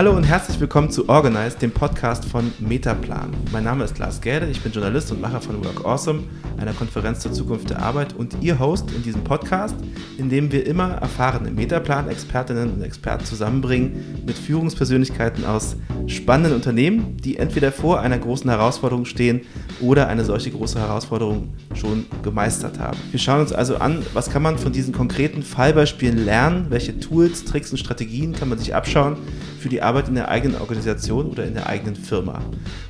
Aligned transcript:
Hallo 0.00 0.16
und 0.16 0.24
herzlich 0.24 0.58
willkommen 0.58 0.90
zu 0.90 1.10
Organize, 1.10 1.58
dem 1.58 1.72
Podcast 1.72 2.24
von 2.24 2.52
Metaplan. 2.58 3.36
Mein 3.52 3.64
Name 3.64 3.84
ist 3.84 3.98
Lars 3.98 4.22
Gäde, 4.22 4.46
ich 4.46 4.62
bin 4.62 4.72
Journalist 4.72 5.12
und 5.12 5.20
Macher 5.20 5.42
von 5.42 5.62
Work 5.62 5.84
Awesome, 5.84 6.22
einer 6.56 6.72
Konferenz 6.72 7.20
zur 7.20 7.34
Zukunft 7.34 7.68
der 7.68 7.82
Arbeit 7.82 8.14
und 8.14 8.34
Ihr 8.40 8.58
Host 8.58 8.90
in 8.92 9.02
diesem 9.02 9.22
Podcast, 9.22 9.74
in 10.16 10.30
dem 10.30 10.50
wir 10.52 10.66
immer 10.66 10.92
erfahrene 10.92 11.50
Metaplan-Expertinnen 11.50 12.72
und 12.72 12.82
Experten 12.82 13.26
zusammenbringen 13.26 14.22
mit 14.24 14.38
Führungspersönlichkeiten 14.38 15.44
aus 15.44 15.76
spannenden 16.06 16.54
Unternehmen, 16.54 17.18
die 17.18 17.36
entweder 17.36 17.70
vor 17.70 18.00
einer 18.00 18.16
großen 18.18 18.48
Herausforderung 18.48 19.04
stehen 19.04 19.42
oder 19.82 20.08
eine 20.08 20.24
solche 20.24 20.50
große 20.50 20.78
Herausforderung 20.78 21.52
schon 21.74 22.06
gemeistert 22.22 22.78
haben. 22.78 22.96
Wir 23.10 23.20
schauen 23.20 23.42
uns 23.42 23.52
also 23.52 23.76
an, 23.76 24.02
was 24.14 24.30
kann 24.30 24.40
man 24.40 24.56
von 24.56 24.72
diesen 24.72 24.94
konkreten 24.94 25.42
Fallbeispielen 25.42 26.24
lernen, 26.24 26.68
welche 26.70 26.98
Tools, 26.98 27.44
Tricks 27.44 27.70
und 27.70 27.76
Strategien 27.76 28.32
kann 28.32 28.48
man 28.48 28.56
sich 28.56 28.74
abschauen 28.74 29.18
für 29.60 29.68
die 29.68 29.82
Arbeit 29.82 30.08
in 30.08 30.14
der 30.14 30.28
eigenen 30.28 30.60
Organisation 30.60 31.26
oder 31.26 31.44
in 31.44 31.54
der 31.54 31.68
eigenen 31.68 31.94
Firma. 31.94 32.40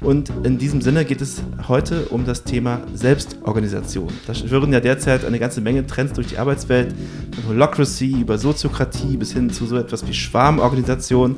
Und 0.00 0.32
in 0.44 0.56
diesem 0.56 0.80
Sinne 0.80 1.04
geht 1.04 1.20
es 1.20 1.42
heute 1.66 2.06
um 2.06 2.24
das 2.24 2.44
Thema 2.44 2.80
Selbstorganisation. 2.94 4.08
Da 4.26 4.34
schwirren 4.34 4.72
ja 4.72 4.80
derzeit 4.80 5.24
eine 5.24 5.40
ganze 5.40 5.60
Menge 5.60 5.86
Trends 5.86 6.12
durch 6.12 6.28
die 6.28 6.38
Arbeitswelt, 6.38 6.94
von 7.34 7.48
Holocracy 7.48 8.20
über 8.20 8.38
Soziokratie 8.38 9.16
bis 9.16 9.32
hin 9.32 9.50
zu 9.50 9.66
so 9.66 9.76
etwas 9.76 10.06
wie 10.06 10.14
Schwarmorganisation. 10.14 11.36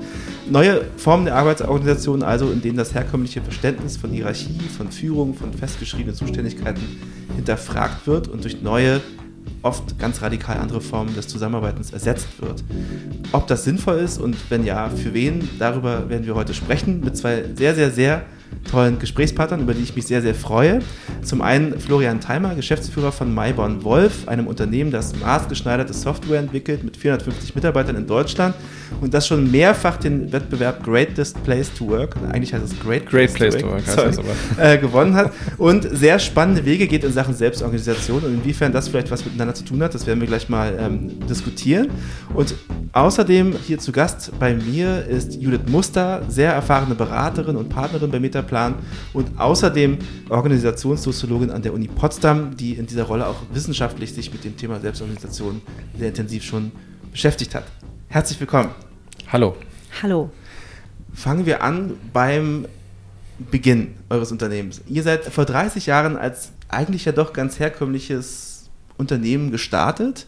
Neue 0.50 0.82
Formen 0.98 1.24
der 1.24 1.36
Arbeitsorganisation, 1.36 2.22
also 2.22 2.50
in 2.50 2.60
denen 2.60 2.76
das 2.76 2.94
herkömmliche 2.94 3.40
Verständnis 3.40 3.96
von 3.96 4.10
Hierarchie, 4.10 4.60
von 4.76 4.92
Führung, 4.92 5.34
von 5.34 5.52
festgeschriebenen 5.54 6.14
Zuständigkeiten 6.14 6.82
hinterfragt 7.36 8.06
wird 8.06 8.28
und 8.28 8.44
durch 8.44 8.60
neue 8.60 9.00
oft 9.62 9.98
ganz 9.98 10.22
radikal 10.22 10.58
andere 10.58 10.80
Formen 10.80 11.14
des 11.14 11.28
Zusammenarbeitens 11.28 11.92
ersetzt 11.92 12.28
wird. 12.40 12.64
Ob 13.32 13.46
das 13.46 13.64
sinnvoll 13.64 13.98
ist 13.98 14.18
und 14.18 14.36
wenn 14.50 14.64
ja, 14.64 14.88
für 14.88 15.14
wen, 15.14 15.48
darüber 15.58 16.08
werden 16.08 16.26
wir 16.26 16.34
heute 16.34 16.54
sprechen 16.54 17.00
mit 17.00 17.16
zwei 17.16 17.44
sehr, 17.54 17.74
sehr, 17.74 17.90
sehr 17.90 18.22
tollen 18.70 18.98
Gesprächspartnern, 18.98 19.60
über 19.60 19.74
die 19.74 19.82
ich 19.82 19.96
mich 19.96 20.06
sehr, 20.06 20.22
sehr 20.22 20.34
freue. 20.34 20.80
Zum 21.22 21.42
einen 21.42 21.78
Florian 21.78 22.20
Theimer, 22.20 22.54
Geschäftsführer 22.54 23.12
von 23.12 23.32
Mayborn 23.34 23.84
Wolf, 23.84 24.28
einem 24.28 24.46
Unternehmen, 24.46 24.90
das 24.90 25.14
maßgeschneiderte 25.16 25.92
Software 25.92 26.40
entwickelt 26.40 26.84
mit 26.84 26.96
450 26.96 27.54
Mitarbeitern 27.54 27.96
in 27.96 28.06
Deutschland 28.06 28.54
und 29.00 29.12
das 29.14 29.26
schon 29.26 29.50
mehrfach 29.50 29.96
den 29.96 30.32
Wettbewerb 30.32 30.82
Greatest 30.84 31.42
Place 31.44 31.72
to 31.74 31.88
Work, 31.88 32.16
eigentlich 32.30 32.52
heißt 32.52 32.64
es 32.64 32.78
Great, 32.80 33.06
Great 33.06 33.34
Place, 33.34 33.56
to 33.56 33.68
Work, 33.68 33.86
sorry, 33.86 34.12
äh, 34.58 34.78
gewonnen 34.78 35.14
hat 35.14 35.32
und 35.58 35.88
sehr 35.90 36.18
spannende 36.18 36.64
Wege 36.64 36.86
geht 36.86 37.04
in 37.04 37.12
Sachen 37.12 37.34
Selbstorganisation 37.34 38.22
und 38.22 38.34
inwiefern 38.34 38.72
das 38.72 38.88
vielleicht 38.88 39.10
was 39.10 39.24
miteinander 39.24 39.54
zu 39.54 39.64
tun 39.64 39.82
hat, 39.82 39.94
das 39.94 40.06
werden 40.06 40.20
wir 40.20 40.28
gleich 40.28 40.48
mal 40.48 40.76
ähm, 40.78 41.26
diskutieren. 41.28 41.88
Und 42.34 42.54
außerdem 42.92 43.54
hier 43.66 43.78
zu 43.78 43.92
Gast 43.92 44.32
bei 44.38 44.54
mir 44.54 45.04
ist 45.06 45.40
Judith 45.40 45.68
Muster, 45.68 46.22
sehr 46.28 46.52
erfahrene 46.52 46.94
Beraterin 46.94 47.56
und 47.56 47.68
Partnerin 47.68 48.10
bei 48.10 48.20
Metaplan 48.20 48.41
Plan 48.42 48.74
und 49.12 49.38
außerdem 49.38 49.98
Organisationssoziologin 50.28 51.50
an 51.50 51.62
der 51.62 51.72
Uni 51.72 51.88
Potsdam, 51.88 52.56
die 52.56 52.74
in 52.74 52.86
dieser 52.86 53.04
Rolle 53.04 53.26
auch 53.26 53.36
wissenschaftlich 53.52 54.12
sich 54.12 54.32
mit 54.32 54.44
dem 54.44 54.56
Thema 54.56 54.80
Selbstorganisation 54.80 55.62
sehr 55.98 56.08
intensiv 56.08 56.44
schon 56.44 56.72
beschäftigt 57.10 57.54
hat. 57.54 57.64
Herzlich 58.08 58.38
willkommen. 58.40 58.70
Hallo. 59.32 59.56
Hallo. 60.02 60.30
Fangen 61.14 61.46
wir 61.46 61.62
an 61.62 61.94
beim 62.12 62.66
Beginn 63.50 63.94
eures 64.08 64.32
Unternehmens. 64.32 64.82
Ihr 64.86 65.02
seid 65.02 65.24
vor 65.24 65.44
30 65.44 65.86
Jahren 65.86 66.16
als 66.16 66.52
eigentlich 66.68 67.04
ja 67.04 67.12
doch 67.12 67.32
ganz 67.32 67.58
herkömmliches 67.58 68.70
Unternehmen 68.96 69.50
gestartet 69.50 70.26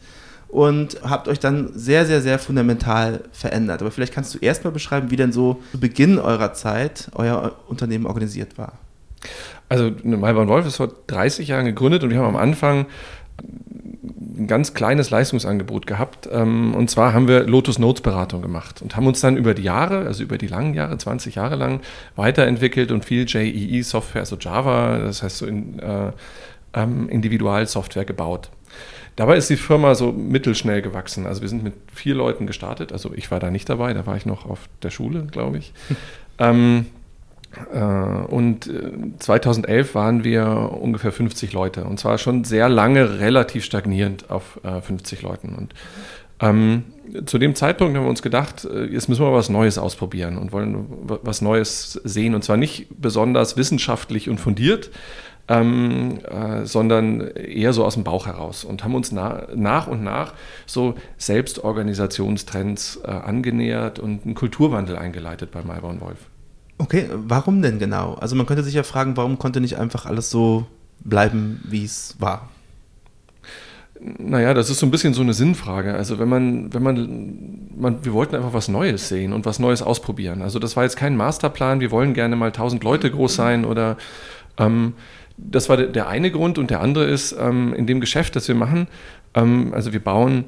und 0.54 0.98
habt 1.02 1.26
euch 1.26 1.40
dann 1.40 1.72
sehr, 1.74 2.06
sehr, 2.06 2.20
sehr 2.22 2.38
fundamental 2.38 3.24
verändert. 3.32 3.82
Aber 3.82 3.90
vielleicht 3.90 4.14
kannst 4.14 4.32
du 4.34 4.38
erstmal 4.38 4.72
beschreiben, 4.72 5.10
wie 5.10 5.16
denn 5.16 5.32
so 5.32 5.60
zu 5.72 5.80
Beginn 5.80 6.20
eurer 6.20 6.52
Zeit 6.52 7.10
euer 7.16 7.56
Unternehmen 7.66 8.06
organisiert 8.06 8.56
war. 8.56 8.74
Also 9.68 9.90
Malborn 10.04 10.46
Wolf 10.46 10.64
ist 10.64 10.76
vor 10.76 10.92
30 11.08 11.48
Jahren 11.48 11.64
gegründet 11.64 12.04
und 12.04 12.10
wir 12.10 12.18
haben 12.18 12.28
am 12.28 12.36
Anfang 12.36 12.86
ein 13.42 14.46
ganz 14.46 14.74
kleines 14.74 15.10
Leistungsangebot 15.10 15.88
gehabt. 15.88 16.28
Ähm, 16.30 16.72
und 16.76 16.88
zwar 16.88 17.12
haben 17.12 17.26
wir 17.26 17.42
Lotus 17.48 17.80
Notes 17.80 18.02
Beratung 18.02 18.40
gemacht 18.40 18.80
und 18.80 18.94
haben 18.94 19.08
uns 19.08 19.20
dann 19.20 19.36
über 19.36 19.54
die 19.54 19.62
Jahre, 19.62 20.06
also 20.06 20.22
über 20.22 20.38
die 20.38 20.46
langen 20.46 20.74
Jahre, 20.74 20.96
20 20.96 21.34
Jahre 21.34 21.56
lang, 21.56 21.80
weiterentwickelt 22.14 22.92
und 22.92 23.04
viel 23.04 23.26
JEE 23.26 23.82
Software, 23.82 24.20
also 24.20 24.36
Java, 24.38 24.98
das 24.98 25.24
heißt 25.24 25.38
so 25.38 25.46
in, 25.46 25.80
äh, 25.80 26.12
ähm, 26.74 27.08
Individualsoftware 27.08 28.04
gebaut. 28.04 28.50
Dabei 29.16 29.36
ist 29.36 29.48
die 29.48 29.56
Firma 29.56 29.94
so 29.94 30.12
mittelschnell 30.12 30.82
gewachsen. 30.82 31.26
Also 31.26 31.40
wir 31.40 31.48
sind 31.48 31.62
mit 31.62 31.74
vier 31.92 32.14
Leuten 32.14 32.46
gestartet. 32.46 32.92
Also 32.92 33.12
ich 33.14 33.30
war 33.30 33.40
da 33.40 33.50
nicht 33.50 33.68
dabei, 33.68 33.94
da 33.94 34.06
war 34.06 34.16
ich 34.16 34.26
noch 34.26 34.46
auf 34.46 34.68
der 34.82 34.90
Schule, 34.90 35.26
glaube 35.30 35.58
ich. 35.58 35.72
ähm, 36.38 36.86
äh, 37.72 37.78
und 37.78 38.70
2011 39.18 39.90
äh, 39.90 39.94
waren 39.94 40.24
wir 40.24 40.72
ungefähr 40.80 41.12
50 41.12 41.52
Leute. 41.52 41.84
Und 41.84 42.00
zwar 42.00 42.18
schon 42.18 42.44
sehr 42.44 42.68
lange 42.68 43.20
relativ 43.20 43.64
stagnierend 43.64 44.30
auf 44.30 44.60
äh, 44.64 44.80
50 44.80 45.22
Leuten. 45.22 45.54
Und 45.54 45.74
ähm, 46.40 46.84
zu 47.26 47.38
dem 47.38 47.54
Zeitpunkt 47.54 47.96
haben 47.96 48.04
wir 48.04 48.10
uns 48.10 48.22
gedacht, 48.22 48.64
äh, 48.64 48.86
jetzt 48.86 49.08
müssen 49.08 49.24
wir 49.24 49.32
was 49.32 49.48
Neues 49.48 49.78
ausprobieren 49.78 50.36
und 50.38 50.52
wollen 50.52 50.86
was 51.22 51.40
Neues 51.40 51.92
sehen. 52.04 52.34
Und 52.34 52.42
zwar 52.42 52.56
nicht 52.56 52.88
besonders 53.00 53.56
wissenschaftlich 53.56 54.28
und 54.28 54.40
fundiert, 54.40 54.90
ähm, 55.48 56.18
äh, 56.24 56.64
sondern 56.64 57.20
eher 57.20 57.72
so 57.72 57.84
aus 57.84 57.94
dem 57.94 58.04
Bauch 58.04 58.26
heraus 58.26 58.64
und 58.64 58.82
haben 58.82 58.94
uns 58.94 59.12
na, 59.12 59.46
nach 59.54 59.86
und 59.86 60.02
nach 60.02 60.32
so 60.66 60.94
Selbstorganisationstrends 61.18 63.00
äh, 63.04 63.10
angenähert 63.10 63.98
und 63.98 64.24
einen 64.24 64.34
Kulturwandel 64.34 64.96
eingeleitet 64.96 65.50
bei 65.50 65.62
Malborn 65.62 66.00
Wolf. 66.00 66.18
Okay, 66.78 67.08
warum 67.12 67.62
denn 67.62 67.78
genau? 67.78 68.14
Also 68.14 68.34
man 68.36 68.46
könnte 68.46 68.62
sich 68.62 68.74
ja 68.74 68.82
fragen, 68.82 69.16
warum 69.16 69.38
konnte 69.38 69.60
nicht 69.60 69.78
einfach 69.78 70.06
alles 70.06 70.30
so 70.30 70.66
bleiben, 71.00 71.60
wie 71.68 71.84
es 71.84 72.16
war? 72.18 72.48
Naja, 74.00 74.54
das 74.54 74.70
ist 74.70 74.80
so 74.80 74.86
ein 74.86 74.90
bisschen 74.90 75.14
so 75.14 75.22
eine 75.22 75.34
Sinnfrage. 75.34 75.94
Also 75.94 76.18
wenn 76.18 76.28
man, 76.28 76.74
wenn 76.74 76.82
man, 76.82 77.68
man, 77.76 78.04
wir 78.04 78.12
wollten 78.12 78.34
einfach 78.34 78.52
was 78.52 78.68
Neues 78.68 79.08
sehen 79.08 79.32
und 79.32 79.46
was 79.46 79.58
Neues 79.58 79.82
ausprobieren. 79.82 80.42
Also 80.42 80.58
das 80.58 80.76
war 80.76 80.82
jetzt 80.82 80.96
kein 80.96 81.16
Masterplan, 81.16 81.80
wir 81.80 81.90
wollen 81.90 82.12
gerne 82.12 82.34
mal 82.34 82.50
tausend 82.50 82.82
Leute 82.82 83.10
groß 83.10 83.34
sein 83.34 83.64
oder 83.64 83.96
ähm, 84.58 84.94
das 85.36 85.68
war 85.68 85.76
der 85.76 86.08
eine 86.08 86.30
Grund 86.30 86.58
und 86.58 86.70
der 86.70 86.80
andere 86.80 87.04
ist, 87.04 87.36
ähm, 87.38 87.74
in 87.74 87.86
dem 87.86 88.00
Geschäft, 88.00 88.36
das 88.36 88.48
wir 88.48 88.54
machen, 88.54 88.88
ähm, 89.34 89.72
also 89.74 89.92
wir 89.92 90.00
bauen 90.00 90.44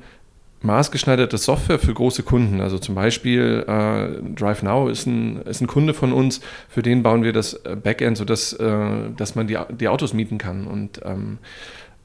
maßgeschneiderte 0.63 1.39
Software 1.39 1.79
für 1.79 1.93
große 1.93 2.23
Kunden. 2.23 2.61
Also 2.61 2.79
zum 2.79 2.95
Beispiel 2.95 3.65
äh, 3.67 4.35
DriveNow 4.35 4.91
ist 4.91 5.07
ein, 5.07 5.43
ist 5.43 5.61
ein 5.61 5.67
Kunde 5.67 5.95
von 5.95 6.13
uns, 6.13 6.41
für 6.69 6.83
den 6.83 7.03
bauen 7.03 7.23
wir 7.23 7.33
das 7.33 7.55
äh, 7.55 7.77
Backend, 7.77 8.17
sodass 8.17 8.53
äh, 8.55 9.11
dass 9.17 9.35
man 9.35 9.47
die, 9.47 9.59
die 9.79 9.89
Autos 9.89 10.15
mieten 10.15 10.39
kann. 10.39 10.67
Und 10.67 11.01
ähm, 11.05 11.39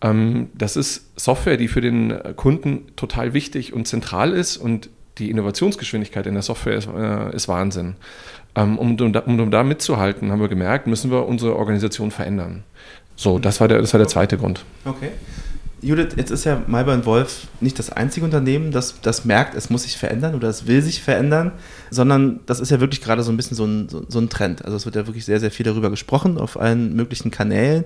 ähm, 0.02 0.50
das 0.54 0.76
ist 0.76 1.12
Software, 1.20 1.58
die 1.58 1.68
für 1.68 1.82
den 1.82 2.14
Kunden 2.36 2.88
total 2.96 3.34
wichtig 3.34 3.74
und 3.74 3.88
zentral 3.88 4.34
ist 4.34 4.58
und 4.58 4.90
die 5.18 5.30
Innovationsgeschwindigkeit 5.30 6.26
in 6.26 6.34
der 6.34 6.44
Software 6.44 6.76
ist, 6.76 6.88
äh, 6.88 7.36
ist 7.36 7.48
Wahnsinn. 7.48 7.96
Ähm, 8.56 8.78
um, 8.78 9.00
um, 9.00 9.40
um, 9.40 9.52
da 9.52 9.64
mitzuhalten, 9.64 10.32
haben 10.32 10.42
wir 10.42 10.50
gemerkt, 10.50 10.88
müssen 10.88 11.10
wir 11.10 11.26
unsere 11.26 11.56
Organisation 11.56 12.12
verändern. 12.12 12.64
So, 13.16 13.40
das 13.40 13.62
war 13.62 13.68
der, 13.68 13.80
das 13.82 13.94
war 13.94 13.98
der 13.98 14.08
zweite 14.08 14.38
Grund. 14.38 14.66
Okay. 14.84 15.12
Judith, 15.84 16.10
jetzt 16.16 16.30
ist 16.30 16.44
ja 16.44 16.62
Malborn 16.68 17.06
Wolf 17.06 17.48
nicht 17.60 17.80
das 17.80 17.90
einzige 17.90 18.24
Unternehmen, 18.24 18.72
das, 18.72 19.02
das 19.02 19.26
merkt, 19.26 19.56
es 19.56 19.72
muss 19.72 19.84
sich 19.84 19.98
verändern 19.98 20.36
oder 20.36 20.48
es 20.48 20.68
will 20.68 20.82
sich 20.84 21.02
verändern, 21.02 21.54
sondern 21.90 22.40
das 22.46 22.60
ist 22.60 22.70
ja 22.70 22.80
wirklich 22.80 23.02
gerade 23.02 23.24
so 23.24 23.32
ein 23.32 23.38
bisschen 23.38 23.58
so 23.58 23.66
ein, 23.66 23.90
so, 23.90 24.06
so 24.08 24.20
ein 24.20 24.30
Trend. 24.30 24.64
Also 24.64 24.78
es 24.78 24.86
wird 24.86 24.96
ja 24.96 25.08
wirklich 25.08 25.26
sehr, 25.26 25.40
sehr 25.40 25.50
viel 25.50 25.66
darüber 25.66 25.90
gesprochen 25.90 26.38
auf 26.38 26.60
allen 26.60 26.96
möglichen 26.96 27.32
Kanälen. 27.32 27.86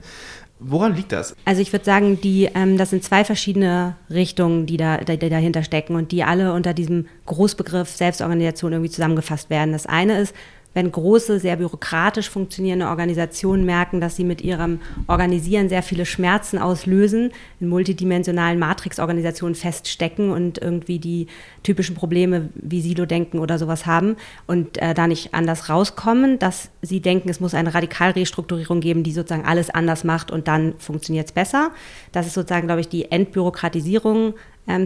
Woran 0.68 0.96
liegt 0.96 1.12
das? 1.12 1.36
Also 1.46 1.62
ich 1.62 1.72
würde 1.72 1.86
sagen, 1.86 2.20
die, 2.22 2.50
ähm, 2.56 2.78
das 2.78 2.90
sind 2.90 3.04
zwei 3.04 3.24
verschiedene 3.24 3.96
Richtungen, 4.10 4.66
die, 4.66 4.78
da, 4.78 4.98
die 4.98 5.30
dahinter 5.30 5.64
stecken 5.64 5.96
und 5.96 6.12
die 6.12 6.24
alle 6.24 6.54
unter 6.54 6.74
diesem 6.74 7.06
Großbegriff 7.28 7.90
Selbstorganisation 7.90 8.74
irgendwie 8.74 8.90
zusammengefasst 8.90 9.52
werden. 9.52 9.74
Das 9.74 9.86
eine 9.86 10.20
ist, 10.20 10.34
wenn 10.76 10.92
große, 10.92 11.40
sehr 11.40 11.56
bürokratisch 11.56 12.30
funktionierende 12.30 12.88
Organisationen 12.88 13.66
merken, 13.66 14.02
dass 14.02 14.18
sie 14.18 14.26
mit 14.26 14.42
ihrem 14.42 14.82
Organisieren 15.08 15.70
sehr 15.70 15.82
viele 15.82 16.06
Schmerzen 16.06 16.60
auslösen, 16.60 17.32
in 17.60 17.70
multidimensionalen 17.70 18.60
Matrixorganisationen 18.60 19.56
feststecken 19.56 20.32
und 20.32 20.60
irgendwie 20.60 21.00
die 21.00 21.28
typischen 21.64 21.96
Probleme 21.96 22.50
wie 22.56 22.82
Silo-Denken 22.82 23.40
oder 23.40 23.58
sowas 23.58 23.86
haben 23.86 24.18
und 24.48 24.78
äh, 24.82 24.94
da 24.94 25.08
nicht 25.08 25.34
anders 25.34 25.70
rauskommen, 25.70 26.40
dass 26.40 26.70
sie 26.82 27.00
denken, 27.00 27.30
es 27.30 27.40
muss 27.40 27.54
eine 27.54 27.74
Radikalrestrukturierung 27.74 28.82
geben, 28.82 29.04
die 29.04 29.14
sozusagen 29.14 29.46
alles 29.46 29.70
anders 29.70 30.04
macht 30.04 30.30
und 30.30 30.50
dann 30.50 30.76
funktioniert 30.78 31.28
es 31.28 31.32
besser. 31.32 31.72
Das 32.12 32.28
ist 32.28 32.34
sozusagen, 32.34 32.68
glaube 32.68 32.82
ich, 32.82 32.90
die 32.90 33.12
Entbürokratisierung 33.12 34.34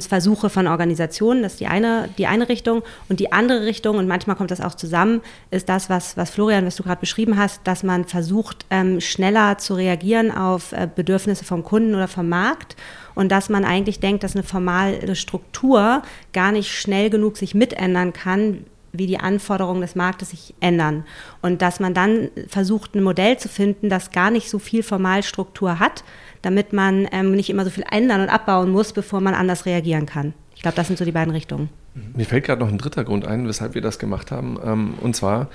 Versuche 0.01 0.49
von 0.49 0.67
Organisationen, 0.67 1.43
das 1.43 1.53
ist 1.53 1.61
die 1.61 1.67
eine, 1.67 2.09
die 2.17 2.27
eine 2.27 2.49
Richtung. 2.49 2.83
Und 3.07 3.19
die 3.19 3.31
andere 3.31 3.65
Richtung, 3.65 3.97
und 3.97 4.07
manchmal 4.07 4.35
kommt 4.35 4.51
das 4.51 4.61
auch 4.61 4.75
zusammen, 4.75 5.21
ist 5.51 5.69
das, 5.69 5.89
was, 5.89 6.17
was 6.17 6.29
Florian, 6.29 6.65
was 6.65 6.75
du 6.75 6.83
gerade 6.83 6.99
beschrieben 6.99 7.37
hast, 7.37 7.61
dass 7.63 7.83
man 7.83 8.05
versucht, 8.05 8.65
ähm, 8.69 8.99
schneller 8.99 9.57
zu 9.57 9.75
reagieren 9.75 10.31
auf 10.31 10.73
äh, 10.73 10.87
Bedürfnisse 10.93 11.45
vom 11.45 11.63
Kunden 11.63 11.95
oder 11.95 12.07
vom 12.07 12.27
Markt 12.27 12.75
und 13.15 13.31
dass 13.31 13.49
man 13.49 13.65
eigentlich 13.65 13.99
denkt, 13.99 14.23
dass 14.23 14.35
eine 14.35 14.43
formale 14.43 15.15
Struktur 15.15 16.01
gar 16.33 16.51
nicht 16.51 16.71
schnell 16.71 17.09
genug 17.09 17.37
sich 17.37 17.55
mitändern 17.55 18.13
kann, 18.13 18.65
wie 18.91 19.07
die 19.07 19.19
Anforderungen 19.19 19.81
des 19.81 19.95
Marktes 19.95 20.31
sich 20.31 20.53
ändern. 20.59 21.05
Und 21.41 21.61
dass 21.61 21.79
man 21.79 21.93
dann 21.93 22.29
versucht, 22.47 22.95
ein 22.95 23.03
Modell 23.03 23.37
zu 23.37 23.49
finden, 23.49 23.89
das 23.89 24.11
gar 24.11 24.31
nicht 24.31 24.49
so 24.49 24.59
viel 24.59 24.83
Formalstruktur 24.83 25.79
hat, 25.79 26.03
damit 26.41 26.73
man 26.73 27.07
ähm, 27.11 27.31
nicht 27.31 27.49
immer 27.49 27.63
so 27.63 27.69
viel 27.69 27.85
ändern 27.89 28.21
und 28.21 28.29
abbauen 28.29 28.71
muss, 28.71 28.93
bevor 28.93 29.21
man 29.21 29.33
anders 29.33 29.65
reagieren 29.65 30.05
kann. 30.05 30.33
Ich 30.55 30.61
glaube, 30.61 30.75
das 30.75 30.87
sind 30.87 30.99
so 30.99 31.05
die 31.05 31.11
beiden 31.11 31.33
Richtungen. 31.33 31.69
Mir 32.15 32.25
fällt 32.25 32.45
gerade 32.45 32.61
noch 32.61 32.69
ein 32.69 32.77
dritter 32.77 33.03
Grund 33.03 33.25
ein, 33.25 33.47
weshalb 33.47 33.75
wir 33.75 33.81
das 33.81 33.99
gemacht 33.99 34.31
haben. 34.31 34.57
Ähm, 34.63 34.93
und 35.01 35.15
zwar 35.15 35.49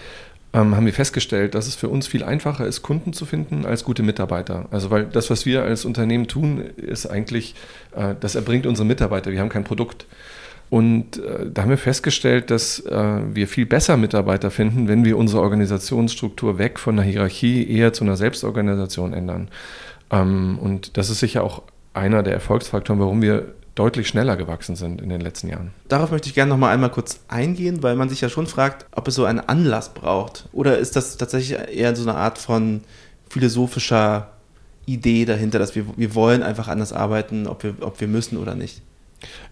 ähm, 0.52 0.76
haben 0.76 0.86
wir 0.86 0.92
festgestellt, 0.92 1.54
dass 1.54 1.66
es 1.66 1.74
für 1.74 1.88
uns 1.88 2.06
viel 2.06 2.22
einfacher 2.22 2.66
ist, 2.66 2.82
Kunden 2.82 3.12
zu 3.12 3.26
finden 3.26 3.66
als 3.66 3.84
gute 3.84 4.02
Mitarbeiter. 4.02 4.66
Also 4.70 4.90
weil 4.90 5.04
das, 5.04 5.28
was 5.30 5.46
wir 5.46 5.64
als 5.64 5.84
Unternehmen 5.84 6.28
tun, 6.28 6.60
ist 6.76 7.06
eigentlich, 7.06 7.54
äh, 7.96 8.14
das 8.18 8.34
erbringt 8.34 8.66
unsere 8.66 8.86
Mitarbeiter. 8.86 9.32
Wir 9.32 9.40
haben 9.40 9.48
kein 9.48 9.64
Produkt. 9.64 10.06
Und 10.70 11.18
äh, 11.18 11.50
da 11.52 11.62
haben 11.62 11.70
wir 11.70 11.78
festgestellt, 11.78 12.50
dass 12.50 12.80
äh, 12.80 13.20
wir 13.32 13.48
viel 13.48 13.66
besser 13.66 13.96
Mitarbeiter 13.96 14.50
finden, 14.50 14.88
wenn 14.88 15.04
wir 15.04 15.18
unsere 15.18 15.42
Organisationsstruktur 15.42 16.58
weg 16.58 16.78
von 16.78 16.98
einer 16.98 17.08
Hierarchie 17.08 17.68
eher 17.68 17.92
zu 17.92 18.04
einer 18.04 18.16
Selbstorganisation 18.16 19.12
ändern. 19.12 19.48
Ähm, 20.10 20.58
und 20.60 20.96
das 20.96 21.10
ist 21.10 21.20
sicher 21.20 21.42
auch 21.44 21.62
einer 21.92 22.22
der 22.22 22.34
Erfolgsfaktoren, 22.34 23.00
warum 23.00 23.22
wir 23.22 23.54
deutlich 23.74 24.08
schneller 24.08 24.36
gewachsen 24.36 24.76
sind 24.76 25.00
in 25.00 25.08
den 25.08 25.20
letzten 25.20 25.48
Jahren. 25.48 25.72
Darauf 25.88 26.10
möchte 26.10 26.28
ich 26.28 26.34
gerne 26.34 26.50
noch 26.50 26.58
mal 26.58 26.72
einmal 26.72 26.90
kurz 26.90 27.20
eingehen, 27.28 27.82
weil 27.82 27.96
man 27.96 28.08
sich 28.08 28.20
ja 28.20 28.28
schon 28.28 28.46
fragt, 28.46 28.86
ob 28.92 29.08
es 29.08 29.14
so 29.14 29.24
einen 29.24 29.40
Anlass 29.40 29.94
braucht. 29.94 30.48
Oder 30.52 30.78
ist 30.78 30.96
das 30.96 31.16
tatsächlich 31.16 31.58
eher 31.58 31.94
so 31.96 32.08
eine 32.08 32.16
Art 32.18 32.38
von 32.38 32.82
philosophischer 33.28 34.30
Idee 34.86 35.24
dahinter, 35.24 35.58
dass 35.58 35.74
wir, 35.74 35.86
wir 35.96 36.14
wollen 36.14 36.42
einfach 36.42 36.68
anders 36.68 36.92
arbeiten, 36.92 37.46
ob 37.46 37.64
wir, 37.64 37.74
ob 37.80 38.00
wir 38.00 38.08
müssen 38.08 38.36
oder 38.36 38.54
nicht? 38.54 38.82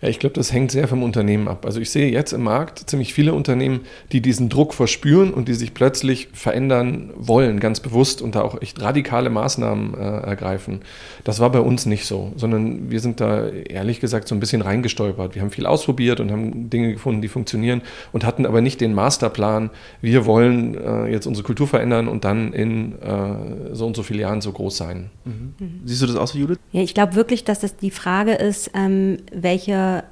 Ja, 0.00 0.08
ich 0.08 0.19
glaube, 0.19 0.34
das 0.34 0.52
hängt 0.52 0.70
sehr 0.70 0.88
vom 0.88 1.02
Unternehmen 1.02 1.48
ab. 1.48 1.64
Also 1.64 1.80
ich 1.80 1.90
sehe 1.90 2.10
jetzt 2.10 2.32
im 2.32 2.42
Markt 2.42 2.90
ziemlich 2.90 3.14
viele 3.14 3.34
Unternehmen, 3.34 3.80
die 4.10 4.20
diesen 4.20 4.48
Druck 4.48 4.74
verspüren 4.74 5.32
und 5.32 5.48
die 5.48 5.54
sich 5.54 5.74
plötzlich 5.74 6.28
verändern 6.32 7.10
wollen, 7.16 7.60
ganz 7.60 7.80
bewusst 7.80 8.22
und 8.22 8.34
da 8.34 8.42
auch 8.42 8.60
echt 8.60 8.80
radikale 8.80 9.30
Maßnahmen 9.30 9.94
äh, 9.94 9.98
ergreifen. 9.98 10.80
Das 11.24 11.40
war 11.40 11.50
bei 11.50 11.60
uns 11.60 11.86
nicht 11.86 12.06
so, 12.06 12.32
sondern 12.36 12.90
wir 12.90 13.00
sind 13.00 13.20
da 13.20 13.48
ehrlich 13.48 14.00
gesagt 14.00 14.28
so 14.28 14.34
ein 14.34 14.40
bisschen 14.40 14.62
reingestolpert. 14.62 15.34
Wir 15.34 15.42
haben 15.42 15.50
viel 15.50 15.66
ausprobiert 15.66 16.18
und 16.20 16.32
haben 16.32 16.68
Dinge 16.68 16.92
gefunden, 16.92 17.22
die 17.22 17.28
funktionieren 17.28 17.82
und 18.12 18.25
hatten 18.25 18.44
aber 18.44 18.60
nicht 18.60 18.80
den 18.80 18.94
Masterplan, 18.94 19.70
wir 20.00 20.26
wollen 20.26 20.76
äh, 20.76 21.06
jetzt 21.06 21.26
unsere 21.26 21.46
Kultur 21.46 21.68
verändern 21.68 22.08
und 22.08 22.25
dann 22.25 22.52
in 22.52 23.00
äh, 23.00 23.75
so 23.75 23.86
und 23.86 23.94
so 23.94 24.02
vielen 24.02 24.20
Jahren 24.20 24.40
so 24.40 24.50
groß 24.50 24.76
sein. 24.76 25.10
Mhm. 25.25 25.54
Siehst 25.84 26.02
du 26.02 26.06
das 26.06 26.16
aus, 26.16 26.34
Judith? 26.34 26.58
Ja, 26.72 26.82
ich 26.82 26.94
glaube 26.94 27.14
wirklich, 27.14 27.44
dass 27.44 27.60
das 27.60 27.76
die 27.76 27.90
Frage 27.90 28.32
ist, 28.32 28.70
ähm, 28.75 29.18
welche 29.32 29.62
welche 29.62 30.05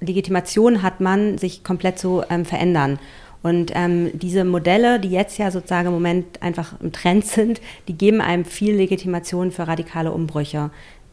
Legitimation 0.00 0.82
hat 0.82 1.00
man, 1.00 1.38
sich 1.38 1.64
komplett 1.64 1.98
zu 1.98 2.22
ähm, 2.30 2.44
verändern. 2.44 2.98
Und 3.42 3.72
ähm, 3.74 4.10
diese 4.14 4.44
Modelle, 4.44 4.98
die 4.98 5.10
jetzt 5.10 5.38
ja 5.38 5.50
sozusagen 5.50 5.88
im 5.88 5.94
Moment 5.94 6.42
einfach 6.42 6.80
im 6.80 6.92
Trend 6.92 7.24
sind, 7.24 7.60
die 7.86 7.96
geben 7.96 8.20
einem 8.20 8.44
viel 8.44 8.74
Legitimation 8.74 9.52
für 9.52 9.68
radikale 9.68 10.12
Umbrüche. 10.12 10.70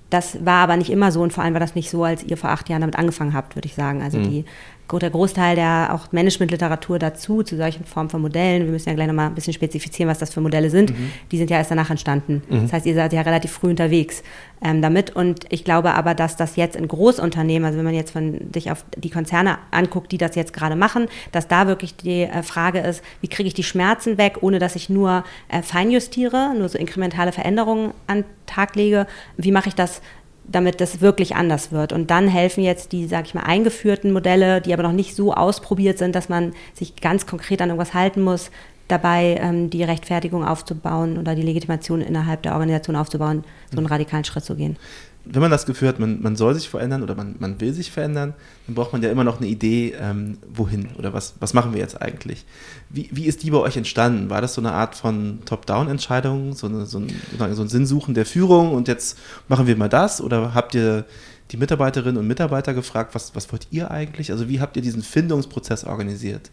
Das 0.10 0.46
war 0.46 0.64
aber 0.64 0.78
nicht 0.78 0.90
immer 0.90 1.12
so 1.12 1.22
und 1.22 1.34
vor 1.34 1.44
allem 1.44 1.54
war 1.54 1.60
das 1.60 1.76
nicht 1.76 1.90
so, 1.90 2.04
als 2.04 2.24
ihr 2.24 2.38
vor 2.38 2.52
acht 2.52 2.70
Jahren 2.70 2.82
damit 2.82 2.96
angefangen 2.96 3.34
habt, 3.34 3.56
würde 3.56 3.68
ich 3.68 3.76
sagen. 3.76 4.02
Also 4.02 4.18
mhm. 4.18 4.30
die 4.30 4.46
der 4.92 5.10
Großteil 5.10 5.56
der 5.56 5.90
auch 5.94 6.12
Managementliteratur 6.12 7.00
dazu, 7.00 7.44
zu 7.44 7.58
solchen 7.58 7.86
Formen 7.86 8.10
von 8.10 8.22
Modellen, 8.22 8.66
wir 8.66 8.72
müssen 8.72 8.90
ja 8.90 8.96
gleich 8.96 9.08
nochmal 9.08 9.28
ein 9.28 9.36
bisschen 9.36 9.54
spezifizieren, 9.54 10.10
was 10.10 10.20
das 10.20 10.34
für 10.34 10.42
Modelle 10.42 10.70
sind, 10.70 10.92
mhm. 10.92 11.12
die 11.32 11.38
sind 11.38 11.50
ja 11.50 11.58
erst 11.58 11.72
danach 11.72 11.90
entstanden. 11.90 12.44
Mhm. 12.50 12.62
Das 12.64 12.74
heißt, 12.74 12.86
ihr 12.86 12.96
seid 12.96 13.14
ja 13.14 13.22
relativ 13.22 13.52
früh 13.52 13.70
unterwegs 13.70 14.24
ähm, 14.62 14.82
damit. 14.82 15.16
Und 15.16 15.46
ich 15.50 15.64
glaube 15.64 15.94
aber, 15.94 16.14
dass 16.14 16.38
das 16.38 16.56
jetzt 16.56 16.76
in 16.76 16.88
Großunternehmen, 16.88 17.66
also 17.66 17.78
wenn 17.78 17.86
man 17.86 17.94
jetzt 17.94 18.12
von 18.12 18.40
sich 18.54 18.72
auf 18.72 18.86
die 18.96 19.10
Konzerne 19.10 19.58
anguckt, 19.72 20.12
die 20.12 20.18
das 20.18 20.36
jetzt 20.36 20.54
gerade 20.54 20.76
machen, 20.76 21.08
dass 21.32 21.48
da 21.48 21.68
wirklich 21.68 21.96
die 21.96 22.24
äh, 22.24 22.44
Frage 22.44 22.80
ist, 22.80 23.04
wie 23.22 23.28
kriege 23.28 23.48
ich 23.48 23.54
die 23.54 23.64
Schmerzen 23.64 24.18
weg, 24.18 24.38
ohne 24.42 24.60
dass 24.60 24.76
ich 24.76 24.90
nur 24.90 25.24
äh, 25.50 25.62
feinjustiere, 25.62 26.54
nur 26.58 26.70
so 26.70 26.78
inkrementale 26.78 27.32
Veränderungen 27.32 27.94
an 28.08 28.22
den 28.22 28.26
Tag 28.46 28.76
lege. 28.76 29.08
Wie 29.38 29.52
mache 29.52 29.70
ich 29.70 29.76
das 29.76 30.02
damit 30.48 30.82
das 30.82 31.02
wirklich 31.02 31.36
anders 31.36 31.72
wird. 31.72 31.94
Und 31.94 32.12
dann 32.12 32.28
helfen 32.28 32.64
jetzt 32.64 32.92
die, 32.92 33.08
sag 33.08 33.26
ich 33.26 33.34
mal, 33.34 33.44
eingeführten 33.44 34.12
Modelle, 34.12 34.62
die 34.62 34.74
aber 34.74 34.84
noch 34.84 34.92
nicht 34.92 35.16
so 35.16 35.34
ausprobiert 35.34 35.98
sind, 35.98 36.16
dass 36.16 36.30
man 36.30 36.54
sich 36.74 36.96
ganz 36.98 37.26
konkret 37.26 37.62
an 37.62 37.70
irgendwas 37.70 37.94
halten 37.94 38.22
muss, 38.22 38.52
dabei 38.88 39.40
ähm, 39.42 39.70
die 39.70 39.84
Rechtfertigung 39.84 40.46
aufzubauen 40.46 41.18
oder 41.18 41.36
die 41.36 41.42
Legitimation 41.42 42.02
innerhalb 42.02 42.44
der 42.44 42.54
Organisation 42.54 42.96
aufzubauen, 42.96 43.44
so 43.72 43.78
einen 43.78 43.88
radikalen 43.88 44.26
Schritt 44.26 44.46
zu 44.46 44.56
gehen 44.56 44.78
wenn 45.26 45.42
man 45.42 45.52
das 45.52 45.66
Gefühl 45.66 45.88
hat, 45.88 46.00
man, 46.00 46.22
man 46.22 46.36
soll 46.36 46.54
sich 46.54 46.70
verändern 46.70 47.02
oder 47.02 47.16
man, 47.16 47.36
man 47.40 47.60
will 47.60 47.74
sich 47.74 47.92
verändern, 47.92 48.34
dann 48.68 48.76
braucht 48.76 48.94
man 48.94 49.02
ja 49.02 49.10
immer 49.10 49.24
noch 49.24 49.40
eine 49.40 49.48
Idee, 49.48 49.96
ähm, 50.00 50.38
wohin 50.48 50.90
oder 50.98 51.14
was, 51.14 51.36
was 51.40 51.54
machen 51.54 51.74
wir 51.74 51.80
jetzt 51.80 52.02
eigentlich. 52.02 52.46
Wie, 52.90 53.10
wie 53.12 53.26
ist 53.26 53.44
die 53.44 53.52
bei 53.52 53.58
euch 53.58 53.76
entstanden? 53.76 54.30
War 54.30 54.42
das 54.42 54.54
so 54.54 54.62
eine 54.62 54.72
Art 54.72 54.96
von 54.96 55.40
Top-Down-Entscheidung, 55.46 56.54
so, 56.54 56.68
eine, 56.68 56.86
so, 56.86 57.00
ein, 57.00 57.10
so 57.54 57.62
ein 57.62 57.70
Sinnsuchen 57.70 58.14
der 58.14 58.26
Führung 58.26 58.74
und 58.74 58.88
jetzt 58.88 59.18
machen 59.48 59.68
wir 59.68 59.76
mal 59.76 59.90
das? 59.90 60.22
Oder 60.22 60.54
habt 60.54 60.76
ihr 60.76 61.06
die 61.52 61.58
Mitarbeiterinnen 61.58 62.18
und 62.18 62.28
Mitarbeiter 62.28 62.74
gefragt, 62.74 63.16
was, 63.16 63.36
was 63.36 63.52
wollt 63.52 63.68
ihr 63.72 63.92
eigentlich? 63.92 64.32
Also 64.32 64.50
wie 64.50 64.60
habt 64.60 64.76
ihr 64.76 64.82
diesen 64.82 65.02
Findungsprozess 65.02 65.84
organisiert? 65.84 66.52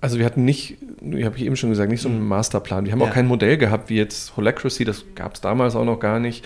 Also 0.00 0.18
wir 0.18 0.26
hatten 0.26 0.44
nicht, 0.44 0.76
wie 1.00 1.24
habe 1.24 1.36
ich 1.38 1.44
eben 1.44 1.56
schon 1.56 1.70
gesagt, 1.70 1.90
nicht 1.90 2.02
so 2.02 2.10
einen 2.10 2.20
mhm. 2.20 2.28
Masterplan. 2.28 2.84
Wir 2.84 2.92
haben 2.92 3.00
ja. 3.00 3.06
auch 3.06 3.12
kein 3.12 3.26
Modell 3.26 3.56
gehabt 3.56 3.88
wie 3.88 3.96
jetzt 3.96 4.36
Holacracy, 4.36 4.84
das 4.84 5.04
gab 5.14 5.34
es 5.34 5.40
damals 5.40 5.74
auch 5.76 5.86
noch 5.86 5.98
gar 5.98 6.20
nicht. 6.20 6.44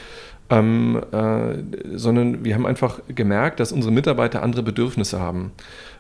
Ähm, 0.50 1.03
äh, 1.12 1.97
sondern 1.97 2.43
wir 2.43 2.55
haben 2.55 2.65
einfach 2.65 3.00
gemerkt, 3.15 3.61
dass 3.61 3.71
unsere 3.71 3.93
Mitarbeiter 3.93 4.43
andere 4.43 4.62
Bedürfnisse 4.62 5.21
haben 5.21 5.53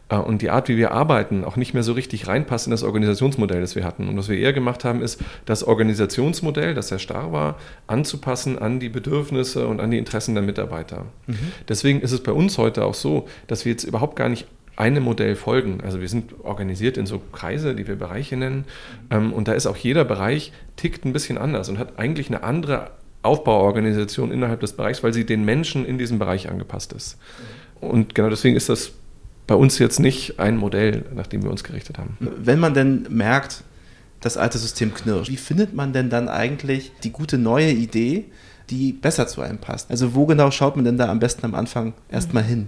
äh, 0.08 0.16
und 0.16 0.42
die 0.42 0.50
Art, 0.50 0.68
wie 0.68 0.76
wir 0.76 0.92
arbeiten, 0.92 1.44
auch 1.44 1.56
nicht 1.56 1.74
mehr 1.74 1.82
so 1.82 1.92
richtig 1.92 2.28
reinpasst 2.28 2.66
in 2.66 2.70
das 2.70 2.82
Organisationsmodell, 2.82 3.60
das 3.60 3.76
wir 3.76 3.84
hatten. 3.84 4.08
Und 4.08 4.16
was 4.16 4.28
wir 4.28 4.38
eher 4.38 4.52
gemacht 4.52 4.84
haben, 4.84 5.02
ist, 5.02 5.20
das 5.44 5.64
Organisationsmodell, 5.64 6.74
das 6.74 6.88
sehr 6.88 6.98
starr 6.98 7.32
war, 7.32 7.58
anzupassen 7.86 8.58
an 8.58 8.80
die 8.80 8.88
Bedürfnisse 8.88 9.66
und 9.66 9.80
an 9.80 9.90
die 9.90 9.98
Interessen 9.98 10.34
der 10.34 10.42
Mitarbeiter. 10.42 11.06
Mhm. 11.26 11.38
Deswegen 11.68 12.00
ist 12.00 12.12
es 12.12 12.22
bei 12.22 12.32
uns 12.32 12.58
heute 12.58 12.84
auch 12.84 12.94
so, 12.94 13.28
dass 13.46 13.64
wir 13.64 13.72
jetzt 13.72 13.84
überhaupt 13.84 14.16
gar 14.16 14.28
nicht 14.28 14.46
einem 14.76 15.02
Modell 15.02 15.34
folgen. 15.34 15.80
Also 15.82 16.00
wir 16.00 16.08
sind 16.08 16.34
organisiert 16.44 16.96
in 16.96 17.06
so 17.06 17.20
Kreise, 17.32 17.74
die 17.74 17.88
wir 17.88 17.96
Bereiche 17.96 18.36
nennen. 18.36 18.64
Ähm, 19.10 19.32
und 19.32 19.48
da 19.48 19.52
ist 19.52 19.66
auch 19.66 19.76
jeder 19.76 20.04
Bereich 20.04 20.52
tickt 20.76 21.04
ein 21.04 21.12
bisschen 21.12 21.36
anders 21.36 21.68
und 21.68 21.78
hat 21.78 21.98
eigentlich 21.98 22.28
eine 22.28 22.44
andere 22.44 22.92
Aufbauorganisation 23.22 24.30
innerhalb 24.32 24.60
des 24.60 24.72
Bereichs, 24.72 25.02
weil 25.02 25.12
sie 25.12 25.26
den 25.26 25.44
Menschen 25.44 25.84
in 25.84 25.98
diesem 25.98 26.18
Bereich 26.18 26.48
angepasst 26.48 26.92
ist. 26.92 27.18
Und 27.80 28.14
genau 28.14 28.30
deswegen 28.30 28.56
ist 28.56 28.68
das 28.68 28.92
bei 29.46 29.54
uns 29.54 29.78
jetzt 29.78 29.98
nicht 29.98 30.38
ein 30.38 30.56
Modell, 30.56 31.04
nach 31.14 31.26
dem 31.26 31.42
wir 31.42 31.50
uns 31.50 31.64
gerichtet 31.64 31.98
haben. 31.98 32.16
Wenn 32.20 32.60
man 32.60 32.74
denn 32.74 33.06
merkt, 33.08 33.64
das 34.20 34.36
alte 34.36 34.58
System 34.58 34.92
knirscht, 34.94 35.30
wie 35.30 35.36
findet 35.36 35.74
man 35.74 35.92
denn 35.92 36.10
dann 36.10 36.28
eigentlich 36.28 36.92
die 37.04 37.10
gute 37.10 37.38
neue 37.38 37.70
Idee, 37.70 38.26
die 38.70 38.92
besser 38.92 39.26
zu 39.26 39.40
einem 39.40 39.58
passt? 39.58 39.90
Also 39.90 40.14
wo 40.14 40.26
genau 40.26 40.50
schaut 40.50 40.76
man 40.76 40.84
denn 40.84 40.98
da 40.98 41.08
am 41.08 41.18
besten 41.18 41.46
am 41.46 41.54
Anfang 41.54 41.94
erstmal 42.10 42.42
hin? 42.42 42.66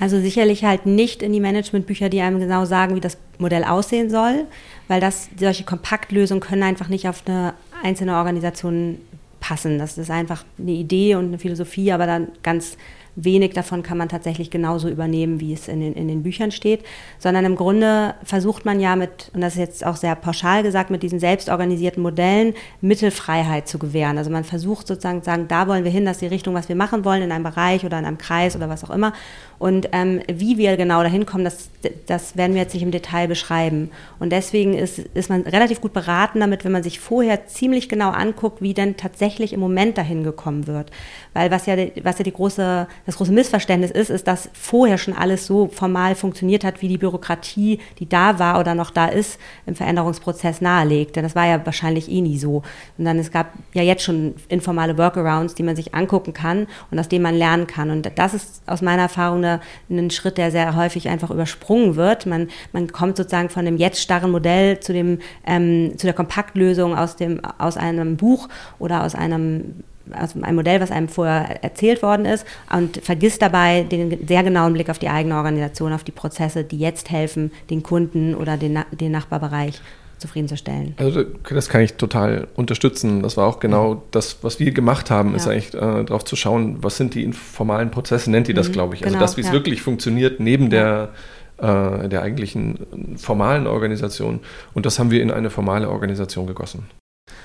Also 0.00 0.20
sicherlich 0.20 0.64
halt 0.64 0.86
nicht 0.86 1.22
in 1.22 1.32
die 1.32 1.40
Managementbücher, 1.40 2.08
die 2.08 2.20
einem 2.20 2.38
genau 2.38 2.64
sagen, 2.64 2.94
wie 2.94 3.00
das 3.00 3.18
Modell 3.38 3.64
aussehen 3.64 4.10
soll, 4.10 4.46
weil 4.86 5.00
das 5.00 5.28
solche 5.38 5.64
Kompaktlösungen 5.64 6.40
können 6.40 6.62
einfach 6.62 6.88
nicht 6.88 7.08
auf 7.08 7.24
eine 7.26 7.54
einzelne 7.82 8.14
Organisation 8.14 8.98
passen. 9.40 9.78
Das 9.78 9.98
ist 9.98 10.10
einfach 10.10 10.44
eine 10.58 10.72
Idee 10.72 11.14
und 11.14 11.26
eine 11.26 11.38
Philosophie, 11.38 11.92
aber 11.92 12.06
dann 12.06 12.28
ganz 12.42 12.76
wenig 13.24 13.52
davon 13.52 13.82
kann 13.82 13.98
man 13.98 14.08
tatsächlich 14.08 14.50
genauso 14.50 14.88
übernehmen, 14.88 15.40
wie 15.40 15.52
es 15.52 15.66
in 15.68 15.80
den, 15.80 15.94
in 15.94 16.08
den 16.08 16.22
Büchern 16.22 16.52
steht, 16.52 16.84
sondern 17.18 17.44
im 17.44 17.56
Grunde 17.56 18.14
versucht 18.22 18.64
man 18.64 18.80
ja 18.80 18.94
mit, 18.96 19.30
und 19.34 19.40
das 19.40 19.54
ist 19.54 19.58
jetzt 19.58 19.86
auch 19.86 19.96
sehr 19.96 20.14
pauschal 20.14 20.62
gesagt, 20.62 20.90
mit 20.90 21.02
diesen 21.02 21.18
selbstorganisierten 21.18 22.02
Modellen 22.02 22.54
Mittelfreiheit 22.80 23.66
zu 23.66 23.78
gewähren. 23.78 24.18
Also 24.18 24.30
man 24.30 24.44
versucht 24.44 24.86
sozusagen 24.86 25.22
zu 25.22 25.26
sagen, 25.26 25.46
da 25.48 25.66
wollen 25.66 25.84
wir 25.84 25.90
hin, 25.90 26.04
das 26.04 26.18
ist 26.18 26.22
die 26.22 26.26
Richtung, 26.26 26.54
was 26.54 26.68
wir 26.68 26.76
machen 26.76 27.04
wollen 27.04 27.22
in 27.22 27.32
einem 27.32 27.44
Bereich 27.44 27.84
oder 27.84 27.98
in 27.98 28.04
einem 28.04 28.18
Kreis 28.18 28.54
oder 28.54 28.68
was 28.68 28.84
auch 28.84 28.90
immer. 28.90 29.12
Und 29.58 29.88
ähm, 29.92 30.20
wie 30.32 30.56
wir 30.56 30.76
genau 30.76 31.02
dahin 31.02 31.26
kommen, 31.26 31.42
das, 31.42 31.70
das 32.06 32.36
werden 32.36 32.54
wir 32.54 32.62
jetzt 32.62 32.74
nicht 32.74 32.84
im 32.84 32.92
Detail 32.92 33.26
beschreiben. 33.26 33.90
Und 34.20 34.30
deswegen 34.30 34.74
ist, 34.74 34.98
ist 34.98 35.30
man 35.30 35.42
relativ 35.42 35.80
gut 35.80 35.92
beraten 35.92 36.38
damit, 36.38 36.64
wenn 36.64 36.70
man 36.70 36.84
sich 36.84 37.00
vorher 37.00 37.46
ziemlich 37.46 37.88
genau 37.88 38.10
anguckt, 38.10 38.62
wie 38.62 38.74
denn 38.74 38.96
tatsächlich 38.96 39.52
im 39.52 39.60
Moment 39.60 39.98
dahin 39.98 40.22
gekommen 40.22 40.68
wird. 40.68 40.92
Weil 41.34 41.50
was 41.50 41.66
ja, 41.66 41.76
was 42.02 42.18
ja 42.18 42.24
die 42.24 42.32
große, 42.32 42.86
das 43.08 43.16
große 43.16 43.32
Missverständnis 43.32 43.90
ist, 43.90 44.10
ist, 44.10 44.26
dass 44.26 44.50
vorher 44.52 44.98
schon 44.98 45.14
alles 45.14 45.46
so 45.46 45.68
formal 45.68 46.14
funktioniert 46.14 46.62
hat, 46.62 46.82
wie 46.82 46.88
die 46.88 46.98
Bürokratie, 46.98 47.80
die 47.98 48.06
da 48.06 48.38
war 48.38 48.60
oder 48.60 48.74
noch 48.74 48.90
da 48.90 49.06
ist, 49.06 49.40
im 49.64 49.74
Veränderungsprozess 49.74 50.60
nahelegt. 50.60 51.16
Denn 51.16 51.22
das 51.22 51.34
war 51.34 51.46
ja 51.46 51.64
wahrscheinlich 51.64 52.10
eh 52.10 52.20
nie 52.20 52.36
so. 52.36 52.62
Und 52.98 53.06
dann 53.06 53.18
es 53.18 53.30
gab 53.30 53.54
ja 53.72 53.82
jetzt 53.82 54.02
schon 54.02 54.34
informale 54.50 54.98
Workarounds, 54.98 55.54
die 55.54 55.62
man 55.62 55.74
sich 55.74 55.94
angucken 55.94 56.34
kann 56.34 56.66
und 56.90 56.98
aus 56.98 57.08
denen 57.08 57.22
man 57.22 57.34
lernen 57.34 57.66
kann. 57.66 57.88
Und 57.88 58.12
das 58.14 58.34
ist 58.34 58.60
aus 58.66 58.82
meiner 58.82 59.04
Erfahrung 59.04 59.42
ein 59.88 60.10
Schritt, 60.10 60.36
der 60.36 60.50
sehr 60.50 60.76
häufig 60.76 61.08
einfach 61.08 61.30
übersprungen 61.30 61.96
wird. 61.96 62.26
Man, 62.26 62.48
man 62.74 62.92
kommt 62.92 63.16
sozusagen 63.16 63.48
von 63.48 63.64
dem 63.64 63.78
jetzt 63.78 64.02
starren 64.02 64.32
Modell 64.32 64.80
zu, 64.80 64.92
dem, 64.92 65.20
ähm, 65.46 65.94
zu 65.96 66.06
der 66.06 66.14
Kompaktlösung 66.14 66.94
aus, 66.94 67.16
dem, 67.16 67.40
aus 67.56 67.78
einem 67.78 68.18
Buch 68.18 68.50
oder 68.78 69.02
aus 69.02 69.14
einem 69.14 69.82
also 70.12 70.40
ein 70.42 70.54
Modell, 70.54 70.80
was 70.80 70.90
einem 70.90 71.08
vorher 71.08 71.62
erzählt 71.62 72.02
worden 72.02 72.26
ist 72.26 72.46
und 72.74 72.98
vergisst 73.02 73.42
dabei 73.42 73.82
den 73.82 74.26
sehr 74.26 74.42
genauen 74.42 74.72
Blick 74.72 74.90
auf 74.90 74.98
die 74.98 75.08
eigene 75.08 75.36
Organisation, 75.36 75.92
auf 75.92 76.04
die 76.04 76.12
Prozesse, 76.12 76.64
die 76.64 76.78
jetzt 76.78 77.10
helfen, 77.10 77.52
den 77.70 77.82
Kunden 77.82 78.34
oder 78.34 78.56
den, 78.56 78.78
den 78.92 79.12
Nachbarbereich 79.12 79.80
zufriedenzustellen. 80.18 80.94
Also 80.96 81.22
das 81.22 81.68
kann 81.68 81.80
ich 81.82 81.94
total 81.94 82.48
unterstützen. 82.56 83.22
Das 83.22 83.36
war 83.36 83.46
auch 83.46 83.60
genau 83.60 84.02
das, 84.10 84.38
was 84.42 84.58
wir 84.58 84.72
gemacht 84.72 85.10
haben, 85.10 85.30
ja. 85.30 85.36
ist 85.36 85.46
eigentlich 85.46 85.74
äh, 85.74 86.04
darauf 86.04 86.24
zu 86.24 86.36
schauen, 86.36 86.82
was 86.82 86.96
sind 86.96 87.14
die 87.14 87.22
informalen 87.22 87.90
Prozesse, 87.90 88.30
nennt 88.30 88.48
die 88.48 88.54
das, 88.54 88.68
mhm, 88.68 88.72
glaube 88.72 88.94
ich. 88.94 89.04
Also 89.04 89.14
genau, 89.14 89.24
das, 89.24 89.36
wie 89.36 89.42
es 89.42 89.46
ja. 89.48 89.52
wirklich 89.52 89.80
funktioniert, 89.80 90.40
neben 90.40 90.70
der, 90.70 91.10
äh, 91.58 92.08
der 92.08 92.22
eigentlichen 92.22 93.16
formalen 93.16 93.66
Organisation. 93.66 94.40
Und 94.74 94.86
das 94.86 94.98
haben 94.98 95.10
wir 95.10 95.22
in 95.22 95.30
eine 95.30 95.50
formale 95.50 95.88
Organisation 95.88 96.46
gegossen 96.46 96.86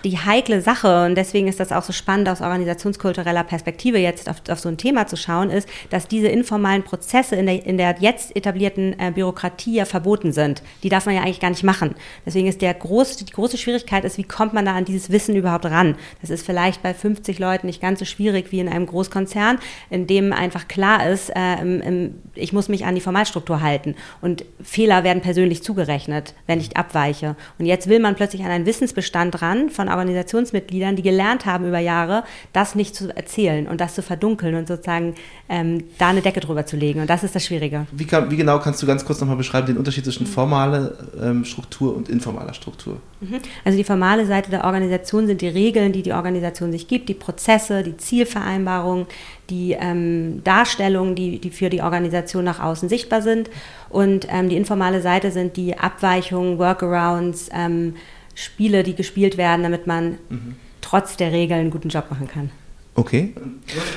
die 0.04 0.18
heikle 0.18 0.62
Sache, 0.62 1.06
und 1.06 1.16
deswegen 1.16 1.48
ist 1.48 1.60
das 1.60 1.72
auch 1.72 1.84
so 1.84 1.94
spannend 1.94 2.28
aus 2.28 2.42
organisationskultureller 2.42 3.44
Perspektive 3.44 3.98
jetzt 3.98 4.30
auf, 4.30 4.38
auf 4.50 4.60
so 4.60 4.70
ein 4.70 4.78
Thema 4.78 5.08
zu 5.08 5.16
schauen, 5.16 5.50
ist, 5.50 5.68
dass 5.90 6.08
diese 6.08 6.28
informalen 6.28 6.84
Prozesse 6.84 7.36
in 7.36 7.46
der, 7.46 7.66
in 7.66 7.78
der 7.78 7.96
jetzt 8.00 8.36
etablierten 8.36 9.00
äh, 9.00 9.12
Bürokratie 9.12 9.76
ja 9.76 9.86
verboten 9.86 10.34
sind. 10.34 10.62
Die 10.84 10.90
darf 10.90 11.06
man 11.06 11.16
ja 11.16 11.22
eigentlich 11.22 11.40
gar 11.40 11.50
nicht 11.50 11.64
machen. 11.64 11.96
Deswegen 12.26 12.48
ist 12.48 12.62
der 12.62 12.74
große, 12.74 13.24
die 13.24 13.32
große 13.32 13.58
Schwierigkeit 13.58 14.04
ist, 14.04 14.18
wie 14.18 14.24
kommt 14.24 14.54
man 14.54 14.66
da 14.66 14.74
an 14.76 14.86
dieses 14.86 15.10
Wissen 15.10 15.36
überhaupt 15.36 15.66
ran? 15.66 15.96
Das 16.22 16.30
ist 16.30 16.46
vielleicht 16.46 16.84
bei 16.84 16.94
50 16.94 17.40
Leuten 17.40 17.68
nicht 17.68 17.82
ganz 17.82 18.00
so 18.00 18.06
schwierig 18.06 18.52
wie 18.52 18.60
in 18.60 18.68
einem 18.68 18.86
Großkonzern, 18.86 19.60
in 19.90 20.08
dem 20.08 20.34
einfach 20.34 20.68
klar 20.68 21.08
ist, 21.08 21.30
äh, 21.30 21.62
im, 21.62 22.16
ich 22.36 22.52
muss 22.52 22.68
mich 22.68 22.86
an 22.86 22.96
die 22.96 23.02
Formalstruktur 23.02 23.62
halten 23.62 23.96
und 24.22 24.44
Fehler 24.62 25.04
werden 25.04 25.22
persönlich 25.22 25.64
zugerechnet, 25.64 26.34
wenn 26.46 26.60
ich 26.60 26.76
abweiche. 26.76 27.36
Und 27.58 27.66
jetzt 27.66 27.88
will 27.88 28.00
man 28.00 28.16
plötzlich 28.16 28.44
an 28.44 28.52
einen 28.52 28.66
Wissensbestand 28.66 29.42
ran 29.42 29.70
von 29.70 29.90
Organisationsmitgliedern, 29.94 30.96
die 30.96 31.02
gelernt 31.02 31.46
haben 31.46 31.68
über 31.68 31.80
Jahre, 31.80 32.24
das 32.52 32.76
nicht 32.76 32.96
zu 32.96 33.16
erzählen 33.16 33.68
und 33.68 33.82
das 33.82 33.96
zu 33.96 34.02
verdunkeln 34.02 34.56
und 34.56 34.68
sozusagen 34.68 35.16
ähm, 35.50 35.84
da 35.98 36.10
eine 36.10 36.22
Decke 36.22 36.40
drüber 36.40 36.66
zu 36.66 36.76
legen. 36.76 37.02
Und 37.02 37.10
das 37.10 37.24
ist 37.24 37.36
das 37.36 37.46
Schwierige. 37.46 37.88
Wie, 37.92 38.06
kann, 38.06 38.30
wie 38.32 38.38
genau 38.38 38.60
kannst 38.60 38.82
du 38.82 38.88
ganz 38.88 39.06
kurz 39.06 39.20
nochmal 39.20 39.38
beschreiben 39.38 39.68
den 39.68 39.78
Unterschied 39.78 40.04
zwischen 40.04 40.26
formaler 40.26 40.94
ähm, 41.22 41.46
Struktur 41.46 41.96
und 41.96 42.10
informaler 42.10 42.54
Struktur? 42.54 42.98
Mhm. 43.22 43.40
Also 43.64 43.78
die 43.78 43.84
formale 43.84 44.26
Seite 44.26 44.50
der 44.50 44.66
Organisation 44.66 45.28
sind 45.28 45.42
die 45.42 45.48
Regeln, 45.48 45.94
die 45.94 46.04
die 46.04 46.14
Organisation 46.14 46.72
sich 46.72 46.88
gibt, 46.88 47.10
die 47.10 47.14
Prozesse, 47.14 47.84
die 47.84 47.98
Zielvereinbarungen, 47.98 49.06
die 49.50 49.76
ähm, 49.80 50.42
Darstellungen, 50.44 51.16
die, 51.16 51.40
die 51.40 51.50
für 51.50 51.70
die 51.70 51.82
Organisation 51.82 52.44
nach 52.44 52.60
außen 52.60 52.90
sichtbar 52.90 53.22
sind. 53.22 53.50
Und 53.90 54.28
ähm, 54.30 54.50
die 54.50 54.58
informale 54.58 55.02
Seite 55.02 55.32
sind 55.32 55.58
die 55.58 55.78
Abweichungen, 55.78 56.58
Workarounds, 56.58 57.50
ähm, 57.54 57.96
Spiele, 58.36 58.84
die 58.84 58.96
gespielt 58.96 59.38
werden, 59.38 59.64
damit 59.64 59.88
man 59.88 60.18
mhm. 60.30 60.56
trotz 60.82 61.18
der 61.18 61.32
Regeln 61.32 61.62
einen 61.62 61.72
guten 61.72 61.90
Job 61.90 62.10
machen 62.10 62.28
kann. 62.28 62.52
Okay. 62.96 63.34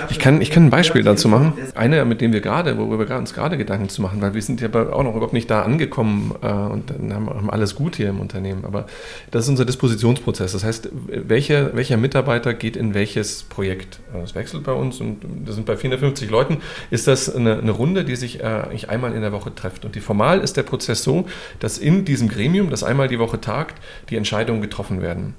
Ich 0.08 0.18
kann, 0.18 0.40
ich 0.40 0.50
kann 0.50 0.64
ein 0.66 0.70
Beispiel 0.70 1.02
dazu 1.02 1.28
machen. 1.28 1.52
Einer, 1.74 2.06
mit 2.06 2.22
dem 2.22 2.32
wir 2.32 2.40
gerade, 2.40 2.78
worüber 2.78 3.06
wir 3.06 3.16
uns 3.16 3.34
gerade 3.34 3.58
Gedanken 3.58 3.90
zu 3.90 4.00
machen, 4.00 4.22
weil 4.22 4.32
wir 4.32 4.40
sind 4.40 4.62
ja 4.62 4.68
auch 4.74 5.02
noch 5.02 5.14
überhaupt 5.14 5.34
nicht 5.34 5.50
da 5.50 5.62
angekommen 5.62 6.34
äh, 6.40 6.46
und 6.46 6.90
haben, 6.90 7.28
haben 7.28 7.50
alles 7.50 7.74
gut 7.74 7.96
hier 7.96 8.08
im 8.08 8.20
Unternehmen. 8.20 8.64
Aber 8.64 8.86
das 9.32 9.44
ist 9.44 9.50
unser 9.50 9.66
Dispositionsprozess. 9.66 10.52
Das 10.52 10.64
heißt, 10.64 10.88
welcher, 11.08 11.76
welcher 11.76 11.98
Mitarbeiter 11.98 12.54
geht 12.54 12.74
in 12.74 12.94
welches 12.94 13.42
Projekt? 13.42 14.00
Das 14.14 14.34
wechselt 14.34 14.64
bei 14.64 14.72
uns 14.72 14.98
und 14.98 15.18
das 15.44 15.56
sind 15.56 15.66
bei 15.66 15.76
450 15.76 16.30
Leuten, 16.30 16.58
ist 16.90 17.06
das 17.06 17.34
eine, 17.34 17.58
eine 17.58 17.72
Runde, 17.72 18.02
die 18.02 18.16
sich 18.16 18.40
äh, 18.40 18.44
eigentlich 18.44 18.88
einmal 18.88 19.12
in 19.12 19.20
der 19.20 19.32
Woche 19.32 19.54
trifft. 19.54 19.84
Und 19.84 19.94
die 19.94 20.00
formal 20.00 20.40
ist 20.40 20.56
der 20.56 20.62
Prozess 20.62 21.02
so, 21.02 21.26
dass 21.58 21.76
in 21.76 22.06
diesem 22.06 22.28
Gremium, 22.28 22.70
das 22.70 22.82
einmal 22.82 23.08
die 23.08 23.18
Woche 23.18 23.42
tagt, 23.42 23.74
die 24.08 24.16
Entscheidungen 24.16 24.62
getroffen 24.62 25.02
werden. 25.02 25.34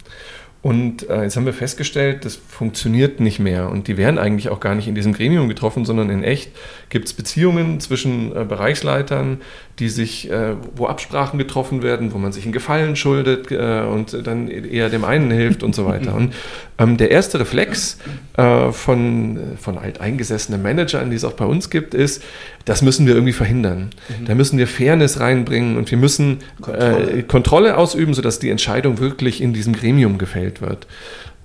Und 0.64 1.08
äh, 1.10 1.24
jetzt 1.24 1.38
haben 1.38 1.46
wir 1.46 1.54
festgestellt, 1.54 2.26
das 2.26 2.36
funktioniert 2.36 3.20
nicht 3.20 3.40
mehr. 3.40 3.70
Und 3.70 3.88
die 3.88 3.96
werden 3.96 4.18
eigentlich 4.18 4.50
auch 4.50 4.60
gar 4.60 4.74
nicht 4.74 4.88
in 4.88 4.96
diesem 4.96 5.14
Gremium 5.14 5.48
getroffen, 5.48 5.86
sondern 5.86 6.10
in 6.10 6.24
echt 6.24 6.52
gibt 6.90 7.06
es 7.06 7.14
Beziehungen 7.14 7.80
zwischen 7.80 8.36
äh, 8.36 8.44
Bereichsleitern, 8.44 9.40
die 9.78 9.90
sich, 9.90 10.32
äh, 10.32 10.56
wo 10.76 10.88
Absprachen 10.88 11.38
getroffen 11.38 11.84
werden, 11.84 12.12
wo 12.12 12.18
man 12.18 12.32
sich 12.32 12.44
einen 12.44 12.54
Gefallen 12.54 12.96
schuldet 12.96 13.52
äh, 13.52 13.82
und 13.82 14.26
dann 14.26 14.48
eher 14.48 14.90
dem 14.90 15.06
einen 15.06 15.30
hilft 15.30 15.62
und 15.62 15.76
so 15.76 15.86
weiter. 15.86 16.16
Und 16.16 16.34
ähm, 16.80 16.98
der 16.98 17.12
erste 17.12 17.40
Reflex 17.40 18.00
äh, 18.36 18.72
von, 18.72 19.40
von 19.60 19.78
alteingesessenen 19.78 20.62
Managern, 20.62 21.12
die 21.12 21.16
es 21.16 21.24
auch 21.24 21.34
bei 21.34 21.46
uns 21.46 21.70
gibt, 21.70 21.94
ist, 21.94 22.24
das 22.68 22.82
müssen 22.82 23.08
wir 23.08 23.14
irgendwie 23.14 23.34
verhindern. 23.34 23.92
Mhm. 24.10 24.26
Da 24.26 24.36
müssen 24.36 24.60
wir 24.60 24.68
Fairness 24.68 25.22
reinbringen 25.22 25.78
und 25.78 25.90
wir 25.90 25.98
müssen 25.98 26.40
Kontrolle, 26.62 27.12
äh, 27.12 27.24
Kontrolle 27.24 27.78
ausüben, 27.78 28.14
sodass 28.14 28.40
die 28.40 28.50
Entscheidung 28.50 29.00
wirklich 29.00 29.42
in 29.42 29.54
diesem 29.54 29.74
Gremium 29.74 30.18
gefällt 30.18 30.62
wird. 30.62 30.86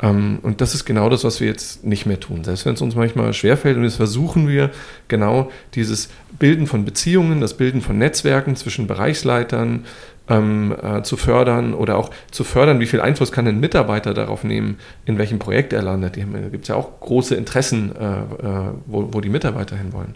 Ähm, 0.02 0.40
und 0.42 0.60
das 0.60 0.74
ist 0.74 0.84
genau 0.84 1.08
das, 1.08 1.22
was 1.22 1.40
wir 1.40 1.46
jetzt 1.46 1.84
nicht 1.84 2.06
mehr 2.06 2.18
tun. 2.18 2.42
Selbst 2.42 2.66
wenn 2.66 2.74
es 2.74 2.82
uns 2.82 2.96
manchmal 2.96 3.32
schwerfällt 3.34 3.76
und 3.76 3.84
jetzt 3.84 3.96
versuchen 3.96 4.48
wir 4.48 4.70
genau 5.06 5.52
dieses 5.76 6.08
Bilden 6.40 6.66
von 6.66 6.84
Beziehungen, 6.84 7.40
das 7.40 7.56
Bilden 7.56 7.82
von 7.82 7.98
Netzwerken 7.98 8.56
zwischen 8.56 8.88
Bereichsleitern 8.88 9.84
ähm, 10.28 10.74
äh, 10.82 11.02
zu 11.02 11.16
fördern 11.16 11.72
oder 11.72 11.98
auch 11.98 12.10
zu 12.32 12.42
fördern, 12.42 12.80
wie 12.80 12.86
viel 12.86 13.00
Einfluss 13.00 13.30
kann 13.30 13.46
ein 13.46 13.60
Mitarbeiter 13.60 14.12
darauf 14.12 14.42
nehmen, 14.42 14.78
in 15.06 15.18
welchem 15.18 15.38
Projekt 15.38 15.72
er 15.72 15.82
landet. 15.82 16.16
Da 16.16 16.48
gibt 16.48 16.64
es 16.64 16.68
ja 16.68 16.74
auch 16.74 16.98
große 16.98 17.36
Interessen, 17.36 17.94
äh, 17.94 18.06
äh, 18.06 18.70
wo, 18.86 19.08
wo 19.12 19.20
die 19.20 19.28
Mitarbeiter 19.28 19.76
hinwollen. 19.76 20.14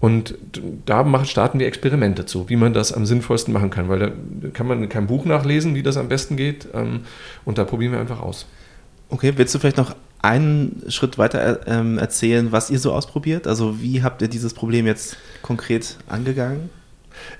Und 0.00 0.34
da 0.84 1.02
machen, 1.02 1.26
starten 1.26 1.58
wir 1.58 1.66
Experimente 1.66 2.26
zu, 2.26 2.48
wie 2.48 2.56
man 2.56 2.74
das 2.74 2.92
am 2.92 3.06
sinnvollsten 3.06 3.54
machen 3.54 3.70
kann, 3.70 3.88
weil 3.88 3.98
da 3.98 4.10
kann 4.52 4.66
man 4.66 4.88
kein 4.88 5.06
Buch 5.06 5.24
nachlesen, 5.24 5.74
wie 5.74 5.82
das 5.82 5.96
am 5.96 6.08
besten 6.08 6.36
geht. 6.36 6.68
Ähm, 6.74 7.00
und 7.44 7.58
da 7.58 7.64
probieren 7.64 7.92
wir 7.92 8.00
einfach 8.00 8.20
aus. 8.20 8.46
Okay, 9.08 9.32
willst 9.36 9.54
du 9.54 9.58
vielleicht 9.58 9.78
noch 9.78 9.94
einen 10.20 10.82
Schritt 10.88 11.18
weiter 11.18 11.66
ähm, 11.66 11.98
erzählen, 11.98 12.50
was 12.50 12.70
ihr 12.70 12.78
so 12.78 12.92
ausprobiert? 12.92 13.46
Also 13.46 13.80
wie 13.80 14.02
habt 14.02 14.22
ihr 14.22 14.28
dieses 14.28 14.54
Problem 14.54 14.86
jetzt 14.86 15.16
konkret 15.42 15.98
angegangen? 16.06 16.70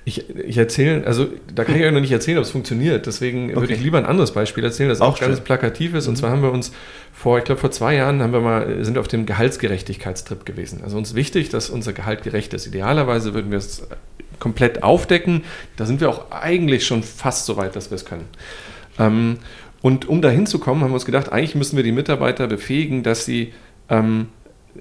Ich, 0.03 0.29
ich 0.29 0.57
erzähle, 0.57 1.05
also 1.05 1.27
da 1.53 1.63
kann 1.63 1.75
ich 1.75 1.83
euch 1.83 1.91
noch 1.91 1.99
nicht 1.99 2.11
erzählen, 2.11 2.37
ob 2.37 2.43
es 2.43 2.51
funktioniert. 2.51 3.05
Deswegen 3.05 3.49
okay. 3.49 3.61
würde 3.61 3.73
ich 3.73 3.81
lieber 3.81 3.97
ein 3.97 4.05
anderes 4.05 4.31
Beispiel 4.31 4.63
erzählen, 4.63 4.89
das 4.89 5.01
auch, 5.01 5.15
auch 5.15 5.19
ganz 5.19 5.39
plakativ 5.41 5.93
ist. 5.93 6.05
Mhm. 6.05 6.09
Und 6.09 6.15
zwar 6.17 6.31
haben 6.31 6.41
wir 6.41 6.51
uns 6.51 6.71
vor, 7.13 7.37
ich 7.37 7.43
glaube 7.43 7.61
vor 7.61 7.71
zwei 7.71 7.95
Jahren 7.95 8.21
haben 8.21 8.33
wir 8.33 8.41
mal, 8.41 8.83
sind 8.83 8.95
wir 8.95 9.01
auf 9.01 9.07
dem 9.07 9.25
Gehaltsgerechtigkeitstrip 9.25 10.45
gewesen. 10.45 10.81
Also 10.83 10.97
uns 10.97 11.15
wichtig, 11.15 11.49
dass 11.49 11.69
unser 11.69 11.93
Gehalt 11.93 12.23
gerecht 12.23 12.53
ist. 12.53 12.67
Idealerweise 12.67 13.33
würden 13.33 13.51
wir 13.51 13.57
es 13.57 13.87
komplett 14.39 14.83
aufdecken. 14.83 15.43
Da 15.75 15.85
sind 15.85 16.01
wir 16.01 16.09
auch 16.09 16.31
eigentlich 16.31 16.85
schon 16.85 17.03
fast 17.03 17.45
so 17.45 17.57
weit, 17.57 17.75
dass 17.75 17.91
wir 17.91 17.95
es 17.95 18.05
können. 18.05 18.25
Ähm, 18.99 19.37
und 19.81 20.07
um 20.09 20.21
dahin 20.21 20.45
zu 20.45 20.59
kommen, 20.59 20.81
haben 20.81 20.91
wir 20.91 20.95
uns 20.95 21.05
gedacht, 21.05 21.31
eigentlich 21.31 21.55
müssen 21.55 21.77
wir 21.77 21.83
die 21.83 21.91
Mitarbeiter 21.91 22.47
befähigen, 22.47 23.03
dass 23.03 23.25
sie 23.25 23.53
ähm, 23.89 24.27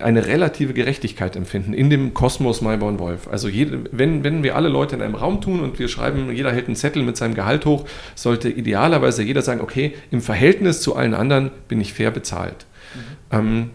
eine 0.01 0.27
relative 0.27 0.75
Gerechtigkeit 0.75 1.37
empfinden 1.37 1.73
in 1.73 1.91
dem 1.91 2.15
Kosmos 2.15 2.61
Maibaum 2.61 2.99
Wolf. 2.99 3.29
Also 3.29 3.49
jede, 3.49 3.85
wenn, 3.93 4.25
wenn 4.25 4.43
wir 4.43 4.57
alle 4.57 4.69
Leute 4.69 4.97
in 4.97 5.03
einem 5.03 5.15
Raum 5.15 5.41
tun 5.41 5.61
und 5.61 5.79
wir 5.79 5.89
schreiben, 5.89 6.33
jeder 6.33 6.53
hält 6.53 6.67
einen 6.67 6.77
Zettel 6.77 7.03
mit 7.03 7.17
seinem 7.17 7.35
Gehalt 7.35 7.65
hoch, 7.65 7.87
sollte 8.15 8.49
idealerweise 8.49 9.23
jeder 9.23 9.43
sagen, 9.43 9.61
okay, 9.61 9.95
im 10.11 10.21
Verhältnis 10.21 10.81
zu 10.81 10.97
allen 10.97 11.15
anderen 11.15 11.51
bin 11.69 11.81
ich 11.81 11.95
fair 11.95 12.11
bezahlt. 12.11 12.67
Mhm. 12.95 13.39
Ähm, 13.39 13.71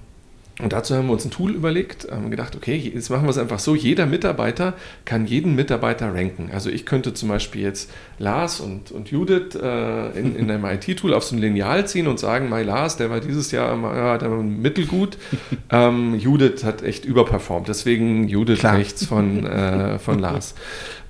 und 0.62 0.74
dazu 0.74 0.94
haben 0.96 1.08
wir 1.08 1.13
uns 1.13 1.24
ein 1.24 1.32
Tool 1.32 1.56
überlegt, 1.56 2.12
haben 2.12 2.30
gedacht, 2.30 2.54
okay, 2.54 2.75
jetzt 2.75 3.10
machen 3.10 3.24
wir 3.24 3.30
es 3.30 3.38
einfach 3.38 3.60
so, 3.60 3.75
jeder 3.75 4.06
Mitarbeiter 4.06 4.74
kann 5.06 5.25
jeden 5.25 5.56
Mitarbeiter 5.56 6.13
ranken. 6.13 6.50
Also 6.54 6.70
ich 6.70 6.86
könnte 6.86 7.13
zum 7.13 7.30
Beispiel 7.30 7.62
jetzt 7.62 7.89
Lars 8.18 8.60
und, 8.60 8.92
und 8.92 9.10
Judith 9.10 9.56
äh, 9.56 10.20
in, 10.20 10.36
in 10.36 10.51
einem 10.51 10.66
IT-Tool 10.70 11.13
auf 11.13 11.24
so 11.24 11.36
ein 11.36 11.39
Lineal 11.39 11.88
ziehen 11.88 12.08
und 12.08 12.20
sagen, 12.20 12.50
mein 12.50 12.66
Lars, 12.66 12.98
der 12.98 13.10
war 13.10 13.22
dieses 13.22 13.51
Jahr 13.51 13.82
ja, 13.96 14.18
der 14.18 14.32
war 14.32 14.44
mittelgut, 14.44 15.18
ähm, 15.72 16.16
Judith 16.16 16.66
hat 16.66 16.84
echt 16.84 17.06
überperformt, 17.06 17.70
deswegen 17.70 18.28
Judith 18.28 18.60
Klar. 18.60 18.78
rechts 18.78 19.06
von, 19.06 19.46
äh, 19.46 19.98
von 19.98 20.20
Lars. 20.20 20.56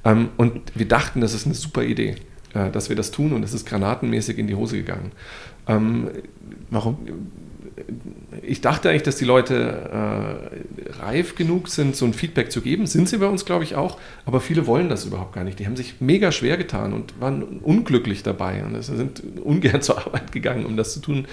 Ähm, 0.06 0.30
und 0.38 0.62
wir 0.76 0.88
dachten, 0.88 1.22
das 1.22 1.34
ist 1.34 1.48
eine 1.48 1.56
super 1.56 1.84
Idee, 1.84 2.16
äh, 2.54 2.70
dass 2.70 2.90
wir 2.90 2.96
das 2.96 3.10
tun 3.10 3.34
und 3.34 3.44
es 3.44 3.56
ist 3.56 3.66
granatenmäßig 3.68 4.38
in 4.38 4.46
die 4.46 4.56
Hose 4.56 4.78
gegangen. 4.78 5.12
Ähm, 5.68 6.10
Warum? 6.70 6.98
Ich 8.42 8.62
dachte 8.62 8.90
eigentlich, 8.90 9.04
dass 9.04 9.18
die 9.18 9.26
Leute 9.26 9.56
äh, 9.92 11.02
reif 11.02 11.36
genug 11.36 11.68
sind, 11.68 11.96
so 11.96 12.06
ein 12.06 12.14
Feedback 12.14 12.52
zu 12.52 12.62
geben. 12.62 12.88
Sind 12.88 13.10
sie 13.10 13.18
bei 13.18 13.28
uns, 13.28 13.46
glaube 13.46 13.64
ich, 13.64 13.76
auch. 13.76 13.98
Aber 14.26 14.42
viele 14.42 14.68
wollen 14.68 14.90
das 14.90 15.06
überhaupt 15.06 15.34
gar 15.34 15.44
nicht. 15.44 15.60
Die 15.60 15.66
haben 15.66 15.76
sich 15.76 15.96
mega 16.00 16.32
schwer 16.32 16.58
getan 16.58 16.94
und 16.94 17.20
waren 17.20 17.44
unglücklich 17.44 18.24
dabei 18.24 18.64
und 18.64 18.82
sind 18.82 19.24
ungern 19.44 19.82
zur 19.82 19.98
Arbeit 19.98 20.32
gegangen, 20.32 20.66
um 20.66 20.78
das 20.78 20.94
zu 20.94 21.00
tun. 21.00 21.28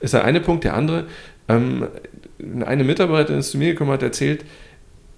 Ist 0.00 0.14
der 0.14 0.24
eine 0.24 0.40
Punkt. 0.40 0.64
Der 0.64 0.74
andere, 0.74 1.06
ähm, 1.48 1.88
eine 2.64 2.84
Mitarbeiterin 2.84 3.40
ist 3.40 3.50
zu 3.50 3.58
mir 3.58 3.72
gekommen, 3.72 3.92
hat 3.92 4.02
erzählt, 4.02 4.44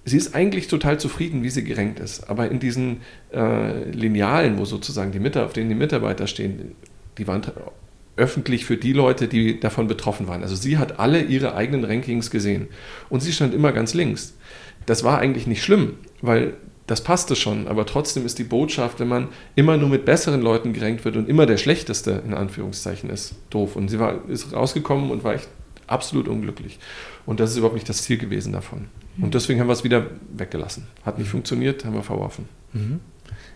sie 0.05 0.17
ist 0.17 0.35
eigentlich 0.35 0.67
total 0.67 0.99
zufrieden, 0.99 1.43
wie 1.43 1.49
sie 1.49 1.63
gerankt 1.63 1.99
ist. 1.99 2.29
Aber 2.29 2.49
in 2.49 2.59
diesen 2.59 3.01
äh, 3.33 3.89
Linealen, 3.89 4.57
wo 4.57 4.65
sozusagen 4.65 5.11
die 5.11 5.19
Mitarbeiter, 5.19 5.45
auf 5.45 5.53
denen 5.53 5.69
die 5.69 5.75
Mitarbeiter 5.75 6.27
stehen, 6.27 6.75
die 7.17 7.27
waren 7.27 7.41
öffentlich 8.15 8.65
für 8.65 8.77
die 8.77 8.93
Leute, 8.93 9.27
die 9.27 9.59
davon 9.59 9.87
betroffen 9.87 10.27
waren. 10.27 10.43
Also 10.43 10.55
sie 10.55 10.77
hat 10.77 10.99
alle 10.99 11.21
ihre 11.21 11.55
eigenen 11.55 11.83
Rankings 11.83 12.29
gesehen 12.29 12.67
und 13.09 13.21
sie 13.21 13.33
stand 13.33 13.53
immer 13.53 13.71
ganz 13.71 13.93
links. 13.93 14.35
Das 14.85 15.03
war 15.03 15.19
eigentlich 15.19 15.47
nicht 15.47 15.63
schlimm, 15.63 15.95
weil 16.21 16.53
das 16.87 17.03
passte 17.03 17.35
schon, 17.35 17.67
aber 17.67 17.85
trotzdem 17.85 18.25
ist 18.25 18.39
die 18.39 18.43
Botschaft, 18.43 18.99
wenn 18.99 19.07
man 19.07 19.29
immer 19.55 19.77
nur 19.77 19.89
mit 19.89 20.03
besseren 20.05 20.41
Leuten 20.41 20.73
gerankt 20.73 21.05
wird 21.05 21.15
und 21.15 21.29
immer 21.29 21.45
der 21.45 21.57
Schlechteste 21.57 22.21
in 22.25 22.33
Anführungszeichen 22.33 23.09
ist, 23.09 23.35
doof. 23.49 23.75
Und 23.75 23.87
sie 23.87 23.99
war, 23.99 24.27
ist 24.27 24.53
rausgekommen 24.53 25.09
und 25.09 25.23
war 25.23 25.33
echt 25.33 25.47
absolut 25.87 26.27
unglücklich. 26.27 26.79
Und 27.25 27.39
das 27.39 27.51
ist 27.51 27.57
überhaupt 27.57 27.75
nicht 27.75 27.87
das 27.87 28.03
Ziel 28.03 28.17
gewesen 28.17 28.51
davon. 28.51 28.87
Und 29.21 29.33
deswegen 29.33 29.59
haben 29.59 29.67
wir 29.67 29.73
es 29.73 29.83
wieder 29.83 30.07
weggelassen. 30.35 30.87
Hat 31.05 31.19
nicht 31.19 31.29
funktioniert, 31.29 31.85
haben 31.85 31.93
wir 31.93 32.03
verworfen. 32.03 32.49
Mhm. 32.73 32.99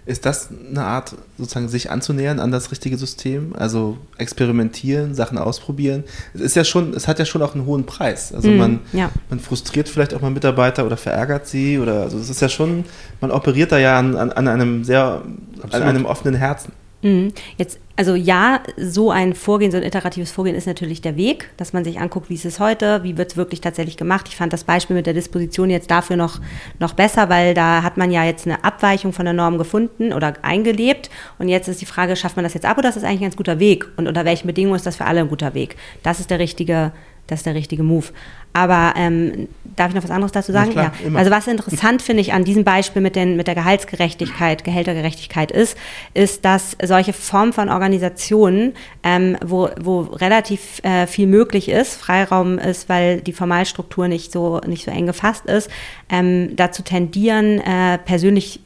Ist 0.08 0.26
das 0.26 0.48
eine 0.70 0.84
Art, 0.86 1.16
sozusagen 1.38 1.68
sich 1.68 1.92
anzunähern 1.92 2.40
an 2.40 2.50
das 2.50 2.72
richtige 2.72 2.98
System? 2.98 3.54
Also 3.60 3.98
experimentieren, 4.18 5.14
Sachen 5.14 5.38
ausprobieren. 5.38 6.06
Es 6.34 6.40
ist 6.40 6.56
ja 6.56 6.64
schon, 6.64 6.94
es 6.94 7.10
hat 7.10 7.20
ja 7.20 7.26
schon 7.26 7.42
auch 7.42 7.56
einen 7.56 7.66
hohen 7.66 7.86
Preis. 7.86 8.34
Also 8.34 8.50
Mhm, 8.50 8.58
man, 8.58 8.80
ja. 8.94 9.12
man 9.30 9.42
frustriert 9.42 9.90
vielleicht 9.90 10.14
auch 10.14 10.22
mal 10.22 10.32
Mitarbeiter 10.32 10.86
oder 10.86 10.96
verärgert 10.96 11.46
sie 11.46 11.78
oder 11.78 12.04
also 12.04 12.18
es 12.20 12.30
ist 12.30 12.42
ja 12.42 12.48
schon, 12.48 12.86
man 13.20 13.32
operiert 13.32 13.74
da 13.74 13.78
ja 13.80 14.00
an, 14.00 14.16
an, 14.16 14.32
an 14.32 14.48
einem 14.48 14.86
sehr, 14.86 15.24
an 15.24 15.64
Absolut. 15.64 15.88
einem 15.88 16.06
offenen 16.06 16.36
Herzen. 16.36 16.72
Mhm. 17.02 17.32
Jetzt, 17.58 17.80
also 17.96 18.16
ja, 18.16 18.62
so 18.76 19.12
ein 19.12 19.34
Vorgehen, 19.34 19.72
so 19.72 19.78
ein 19.78 19.84
iteratives 19.84 20.32
Vorgehen 20.32 20.56
ist 20.56 20.66
natürlich 20.66 21.02
der 21.02 21.16
Weg, 21.16 21.50
dass 21.58 21.74
man 21.74 21.84
sich 21.84 22.00
anguckt, 22.00 22.30
wie 22.30 22.34
ist 22.34 22.46
es 22.46 22.60
heute, 22.60 23.04
wie 23.04 23.18
wird 23.18 23.32
es 23.32 23.38
wirklich 23.38 23.62
tatsächlich 23.62 23.98
gemacht. 23.98 24.28
Ich 24.30 24.36
fand 24.36 24.52
das 24.52 24.64
Beispiel 24.64 24.96
mit 24.96 25.06
der 25.06 25.14
Disposition 25.14 25.70
jetzt 25.70 25.92
dafür 25.92 26.16
noch, 26.16 26.40
noch 26.80 26.94
besser, 26.94 27.30
weil 27.30 27.54
da 27.54 27.84
hat 27.84 27.98
man 27.98 28.12
ja 28.12 28.24
jetzt 28.24 28.48
eine 28.48 28.64
Abweichung 28.64 29.14
von 29.14 29.26
der 29.26 29.34
Norm 29.34 29.58
gefunden 29.58 30.12
oder 30.12 30.34
eingelebt. 30.42 31.10
Und 31.38 31.50
jetzt 31.50 31.68
ist 31.68 31.82
die 31.82 31.86
Frage, 31.86 32.16
schafft 32.16 32.36
man 32.36 32.44
das 32.44 32.56
jetzt 32.56 32.66
ab 32.66 32.78
oder 32.78 32.90
ist 32.90 32.96
das 32.96 33.04
eigentlich 33.04 33.20
ein 33.22 33.26
ganz 33.26 33.38
guter 33.38 33.60
Weg? 33.60 33.88
Und 33.98 34.08
unter 34.08 34.26
welchen 34.26 34.48
Bedingungen 34.48 34.76
ist 34.76 34.86
das 34.86 34.96
für 34.96 35.06
alle 35.06 35.20
ein 35.22 35.30
guter 35.30 35.54
Weg? 35.54 35.76
Das 36.04 36.20
ist 36.20 36.32
der 36.32 36.40
richtige, 36.40 36.92
das 37.28 37.42
ist 37.42 37.46
der 37.46 37.56
richtige 37.56 37.84
Move. 37.84 38.08
Aber 38.54 38.94
ähm, 38.98 39.48
darf 39.76 39.90
ich 39.90 39.96
noch 39.96 40.04
was 40.04 40.10
anderes 40.10 40.32
dazu 40.32 40.52
sagen? 40.52 40.72
klar, 40.72 40.92
immer. 41.06 41.20
Also 41.20 41.30
was 41.30 41.48
interessant 41.48 42.02
finde 42.02 42.22
ich 42.22 42.34
an 42.34 42.44
diesem 42.44 42.64
Beispiel 42.64 43.02
mit, 43.02 43.16
den, 43.16 43.38
mit 43.38 43.46
der 43.48 43.54
Gehaltsgerechtigkeit, 43.54 44.64
Gehältergerechtigkeit 44.64 45.52
ist, 45.52 45.78
ist, 46.14 46.44
dass 46.44 46.76
solche 46.84 47.14
Formen 47.14 47.54
von 47.54 47.70
Organisationen, 47.70 48.74
ähm, 49.04 49.38
wo, 49.46 49.70
wo 49.80 50.02
relativ 50.02 50.84
äh, 50.84 51.06
viel 51.06 51.28
möglich 51.28 51.70
ist, 51.70 51.96
Freiraum 51.96 52.58
ist, 52.58 52.90
weil 52.90 53.22
die 53.22 53.34
Formalstruktur 53.34 54.08
nicht 54.08 54.32
so, 54.32 54.60
nicht 54.66 54.86
so 54.86 54.92
eng 54.92 55.06
gefasst 55.06 55.46
ist, 55.46 55.70
ähm, 56.10 56.56
dazu 56.56 56.82
tendieren, 56.82 57.62
äh, 57.62 58.00
persönlich 58.00 58.62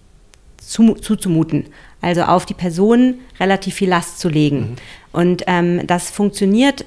zu, 0.57 0.93
zuzumuten. 0.93 1.65
Also 1.99 2.23
auf 2.23 2.45
die 2.45 2.53
Person 2.53 3.15
relativ 3.39 3.75
viel 3.75 3.89
Last 3.89 4.19
zu 4.19 4.29
legen. 4.29 4.77
Und 5.11 5.43
ähm, 5.47 5.85
das 5.85 6.09
funktioniert 6.09 6.85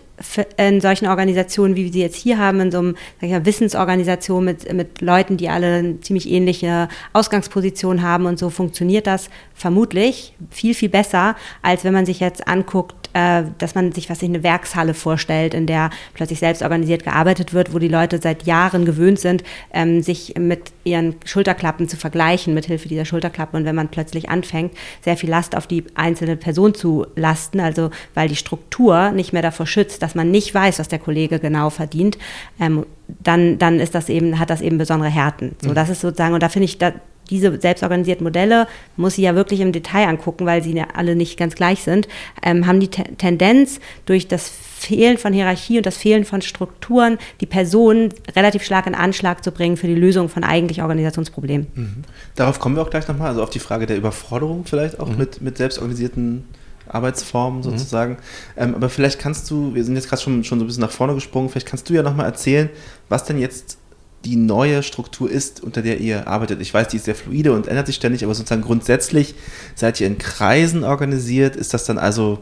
in 0.57 0.81
solchen 0.81 1.07
Organisationen, 1.07 1.77
wie 1.77 1.85
wir 1.85 1.93
sie 1.93 2.01
jetzt 2.01 2.17
hier 2.17 2.39
haben, 2.39 2.61
in 2.61 2.71
so 2.71 2.83
mal, 2.83 2.95
Wissensorganisation 3.21 4.45
mit, 4.45 4.73
mit 4.73 5.01
Leuten, 5.01 5.37
die 5.37 5.49
alle 5.49 5.75
eine 5.77 6.01
ziemlich 6.01 6.31
ähnliche 6.31 6.89
Ausgangsposition 7.13 8.03
haben 8.03 8.27
und 8.27 8.39
so 8.39 8.51
funktioniert 8.51 9.07
das 9.07 9.29
vermutlich 9.55 10.35
viel, 10.51 10.75
viel 10.75 10.89
besser, 10.89 11.37
als 11.63 11.85
wenn 11.85 11.93
man 11.93 12.07
sich 12.07 12.21
jetzt 12.21 12.47
anguckt, 12.47 13.05
äh, 13.15 13.45
dass 13.59 13.75
man 13.75 13.93
sich 13.93 14.11
was 14.11 14.23
in 14.23 14.35
eine 14.35 14.43
Werkshalle 14.43 14.93
vorstellt, 14.93 15.55
in 15.55 15.67
der 15.67 15.91
plötzlich 16.15 16.41
selbst 16.41 16.63
organisiert 16.63 17.05
gearbeitet 17.05 17.55
wird, 17.55 17.73
wo 17.73 17.79
die 17.79 17.89
Leute 17.89 18.21
seit 18.21 18.43
Jahren 18.45 18.85
gewöhnt 18.85 19.21
sind, 19.21 19.45
ähm, 19.73 20.03
sich 20.03 20.35
mit 20.37 20.73
ihren 20.83 21.15
Schulterklappen 21.25 21.89
zu 21.89 21.97
vergleichen, 21.97 22.55
mit 22.55 22.67
Hilfe 22.67 22.89
dieser 22.89 23.05
Schulterklappen. 23.05 23.61
Und 23.61 23.67
wenn 23.67 23.77
man 23.77 23.89
plötzlich 23.89 24.29
anfängt, 24.29 24.73
sehr 25.03 25.17
viel 25.17 25.31
Last 25.31 25.57
auf 25.57 25.69
die 25.69 25.85
einzelne 25.95 26.37
Person 26.37 26.75
zu 26.75 27.07
lasten, 27.15 27.61
also 27.61 27.91
weil 28.15 28.29
die 28.29 28.37
Struktur 28.37 29.13
nicht 29.13 29.33
mehr 29.33 29.43
davor 29.43 29.67
schützt, 29.67 30.03
dass 30.05 30.15
man 30.15 30.31
nicht 30.31 30.55
weiß, 30.55 30.79
was 30.79 30.89
der 30.89 30.99
Kollege 30.99 31.39
genau 31.39 31.71
verdient, 31.71 32.19
ähm, 32.61 32.85
dann, 33.23 33.59
dann 33.59 33.81
ist 33.81 33.95
das 33.95 34.11
eben, 34.11 34.39
hat 34.39 34.51
das 34.51 34.61
eben 34.61 34.77
besondere 34.77 35.09
Härten. 35.09 35.57
So, 35.63 35.73
das 35.73 35.89
ist 35.89 36.03
sozusagen, 36.03 36.35
und 36.35 36.43
da 36.43 36.51
finde 36.51 36.67
ich, 36.67 36.77
da, 36.77 36.93
diese 37.31 37.59
selbstorganisierten 37.59 38.23
Modelle 38.23 38.69
muss 38.99 39.15
sie 39.15 39.23
ja 39.23 39.35
wirklich 39.35 39.61
im 39.61 39.73
Detail 39.73 40.09
angucken, 40.09 40.45
weil 40.45 40.63
sie 40.63 40.75
ja 40.75 40.89
alle 40.95 41.17
nicht 41.17 41.39
ganz 41.39 41.55
gleich 41.55 41.83
sind, 41.83 42.07
ähm, 42.43 42.67
haben 42.67 42.81
die 42.81 42.89
Te 42.89 43.05
Tendenz 43.17 43.81
durch 44.05 44.29
das 44.29 44.47
Fehlen 44.51 45.17
von 45.17 45.33
Hierarchie 45.33 45.79
und 45.79 45.87
das 45.87 45.97
Fehlen 45.97 46.27
von 46.27 46.43
Strukturen, 46.43 47.17
die 47.41 47.47
Personen 47.47 48.13
relativ 48.37 48.63
stark 48.63 48.87
in 48.87 48.95
Anschlag 48.95 49.43
zu 49.43 49.53
bringen 49.53 49.79
für 49.79 49.87
die 49.87 49.95
Lösung 49.95 50.29
von 50.29 50.45
eigentlich 50.45 50.83
Organisationsproblemen. 50.83 52.05
Darauf 52.35 52.59
kommen 52.59 52.77
wir 52.77 52.83
auch 52.83 52.91
gleich 52.91 53.09
nochmal, 53.09 53.29
also 53.29 53.43
auf 53.43 53.49
die 53.49 53.59
Frage 53.59 53.87
der 53.87 53.97
Überforderung 53.97 54.67
vielleicht 54.67 55.01
auch 55.01 55.09
mit, 55.09 55.41
mit 55.41 55.57
selbstorganisierten 55.57 56.45
Arbeitsformen 56.89 57.63
sozusagen. 57.63 58.19
Ähm, 58.57 58.75
aber 58.75 58.89
vielleicht 58.89 59.19
kannst 59.19 59.51
du, 59.51 59.75
wir 59.75 59.85
sind 59.85 59.97
jetzt 59.97 60.09
gerade 60.09 60.23
schon, 60.23 60.45
schon 60.45 60.59
so 60.59 60.65
ein 60.65 60.69
bisschen 60.69 60.83
nach 60.83 60.91
vorne 60.91 61.15
gesprungen, 61.15 61.49
vielleicht 61.49 61.67
kannst 61.67 61.89
du 61.89 61.95
ja 61.95 62.03
nochmal 62.03 62.27
erzählen, 62.27 62.71
was 63.09 63.25
denn 63.25 63.39
jetzt 63.39 63.79
die 64.25 64.37
neue 64.37 64.83
Struktur 64.83 65.31
ist, 65.31 65.63
unter 65.63 65.83
der 65.83 66.01
ihr 66.01 66.27
arbeitet. 66.27 66.61
Ich 66.61 66.73
weiß, 66.73 66.89
die 66.89 66.97
ist 66.97 67.05
sehr 67.05 67.15
fluide 67.15 67.53
und 67.53 67.67
ändert 67.67 67.87
sich 67.87 67.97
ständig, 67.97 68.25
aber 68.25 68.35
sozusagen 68.35 68.63
grundsätzlich 68.63 69.35
seid 69.75 70.01
ihr 70.01 70.07
in 70.07 70.19
Kreisen 70.19 70.83
organisiert. 70.83 71.57
Ist 71.57 71.75
das 71.75 71.85
dann 71.85 71.99
also 71.99 72.41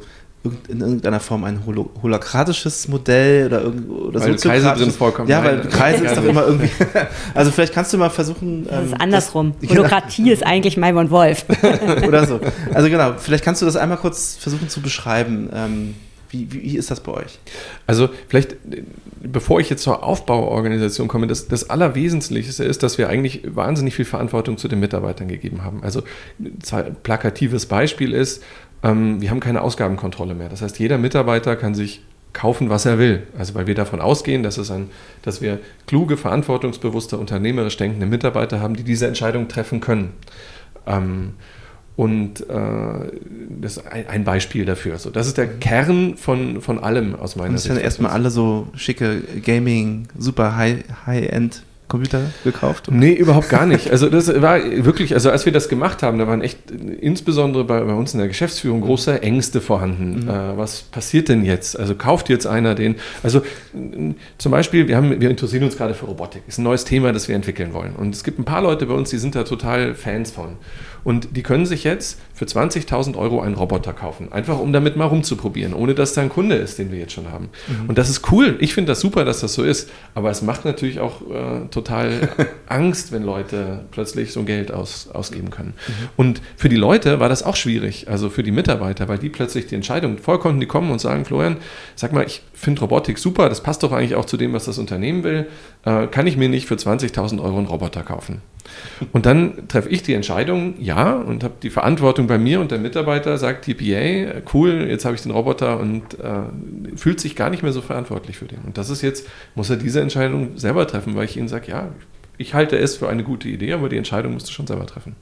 in 0.68 0.80
irgendeiner 0.80 1.20
Form 1.20 1.44
ein 1.44 1.64
holo 1.66 1.90
holokratisches 2.02 2.88
Modell 2.88 3.46
oder, 3.46 3.62
irgend- 3.62 3.88
oder 3.90 4.20
Weil 4.20 4.34
Kreise 4.34 4.38
soziokratisches? 4.38 4.78
drin 4.78 4.90
vorkommen. 4.90 5.28
Ja, 5.28 5.44
weil. 5.44 5.60
Kreise 5.68 6.04
ist 6.04 6.16
doch 6.16 6.24
immer 6.24 6.44
irgendwie. 6.46 6.70
Also 7.34 7.50
vielleicht 7.52 7.72
kannst 7.72 7.92
du 7.92 7.98
mal 7.98 8.10
versuchen. 8.10 8.66
Das 8.68 8.86
ist 8.86 8.92
ähm, 8.92 8.98
andersrum. 9.00 9.54
das- 9.60 9.70
Holokratie 9.70 10.30
ist 10.32 10.44
eigentlich 10.44 10.76
Maibon 10.76 11.10
Wolf. 11.10 11.44
oder 12.06 12.26
so. 12.26 12.40
Also 12.74 12.88
genau, 12.88 13.14
vielleicht 13.18 13.44
kannst 13.44 13.62
du 13.62 13.66
das 13.66 13.76
einmal 13.76 13.98
kurz 13.98 14.36
versuchen 14.36 14.68
zu 14.68 14.80
beschreiben. 14.80 15.48
Ähm, 15.54 15.94
wie, 16.30 16.50
wie, 16.50 16.62
wie 16.62 16.76
ist 16.78 16.90
das 16.90 17.00
bei 17.00 17.12
euch? 17.12 17.38
Also 17.86 18.08
vielleicht, 18.28 18.56
bevor 19.22 19.60
ich 19.60 19.68
jetzt 19.68 19.82
zur 19.82 20.02
Aufbauorganisation 20.02 21.06
komme, 21.06 21.26
das, 21.26 21.46
das 21.46 21.68
Allerwesentlichste 21.68 22.64
ist, 22.64 22.82
dass 22.82 22.96
wir 22.96 23.08
eigentlich 23.10 23.42
wahnsinnig 23.54 23.94
viel 23.94 24.06
Verantwortung 24.06 24.56
zu 24.56 24.66
den 24.66 24.80
Mitarbeitern 24.80 25.28
gegeben 25.28 25.62
haben. 25.62 25.82
Also 25.84 26.02
ein 26.40 26.96
plakatives 27.02 27.66
Beispiel 27.66 28.12
ist, 28.14 28.42
ähm, 28.82 29.20
wir 29.20 29.30
haben 29.30 29.40
keine 29.40 29.62
Ausgabenkontrolle 29.62 30.34
mehr. 30.34 30.48
Das 30.48 30.62
heißt, 30.62 30.78
jeder 30.78 30.98
Mitarbeiter 30.98 31.56
kann 31.56 31.74
sich 31.74 32.02
kaufen, 32.32 32.70
was 32.70 32.86
er 32.86 32.98
will. 32.98 33.24
Also 33.38 33.54
weil 33.54 33.66
wir 33.66 33.74
davon 33.74 34.00
ausgehen, 34.00 34.42
dass, 34.42 34.56
es 34.58 34.70
ein, 34.70 34.88
dass 35.22 35.42
wir 35.42 35.58
kluge, 35.86 36.16
verantwortungsbewusste, 36.16 37.18
unternehmerisch 37.18 37.76
denkende 37.76 38.06
Mitarbeiter 38.06 38.60
haben, 38.60 38.74
die 38.74 38.84
diese 38.84 39.06
Entscheidung 39.06 39.48
treffen 39.48 39.80
können. 39.80 40.12
Ähm, 40.86 41.34
und 41.94 42.40
äh, 42.48 42.54
das 43.60 43.76
ist 43.76 43.86
ein, 43.86 44.06
ein 44.08 44.24
Beispiel 44.24 44.64
dafür. 44.64 44.98
So, 44.98 45.10
das 45.10 45.26
ist 45.26 45.36
der 45.36 45.46
Kern 45.46 46.16
von, 46.16 46.62
von 46.62 46.78
allem 46.78 47.14
aus 47.14 47.36
meiner 47.36 47.50
Und 47.50 47.54
es 47.56 47.64
Sicht. 47.64 47.74
werden 47.74 47.84
erstmal 47.84 48.12
alle 48.12 48.30
so 48.30 48.68
schicke 48.74 49.20
Gaming, 49.44 50.08
super 50.16 50.56
High- 50.56 50.84
High-End 51.06 51.62
Computer 51.92 52.22
gekauft? 52.42 52.88
oder? 52.88 52.96
Nee, 52.96 53.12
überhaupt 53.12 53.50
gar 53.50 53.66
nicht. 53.66 53.90
Also 53.90 54.08
das 54.08 54.40
war 54.40 54.58
wirklich, 54.64 55.12
also 55.12 55.30
als 55.30 55.44
wir 55.44 55.52
das 55.52 55.68
gemacht 55.68 56.02
haben, 56.02 56.18
da 56.18 56.26
waren 56.26 56.40
echt 56.40 56.70
insbesondere 56.70 57.64
bei, 57.64 57.80
bei 57.82 57.92
uns 57.92 58.14
in 58.14 58.18
der 58.18 58.28
Geschäftsführung 58.28 58.80
große 58.80 59.22
Ängste 59.22 59.60
vorhanden. 59.60 60.26
Äh, 60.26 60.56
was 60.56 60.82
passiert 60.82 61.28
denn 61.28 61.44
jetzt? 61.44 61.78
Also 61.78 61.94
kauft 61.94 62.30
jetzt 62.30 62.46
einer 62.46 62.74
den? 62.74 62.96
Also 63.22 63.42
zum 64.38 64.52
Beispiel, 64.52 64.88
wir, 64.88 64.96
haben, 64.96 65.20
wir 65.20 65.28
interessieren 65.28 65.64
uns 65.64 65.76
gerade 65.76 65.92
für 65.92 66.06
Robotik. 66.06 66.42
Ist 66.48 66.58
ein 66.58 66.64
neues 66.64 66.86
Thema, 66.86 67.12
das 67.12 67.28
wir 67.28 67.36
entwickeln 67.36 67.74
wollen. 67.74 67.94
Und 67.94 68.14
es 68.14 68.24
gibt 68.24 68.38
ein 68.38 68.44
paar 68.46 68.62
Leute 68.62 68.86
bei 68.86 68.94
uns, 68.94 69.10
die 69.10 69.18
sind 69.18 69.34
da 69.34 69.44
total 69.44 69.94
Fans 69.94 70.30
von. 70.30 70.56
Und 71.04 71.36
die 71.36 71.42
können 71.42 71.66
sich 71.66 71.84
jetzt 71.84 72.18
für 72.42 72.58
20.000 72.58 73.16
Euro 73.16 73.40
einen 73.40 73.54
Roboter 73.54 73.92
kaufen. 73.92 74.32
Einfach 74.32 74.58
um 74.58 74.72
damit 74.72 74.96
mal 74.96 75.04
rumzuprobieren, 75.04 75.74
ohne 75.74 75.94
dass 75.94 76.12
da 76.12 76.22
ein 76.22 76.28
Kunde 76.28 76.56
ist, 76.56 76.76
den 76.76 76.90
wir 76.90 76.98
jetzt 76.98 77.12
schon 77.12 77.30
haben. 77.30 77.50
Und 77.86 77.98
das 77.98 78.10
ist 78.10 78.32
cool. 78.32 78.56
Ich 78.58 78.74
finde 78.74 78.90
das 78.90 79.00
super, 79.00 79.24
dass 79.24 79.40
das 79.40 79.54
so 79.54 79.62
ist. 79.62 79.90
Aber 80.14 80.28
es 80.30 80.42
macht 80.42 80.64
natürlich 80.64 80.98
auch 80.98 81.20
äh, 81.22 81.68
total 81.70 82.28
Angst, 82.66 83.12
wenn 83.12 83.22
Leute 83.22 83.84
plötzlich 83.92 84.32
so 84.32 84.42
Geld 84.42 84.72
aus, 84.72 85.08
ausgeben 85.12 85.50
können. 85.50 85.74
Und 86.16 86.42
für 86.56 86.68
die 86.68 86.76
Leute 86.76 87.20
war 87.20 87.28
das 87.28 87.44
auch 87.44 87.54
schwierig, 87.54 88.08
also 88.08 88.28
für 88.28 88.42
die 88.42 88.50
Mitarbeiter, 88.50 89.06
weil 89.06 89.18
die 89.18 89.28
plötzlich 89.28 89.66
die 89.66 89.76
Entscheidung 89.76 90.18
vollkommen, 90.18 90.58
die 90.58 90.66
kommen 90.66 90.90
und 90.90 91.00
sagen, 91.00 91.24
Florian, 91.24 91.58
sag 91.94 92.12
mal, 92.12 92.26
ich 92.26 92.42
finde 92.54 92.80
Robotik 92.80 93.18
super, 93.18 93.48
das 93.48 93.62
passt 93.62 93.84
doch 93.84 93.92
eigentlich 93.92 94.16
auch 94.16 94.24
zu 94.24 94.36
dem, 94.36 94.52
was 94.52 94.64
das 94.64 94.78
Unternehmen 94.78 95.22
will. 95.22 95.46
Äh, 95.84 96.08
kann 96.08 96.26
ich 96.26 96.36
mir 96.36 96.48
nicht 96.48 96.66
für 96.66 96.74
20.000 96.74 97.40
Euro 97.40 97.58
einen 97.58 97.66
Roboter 97.66 98.02
kaufen? 98.02 98.42
Und 99.12 99.26
dann 99.26 99.68
treffe 99.68 99.88
ich 99.88 100.02
die 100.02 100.14
Entscheidung, 100.14 100.74
ja, 100.78 101.14
und 101.14 101.44
habe 101.44 101.54
die 101.62 101.70
Verantwortung 101.70 102.26
bei 102.32 102.38
mir 102.38 102.60
und 102.60 102.70
der 102.70 102.78
Mitarbeiter 102.78 103.36
sagt 103.36 103.66
TPA, 103.66 104.40
cool, 104.54 104.86
jetzt 104.88 105.04
habe 105.04 105.14
ich 105.14 105.20
den 105.20 105.32
Roboter 105.32 105.78
und 105.78 106.18
äh, 106.18 106.96
fühlt 106.96 107.20
sich 107.20 107.36
gar 107.36 107.50
nicht 107.50 107.62
mehr 107.62 107.72
so 107.72 107.82
verantwortlich 107.82 108.38
für 108.38 108.46
den. 108.46 108.60
Und 108.64 108.78
das 108.78 108.88
ist 108.88 109.02
jetzt, 109.02 109.26
muss 109.54 109.68
er 109.68 109.76
diese 109.76 110.00
Entscheidung 110.00 110.56
selber 110.56 110.86
treffen, 110.86 111.14
weil 111.14 111.26
ich 111.26 111.36
ihnen 111.36 111.48
sage, 111.48 111.70
ja, 111.70 111.88
ich 112.38 112.54
halte 112.54 112.78
es 112.78 112.96
für 112.96 113.10
eine 113.10 113.22
gute 113.22 113.48
Idee, 113.50 113.74
aber 113.74 113.90
die 113.90 113.98
Entscheidung 113.98 114.32
musst 114.32 114.48
du 114.48 114.52
schon 114.52 114.66
selber 114.66 114.86
treffen. 114.86 115.14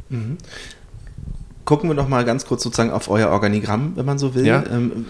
Gucken 1.65 1.91
wir 1.91 1.95
noch 1.95 2.09
mal 2.09 2.25
ganz 2.25 2.47
kurz 2.47 2.63
sozusagen 2.63 2.93
auf 2.93 3.11
euer 3.11 3.31
Organigramm, 3.31 3.93
wenn 3.97 4.07
man 4.07 4.19
so 4.21 4.37
will. 4.37 4.47
Ja. 4.47 4.63
Ähm, 4.71 5.05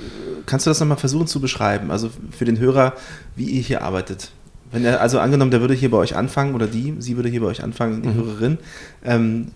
kannst 0.46 0.64
du 0.64 0.70
das 0.70 0.80
noch 0.80 0.86
mal 0.86 0.96
versuchen 0.96 1.26
zu 1.26 1.38
beschreiben? 1.38 1.90
Also 1.90 2.08
für 2.30 2.46
den 2.46 2.58
Hörer, 2.58 2.94
wie 3.36 3.44
ihr 3.44 3.60
hier 3.60 3.82
arbeitet. 3.82 4.30
Wenn 4.72 4.86
er, 4.86 5.02
also 5.02 5.18
angenommen, 5.18 5.50
der 5.50 5.60
würde 5.60 5.74
hier 5.74 5.90
bei 5.90 5.98
euch 5.98 6.16
anfangen 6.16 6.54
oder 6.54 6.66
die, 6.66 6.94
sie 6.98 7.16
würde 7.16 7.28
hier 7.28 7.40
bei 7.42 7.48
euch 7.48 7.62
anfangen, 7.62 8.00
die 8.02 8.08
Mhm. 8.08 8.14
Hörerin. 8.14 8.58
Ähm, 9.04 9.48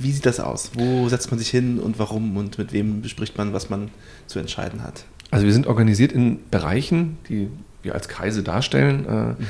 wie 0.00 0.12
sieht 0.12 0.26
das 0.26 0.40
aus? 0.40 0.72
Wo 0.74 1.08
setzt 1.08 1.30
man 1.30 1.38
sich 1.38 1.48
hin 1.48 1.78
und 1.78 1.98
warum 1.98 2.36
und 2.36 2.58
mit 2.58 2.72
wem 2.72 3.02
bespricht 3.02 3.36
man, 3.38 3.52
was 3.52 3.70
man 3.70 3.90
zu 4.26 4.38
entscheiden 4.38 4.82
hat? 4.82 5.04
Also 5.30 5.46
wir 5.46 5.52
sind 5.52 5.66
organisiert 5.66 6.12
in 6.12 6.38
Bereichen, 6.50 7.18
die 7.28 7.48
wir 7.82 7.94
als 7.94 8.08
Kreise 8.08 8.42
darstellen. 8.42 9.06
Äh, 9.06 9.42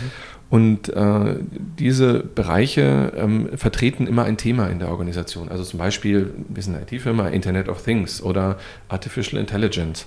Und 0.48 0.90
äh, 0.90 1.38
diese 1.78 2.20
Bereiche 2.20 3.12
ähm, 3.16 3.48
vertreten 3.56 4.06
immer 4.06 4.22
ein 4.24 4.36
Thema 4.36 4.68
in 4.68 4.78
der 4.78 4.88
Organisation. 4.90 5.48
Also 5.48 5.64
zum 5.64 5.78
Beispiel, 5.78 6.32
wir 6.48 6.62
sind 6.62 6.76
eine 6.76 6.84
IT-Firma, 6.84 7.28
Internet 7.28 7.68
of 7.68 7.82
Things 7.82 8.22
oder 8.22 8.56
Artificial 8.88 9.40
Intelligence. 9.40 10.06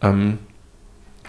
Ähm, 0.00 0.38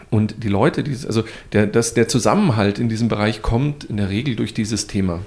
Und 0.09 0.43
die 0.43 0.47
Leute, 0.47 0.83
dieses, 0.83 1.05
also 1.05 1.25
der, 1.51 1.67
das, 1.67 1.93
der 1.93 2.07
Zusammenhalt 2.07 2.79
in 2.79 2.87
diesem 2.87 3.09
Bereich 3.09 3.41
kommt 3.41 3.83
in 3.83 3.97
der 3.97 4.09
Regel 4.09 4.37
durch 4.37 4.53
dieses 4.53 4.87
Thema. 4.87 5.19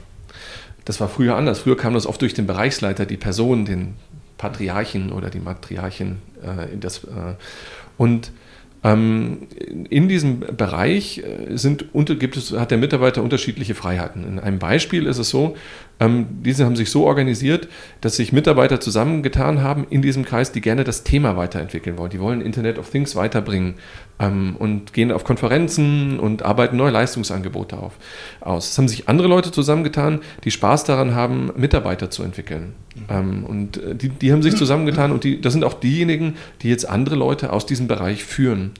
Das 0.90 1.00
war 1.00 1.08
früher 1.08 1.36
anders. 1.36 1.60
Früher 1.60 1.76
kam 1.76 1.94
das 1.94 2.04
oft 2.04 2.20
durch 2.20 2.34
den 2.34 2.48
Bereichsleiter, 2.48 3.06
die 3.06 3.16
Person, 3.16 3.64
den 3.64 3.94
Patriarchen 4.38 5.12
oder 5.12 5.30
die 5.30 5.38
Matriarchin. 5.38 6.16
Äh, 6.42 6.76
das, 6.80 7.04
äh, 7.04 7.34
und 7.96 8.32
ähm, 8.82 9.46
in 9.88 10.08
diesem 10.08 10.40
Bereich 10.40 11.18
äh, 11.18 11.56
sind, 11.56 11.84
gibt 12.18 12.36
es, 12.36 12.50
hat 12.50 12.72
der 12.72 12.78
Mitarbeiter 12.78 13.22
unterschiedliche 13.22 13.76
Freiheiten. 13.76 14.26
In 14.26 14.40
einem 14.40 14.58
Beispiel 14.58 15.06
ist 15.06 15.18
es 15.18 15.30
so, 15.30 15.56
ähm, 16.00 16.26
diese 16.42 16.64
haben 16.64 16.76
sich 16.76 16.90
so 16.90 17.04
organisiert, 17.06 17.68
dass 18.00 18.16
sich 18.16 18.32
Mitarbeiter 18.32 18.80
zusammengetan 18.80 19.62
haben 19.62 19.86
in 19.90 20.00
diesem 20.00 20.24
Kreis, 20.24 20.50
die 20.50 20.62
gerne 20.62 20.82
das 20.82 21.04
Thema 21.04 21.36
weiterentwickeln 21.36 21.98
wollen. 21.98 22.10
Die 22.10 22.20
wollen 22.20 22.40
Internet 22.40 22.78
of 22.78 22.88
Things 22.88 23.14
weiterbringen 23.14 23.74
ähm, 24.18 24.56
und 24.58 24.94
gehen 24.94 25.12
auf 25.12 25.24
Konferenzen 25.24 26.18
und 26.18 26.42
arbeiten 26.42 26.78
neue 26.78 26.90
Leistungsangebote 26.90 27.76
auf, 27.76 27.92
aus. 28.40 28.70
Es 28.70 28.78
haben 28.78 28.88
sich 28.88 29.08
andere 29.08 29.28
Leute 29.28 29.52
zusammengetan, 29.52 30.20
die 30.44 30.50
Spaß 30.50 30.84
daran 30.84 31.14
haben, 31.14 31.52
Mitarbeiter 31.56 32.10
zu 32.10 32.22
entwickeln. 32.22 32.72
Mhm. 33.08 33.44
und 33.44 33.76
äh, 33.76 33.94
die, 33.94 34.08
die 34.08 34.32
haben 34.32 34.42
sich 34.42 34.56
zusammengetan 34.56 35.12
und 35.12 35.22
die, 35.22 35.40
das 35.40 35.52
sind 35.52 35.62
auch 35.62 35.74
diejenigen, 35.74 36.34
die 36.62 36.70
jetzt 36.70 36.88
andere 36.88 37.14
Leute 37.14 37.52
aus 37.52 37.64
diesem 37.64 37.86
Bereich 37.86 38.24
führen. 38.24 38.72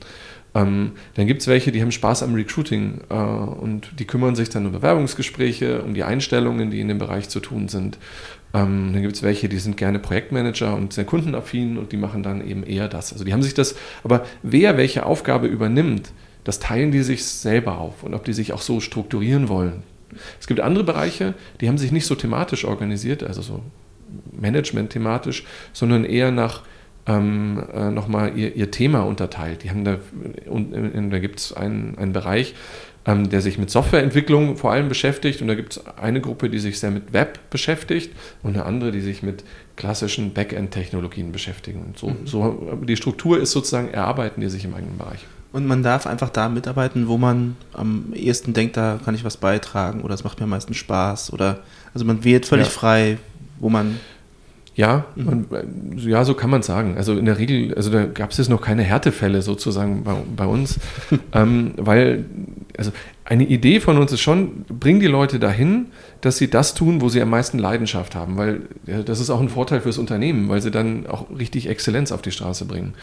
Ähm, 0.54 0.92
dann 1.14 1.26
gibt 1.26 1.42
es 1.42 1.48
welche, 1.48 1.70
die 1.70 1.80
haben 1.80 1.92
Spaß 1.92 2.22
am 2.22 2.34
Recruiting 2.34 3.02
äh, 3.08 3.14
und 3.14 3.92
die 3.98 4.04
kümmern 4.04 4.34
sich 4.34 4.48
dann 4.48 4.66
um 4.66 4.72
Bewerbungsgespräche, 4.72 5.82
um 5.82 5.94
die 5.94 6.02
Einstellungen, 6.02 6.70
die 6.70 6.80
in 6.80 6.88
dem 6.88 6.98
Bereich 6.98 7.28
zu 7.28 7.40
tun 7.40 7.68
sind. 7.68 7.98
Ähm, 8.52 8.90
dann 8.92 9.02
gibt 9.02 9.14
es 9.14 9.22
welche, 9.22 9.48
die 9.48 9.58
sind 9.58 9.76
gerne 9.76 10.00
Projektmanager 10.00 10.74
und 10.74 10.92
sehr 10.92 11.04
kundenaffin 11.04 11.78
und 11.78 11.92
die 11.92 11.96
machen 11.96 12.22
dann 12.22 12.46
eben 12.46 12.64
eher 12.64 12.88
das. 12.88 13.12
Also 13.12 13.24
die 13.24 13.32
haben 13.32 13.42
sich 13.42 13.54
das, 13.54 13.76
aber 14.02 14.24
wer 14.42 14.76
welche 14.76 15.06
Aufgabe 15.06 15.46
übernimmt, 15.46 16.12
das 16.42 16.58
teilen 16.58 16.90
die 16.90 17.02
sich 17.02 17.24
selber 17.24 17.78
auf 17.78 18.02
und 18.02 18.14
ob 18.14 18.24
die 18.24 18.32
sich 18.32 18.52
auch 18.52 18.62
so 18.62 18.80
strukturieren 18.80 19.48
wollen. 19.48 19.84
Es 20.40 20.48
gibt 20.48 20.60
andere 20.60 20.82
Bereiche, 20.82 21.34
die 21.60 21.68
haben 21.68 21.78
sich 21.78 21.92
nicht 21.92 22.06
so 22.06 22.16
thematisch 22.16 22.64
organisiert, 22.64 23.22
also 23.22 23.42
so 23.42 23.62
Management 24.32 24.90
thematisch, 24.90 25.44
sondern 25.72 26.04
eher 26.04 26.32
nach 26.32 26.62
ähm, 27.06 27.62
äh, 27.72 27.90
nochmal 27.90 28.36
ihr, 28.36 28.54
ihr 28.54 28.70
Thema 28.70 29.00
unterteilt. 29.00 29.64
Die 29.64 29.70
haben 29.70 29.84
da, 29.84 29.98
und, 30.46 30.72
und 30.74 31.10
da 31.10 31.18
gibt 31.18 31.40
es 31.40 31.52
einen, 31.52 31.96
einen 31.98 32.12
Bereich, 32.12 32.54
ähm, 33.06 33.30
der 33.30 33.40
sich 33.40 33.58
mit 33.58 33.70
Softwareentwicklung 33.70 34.56
vor 34.56 34.72
allem 34.72 34.88
beschäftigt. 34.88 35.40
Und 35.40 35.48
da 35.48 35.54
gibt 35.54 35.72
es 35.76 35.86
eine 35.98 36.20
Gruppe, 36.20 36.50
die 36.50 36.58
sich 36.58 36.78
sehr 36.78 36.90
mit 36.90 37.12
Web 37.12 37.38
beschäftigt 37.50 38.12
und 38.42 38.54
eine 38.54 38.64
andere, 38.64 38.92
die 38.92 39.00
sich 39.00 39.22
mit 39.22 39.44
klassischen 39.76 40.34
Backend-Technologien 40.34 41.32
beschäftigen. 41.32 41.82
Und 41.82 41.98
so, 41.98 42.08
mhm. 42.08 42.26
so, 42.26 42.78
die 42.82 42.96
Struktur 42.96 43.40
ist 43.40 43.52
sozusagen, 43.52 43.88
erarbeiten 43.88 44.40
die 44.40 44.48
sich 44.48 44.64
im 44.64 44.74
eigenen 44.74 44.98
Bereich. 44.98 45.26
Und 45.52 45.66
man 45.66 45.82
darf 45.82 46.06
einfach 46.06 46.30
da 46.30 46.48
mitarbeiten, 46.48 47.08
wo 47.08 47.18
man 47.18 47.56
am 47.72 48.12
ehesten 48.14 48.52
denkt, 48.52 48.76
da 48.76 49.00
kann 49.04 49.14
ich 49.16 49.24
was 49.24 49.36
beitragen 49.36 50.02
oder 50.02 50.14
es 50.14 50.22
macht 50.22 50.38
mir 50.38 50.44
am 50.44 50.50
meisten 50.50 50.74
Spaß. 50.74 51.32
Oder 51.32 51.60
also 51.92 52.04
man 52.04 52.22
wählt 52.22 52.46
völlig 52.46 52.66
ja. 52.66 52.72
frei, 52.72 53.18
wo 53.58 53.68
man 53.68 53.98
ja, 54.80 55.04
mhm. 55.14 55.28
und, 55.28 55.46
ja, 56.02 56.24
so 56.24 56.32
kann 56.32 56.48
man 56.48 56.62
sagen. 56.62 56.94
Also 56.96 57.18
in 57.18 57.26
der 57.26 57.38
Regel, 57.38 57.74
also 57.74 57.90
da 57.90 58.06
gab 58.06 58.30
es 58.30 58.38
jetzt 58.38 58.48
noch 58.48 58.62
keine 58.62 58.82
Härtefälle 58.82 59.42
sozusagen 59.42 60.04
bei, 60.04 60.14
bei 60.36 60.46
uns, 60.46 60.80
ähm, 61.34 61.72
weil 61.76 62.24
also 62.78 62.90
eine 63.26 63.44
Idee 63.44 63.80
von 63.80 63.98
uns 63.98 64.10
ist 64.10 64.22
schon, 64.22 64.64
bring 64.68 64.98
die 64.98 65.06
Leute 65.06 65.38
dahin, 65.38 65.88
dass 66.22 66.38
sie 66.38 66.48
das 66.48 66.72
tun, 66.72 67.02
wo 67.02 67.10
sie 67.10 67.20
am 67.20 67.28
meisten 67.28 67.58
Leidenschaft 67.58 68.14
haben, 68.14 68.38
weil 68.38 68.62
ja, 68.86 69.02
das 69.02 69.20
ist 69.20 69.28
auch 69.28 69.40
ein 69.40 69.50
Vorteil 69.50 69.82
fürs 69.82 69.98
Unternehmen, 69.98 70.48
weil 70.48 70.62
sie 70.62 70.70
dann 70.70 71.06
auch 71.06 71.26
richtig 71.38 71.68
Exzellenz 71.68 72.10
auf 72.10 72.22
die 72.22 72.32
Straße 72.32 72.64
bringen. 72.64 72.94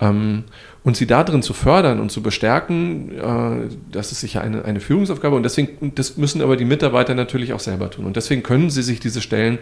Ähm, 0.00 0.44
und 0.84 0.96
sie 0.96 1.06
darin 1.06 1.42
zu 1.42 1.52
fördern 1.52 2.00
und 2.00 2.10
zu 2.10 2.22
bestärken, 2.22 3.12
äh, 3.18 3.68
das 3.92 4.10
ist 4.10 4.20
sicher 4.20 4.40
eine, 4.40 4.64
eine 4.64 4.80
Führungsaufgabe 4.80 5.36
und 5.36 5.42
deswegen, 5.42 5.94
das 5.94 6.16
müssen 6.16 6.40
aber 6.40 6.56
die 6.56 6.64
Mitarbeiter 6.64 7.14
natürlich 7.14 7.52
auch 7.52 7.60
selber 7.60 7.90
tun. 7.90 8.06
Und 8.06 8.16
deswegen 8.16 8.42
können 8.42 8.70
sie 8.70 8.82
sich 8.82 9.00
diese 9.00 9.20
Stellen 9.20 9.58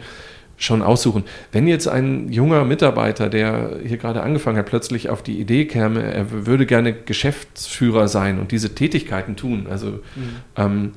schon 0.58 0.82
aussuchen. 0.82 1.24
Wenn 1.52 1.66
jetzt 1.66 1.88
ein 1.88 2.30
junger 2.32 2.64
Mitarbeiter, 2.64 3.28
der 3.28 3.78
hier 3.84 3.96
gerade 3.96 4.22
angefangen 4.22 4.58
hat, 4.58 4.66
plötzlich 4.66 5.08
auf 5.08 5.22
die 5.22 5.40
Idee 5.40 5.64
käme, 5.64 6.02
er 6.02 6.46
würde 6.46 6.66
gerne 6.66 6.92
Geschäftsführer 6.92 8.08
sein 8.08 8.38
und 8.38 8.52
diese 8.52 8.74
Tätigkeiten 8.74 9.36
tun, 9.36 9.66
also 9.70 9.86
mhm. 9.86 10.00
ähm, 10.56 10.92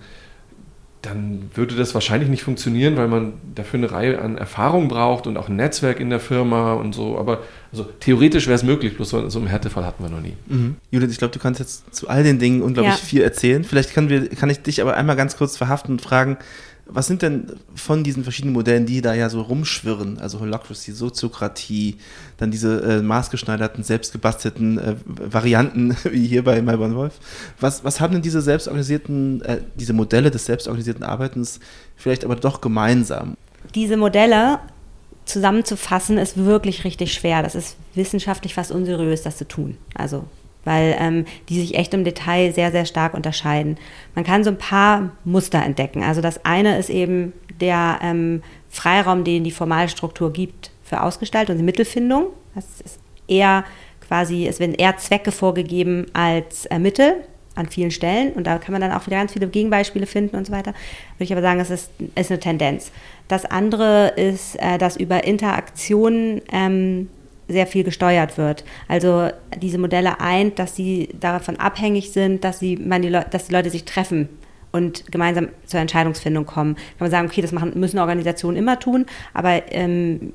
dann 1.02 1.50
würde 1.56 1.76
das 1.76 1.96
wahrscheinlich 1.96 2.30
nicht 2.30 2.44
funktionieren, 2.44 2.96
weil 2.96 3.08
man 3.08 3.34
dafür 3.56 3.80
eine 3.80 3.92
Reihe 3.92 4.22
an 4.22 4.38
Erfahrung 4.38 4.88
braucht 4.88 5.26
und 5.26 5.36
auch 5.36 5.50
ein 5.50 5.56
Netzwerk 5.56 6.00
in 6.00 6.12
der 6.12 6.20
Firma 6.20 6.74
und 6.74 6.94
so. 6.94 7.18
Aber 7.18 7.42
also 7.72 7.88
theoretisch 8.00 8.46
wäre 8.46 8.56
es 8.56 8.64
möglich, 8.64 8.96
bloß 8.96 9.10
so, 9.10 9.30
so 9.30 9.40
einen 9.40 9.48
Härtefall 9.48 9.84
hatten 9.84 10.04
wir 10.04 10.12
noch 10.12 10.22
nie. 10.22 10.36
Mhm. 10.48 10.76
Judith, 10.92 11.12
ich 11.12 11.18
glaube, 11.18 11.34
du 11.34 11.40
kannst 11.40 11.60
jetzt 11.60 11.96
zu 11.96 12.08
all 12.08 12.24
den 12.24 12.38
Dingen 12.38 12.62
unglaublich 12.62 12.96
ja. 12.96 13.04
viel 13.04 13.22
erzählen. 13.24 13.64
Vielleicht 13.64 13.94
kann, 13.94 14.10
wir, 14.10 14.30
kann 14.30 14.52
ich 14.52 14.62
dich 14.62 14.80
aber 14.80 14.96
einmal 14.96 15.16
ganz 15.16 15.38
kurz 15.38 15.58
verhaften 15.58 15.94
und 15.94 16.02
fragen, 16.02 16.38
was 16.86 17.08
sind 17.08 17.22
denn 17.22 17.48
von 17.76 18.04
diesen 18.04 18.24
verschiedenen 18.24 18.54
Modellen, 18.54 18.86
die 18.86 19.02
da 19.02 19.14
ja 19.14 19.30
so 19.30 19.42
rumschwirren, 19.42 20.20
also 20.20 20.40
Holacracy, 20.40 20.92
Soziokratie, 20.92 21.98
dann 22.38 22.52
diese 22.52 22.82
äh, 22.82 23.02
maßgeschneiderten, 23.02 23.84
selbstgebastelten 23.84 24.78
äh, 24.78 24.96
Varianten, 25.06 25.96
wie 26.04 26.28
hier 26.28 26.44
bei 26.44 26.62
Melbourne 26.62 26.96
Wolf, 26.96 27.14
was, 27.60 27.84
was 27.84 28.02
haben 28.02 28.14
denn 28.14 28.22
diese 28.22 28.42
selbstorganisierten, 28.42 29.42
äh, 29.44 29.62
diese 29.76 29.94
Modelle 29.94 30.32
des 30.32 30.46
selbstorganisierten 30.46 31.04
Arbeitens 31.04 31.60
vielleicht 31.96 32.26
aber 32.26 32.36
doch 32.36 32.62
gemeinsam? 32.62 33.38
Diese 33.74 33.96
Modelle 33.96 34.60
zusammenzufassen 35.26 36.18
ist 36.18 36.38
wirklich 36.38 36.84
richtig 36.84 37.14
schwer. 37.14 37.44
Das 37.44 37.56
ist 37.56 37.78
wissenschaftlich 37.96 38.54
fast 38.54 38.72
unseriös, 38.72 39.22
das 39.22 39.38
zu 39.38 39.48
tun. 39.48 39.78
Also 39.94 40.26
weil 40.64 40.96
ähm, 41.00 41.26
die 41.50 41.60
sich 41.60 41.76
echt 41.76 41.94
im 41.94 42.04
Detail 42.04 42.54
sehr, 42.54 42.72
sehr 42.72 42.86
stark 42.86 43.14
unterscheiden. 43.14 43.78
Man 44.16 44.24
kann 44.24 44.44
so 44.44 44.50
ein 44.50 44.58
paar 44.58 45.12
Muster 45.24 45.64
entdecken. 45.64 46.04
Also 46.04 46.22
das 46.22 46.46
eine 46.46 46.78
ist 46.78 46.90
eben 46.90 47.34
der 47.60 48.00
ähm, 48.02 48.44
Freiraum, 48.70 49.24
den 49.24 49.44
die 49.44 49.52
Formalstruktur 49.52 50.32
gibt 50.32 50.72
für 50.84 51.02
Ausgestaltung 51.02 51.58
und 51.58 51.66
Mittelfindung. 51.66 52.28
Das 52.56 52.66
ist 52.82 53.00
eher 53.28 53.64
quasi, 54.08 54.48
es 54.48 54.60
werden 54.60 54.76
eher 54.76 54.98
Zwecke 54.98 55.32
vorgegeben 55.32 56.08
als 56.14 56.66
äh, 56.66 56.80
Mittel 56.80 57.16
an 57.56 57.68
vielen 57.68 57.92
Stellen 57.92 58.32
und 58.34 58.48
da 58.48 58.58
kann 58.58 58.72
man 58.72 58.82
dann 58.82 58.92
auch 58.92 59.06
wieder 59.08 59.18
ganz 59.18 59.34
viele 59.34 59.48
Gegenbeispiele 59.48 60.06
finden 60.06 60.38
und 60.38 60.48
so 60.48 60.54
weiter. 60.54 60.74
Würde 61.16 61.26
ich 61.26 61.32
aber 61.32 61.42
sagen, 61.42 61.60
es 61.60 61.70
ist, 61.70 61.92
ist 62.16 62.32
eine 62.32 62.40
Tendenz. 62.40 62.92
Das 63.28 63.46
andere 63.46 64.10
ist, 64.16 64.56
äh, 64.60 64.78
dass 64.78 64.96
über 64.98 65.24
Interaktionen 65.26 66.42
ähm, 66.52 67.10
sehr 67.52 67.68
viel 67.68 67.84
gesteuert 67.84 68.38
wird. 68.38 68.64
Also 68.88 69.30
diese 69.58 69.78
Modelle 69.78 70.20
eint, 70.20 70.60
dass 70.60 70.76
sie 70.76 71.10
davon 71.20 71.58
abhängig 71.58 72.12
sind, 72.12 72.44
dass, 72.44 72.60
sie, 72.60 72.78
man 72.78 73.02
die 73.02 73.12
dass 73.12 73.48
die 73.48 73.54
Leute 73.54 73.70
sich 73.70 73.86
treffen 73.86 74.30
und 74.72 75.12
gemeinsam 75.12 75.50
zur 75.66 75.80
Entscheidungsfindung 75.80 76.46
kommen. 76.46 76.76
Kann 76.76 76.84
man 77.00 77.12
sagen, 77.12 77.28
okay, 77.28 77.42
das 77.42 77.52
machen, 77.52 77.74
müssen 77.76 78.00
Organisationen 78.00 78.58
immer 78.58 78.80
tun, 78.80 79.06
aber 79.34 79.62
ähm, 79.72 80.34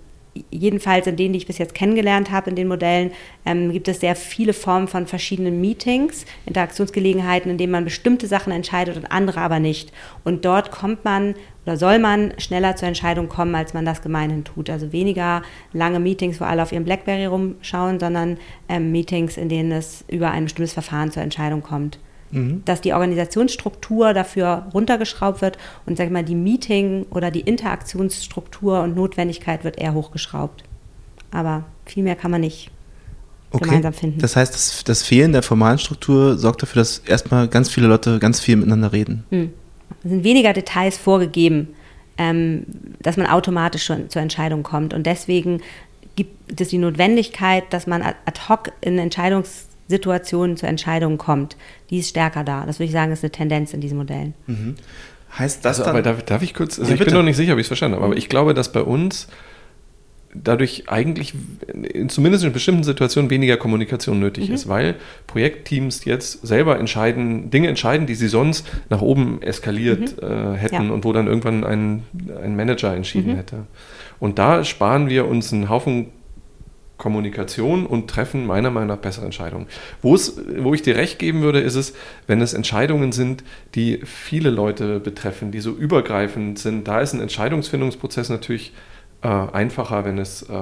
jedenfalls 0.50 1.06
in 1.06 1.16
denen, 1.16 1.32
die 1.32 1.38
ich 1.38 1.46
bis 1.46 1.58
jetzt 1.58 1.74
kennengelernt 1.74 2.30
habe, 2.30 2.50
in 2.50 2.56
den 2.56 2.68
Modellen, 2.68 3.12
ähm, 3.44 3.72
gibt 3.72 3.88
es 3.88 4.00
sehr 4.00 4.16
viele 4.16 4.52
Formen 4.52 4.88
von 4.88 5.06
verschiedenen 5.06 5.60
Meetings, 5.60 6.26
Interaktionsgelegenheiten, 6.46 7.50
in 7.50 7.58
denen 7.58 7.72
man 7.72 7.84
bestimmte 7.84 8.26
Sachen 8.26 8.52
entscheidet 8.52 8.96
und 8.96 9.06
andere 9.06 9.40
aber 9.40 9.58
nicht. 9.58 9.92
Und 10.24 10.44
dort 10.44 10.70
kommt 10.70 11.04
man 11.04 11.34
oder 11.64 11.76
soll 11.76 11.98
man 11.98 12.32
schneller 12.38 12.76
zur 12.76 12.88
Entscheidung 12.88 13.28
kommen, 13.28 13.54
als 13.54 13.74
man 13.74 13.84
das 13.84 14.00
gemeinhin 14.00 14.44
tut. 14.44 14.70
Also 14.70 14.92
weniger 14.92 15.42
lange 15.72 15.98
Meetings, 15.98 16.40
wo 16.40 16.44
alle 16.44 16.62
auf 16.62 16.70
ihrem 16.70 16.84
Blackberry 16.84 17.26
rumschauen, 17.26 17.98
sondern 17.98 18.38
ähm, 18.68 18.92
Meetings, 18.92 19.36
in 19.36 19.48
denen 19.48 19.72
es 19.72 20.04
über 20.08 20.30
ein 20.30 20.44
bestimmtes 20.44 20.74
Verfahren 20.74 21.10
zur 21.10 21.22
Entscheidung 21.22 21.62
kommt 21.62 21.98
mhm. 22.30 22.62
dass 22.64 22.80
die 22.80 22.92
Organisationsstruktur 22.92 24.12
dafür 24.14 24.66
runtergeschraubt 24.72 25.42
wird 25.42 25.58
und 25.86 25.96
sag 25.96 26.10
mal, 26.10 26.24
die 26.24 26.34
Meeting- 26.34 27.06
oder 27.10 27.30
die 27.30 27.40
Interaktionsstruktur 27.40 28.82
und 28.82 28.96
Notwendigkeit 28.96 29.64
wird 29.64 29.78
eher 29.78 29.94
hochgeschraubt. 29.94 30.64
Aber 31.30 31.64
viel 31.84 32.02
mehr 32.02 32.16
kann 32.16 32.30
man 32.30 32.40
nicht 32.40 32.70
okay. 33.50 33.64
gemeinsam 33.64 33.92
finden. 33.92 34.18
Das 34.20 34.36
heißt, 34.36 34.54
das, 34.54 34.84
das, 34.84 35.02
Fehlen 35.02 35.32
der 35.32 35.42
formalen 35.42 35.78
Struktur 35.78 36.38
sorgt 36.38 36.62
dafür, 36.62 36.80
dass 36.80 36.98
erstmal 36.98 37.48
ganz 37.48 37.70
viele 37.70 37.86
Leute 37.86 38.18
ganz 38.18 38.40
viel 38.40 38.56
miteinander 38.56 38.92
reden. 38.92 39.24
Mhm. 39.30 39.52
Es 40.02 40.10
sind 40.10 40.24
weniger 40.24 40.52
Details 40.52 40.96
vorgegeben, 40.96 41.68
ähm, 42.18 42.64
dass 43.00 43.16
man 43.16 43.26
automatisch 43.26 43.84
schon 43.84 44.08
zur 44.10 44.22
Entscheidung 44.22 44.62
kommt. 44.62 44.94
Und 44.94 45.06
deswegen 45.06 45.60
gibt 46.16 46.60
es 46.60 46.68
die 46.68 46.78
Notwendigkeit, 46.78 47.64
dass 47.70 47.86
man 47.86 48.02
ad 48.02 48.40
hoc 48.48 48.72
in 48.80 48.98
Entscheidungs 48.98 49.68
Situationen 49.88 50.56
zu 50.56 50.66
Entscheidungen 50.66 51.18
kommt, 51.18 51.56
die 51.90 51.98
ist 51.98 52.08
stärker 52.08 52.44
da. 52.44 52.66
Das 52.66 52.78
würde 52.78 52.86
ich 52.86 52.92
sagen, 52.92 53.12
ist 53.12 53.22
eine 53.22 53.30
Tendenz 53.30 53.72
in 53.72 53.80
diesen 53.80 53.98
Modellen. 53.98 54.34
Mhm. 54.46 54.76
Heißt 55.38 55.64
das 55.64 55.80
also, 55.80 55.90
aber 55.90 56.02
darf, 56.02 56.22
darf, 56.22 56.42
ich 56.42 56.54
kurz, 56.54 56.78
also 56.78 56.88
ja, 56.90 56.94
ich 56.94 56.98
bitte. 56.98 57.10
bin 57.10 57.18
noch 57.18 57.24
nicht 57.24 57.36
sicher, 57.36 57.52
ob 57.52 57.58
ich 57.58 57.64
es 57.64 57.68
verstanden 57.68 57.96
habe, 57.96 58.06
aber 58.06 58.16
ich 58.16 58.28
glaube, 58.28 58.54
dass 58.54 58.72
bei 58.72 58.80
uns 58.80 59.28
dadurch 60.42 60.84
eigentlich 60.88 61.34
zumindest 62.08 62.44
in 62.44 62.52
bestimmten 62.52 62.84
Situationen 62.84 63.30
weniger 63.30 63.56
Kommunikation 63.56 64.20
nötig 64.20 64.48
mhm. 64.48 64.54
ist, 64.54 64.68
weil 64.68 64.96
Projektteams 65.26 66.04
jetzt 66.04 66.46
selber 66.46 66.78
entscheiden, 66.78 67.50
Dinge 67.50 67.68
entscheiden, 67.68 68.06
die 68.06 68.14
sie 68.14 68.28
sonst 68.28 68.66
nach 68.90 69.00
oben 69.00 69.40
eskaliert 69.42 70.20
mhm. 70.20 70.28
äh, 70.28 70.56
hätten 70.56 70.86
ja. 70.86 70.92
und 70.92 71.04
wo 71.04 71.12
dann 71.12 71.26
irgendwann 71.26 71.64
ein, 71.64 72.02
ein 72.42 72.56
Manager 72.56 72.94
entschieden 72.94 73.32
mhm. 73.32 73.36
hätte. 73.36 73.56
Und 74.18 74.38
da 74.38 74.64
sparen 74.64 75.08
wir 75.08 75.26
uns 75.26 75.52
einen 75.52 75.68
Haufen 75.68 76.06
Kommunikation 76.96 77.86
und 77.86 78.08
treffen 78.08 78.46
meiner 78.46 78.70
Meinung 78.70 78.88
nach 78.88 78.98
bessere 78.98 79.24
Entscheidungen. 79.24 79.66
Wo, 80.02 80.14
ich 80.74 80.82
dir 80.82 80.96
recht 80.96 81.18
geben 81.18 81.42
würde, 81.42 81.60
ist 81.60 81.74
es, 81.74 81.94
wenn 82.26 82.40
es 82.40 82.54
Entscheidungen 82.54 83.12
sind, 83.12 83.44
die 83.74 84.00
viele 84.04 84.50
Leute 84.50 85.00
betreffen, 85.00 85.50
die 85.50 85.60
so 85.60 85.72
übergreifend 85.72 86.58
sind. 86.58 86.88
Da 86.88 87.00
ist 87.00 87.12
ein 87.12 87.20
Entscheidungsfindungsprozess 87.20 88.30
natürlich 88.30 88.72
äh, 89.22 89.28
einfacher, 89.28 90.04
wenn 90.04 90.18
es, 90.18 90.42
äh, 90.42 90.52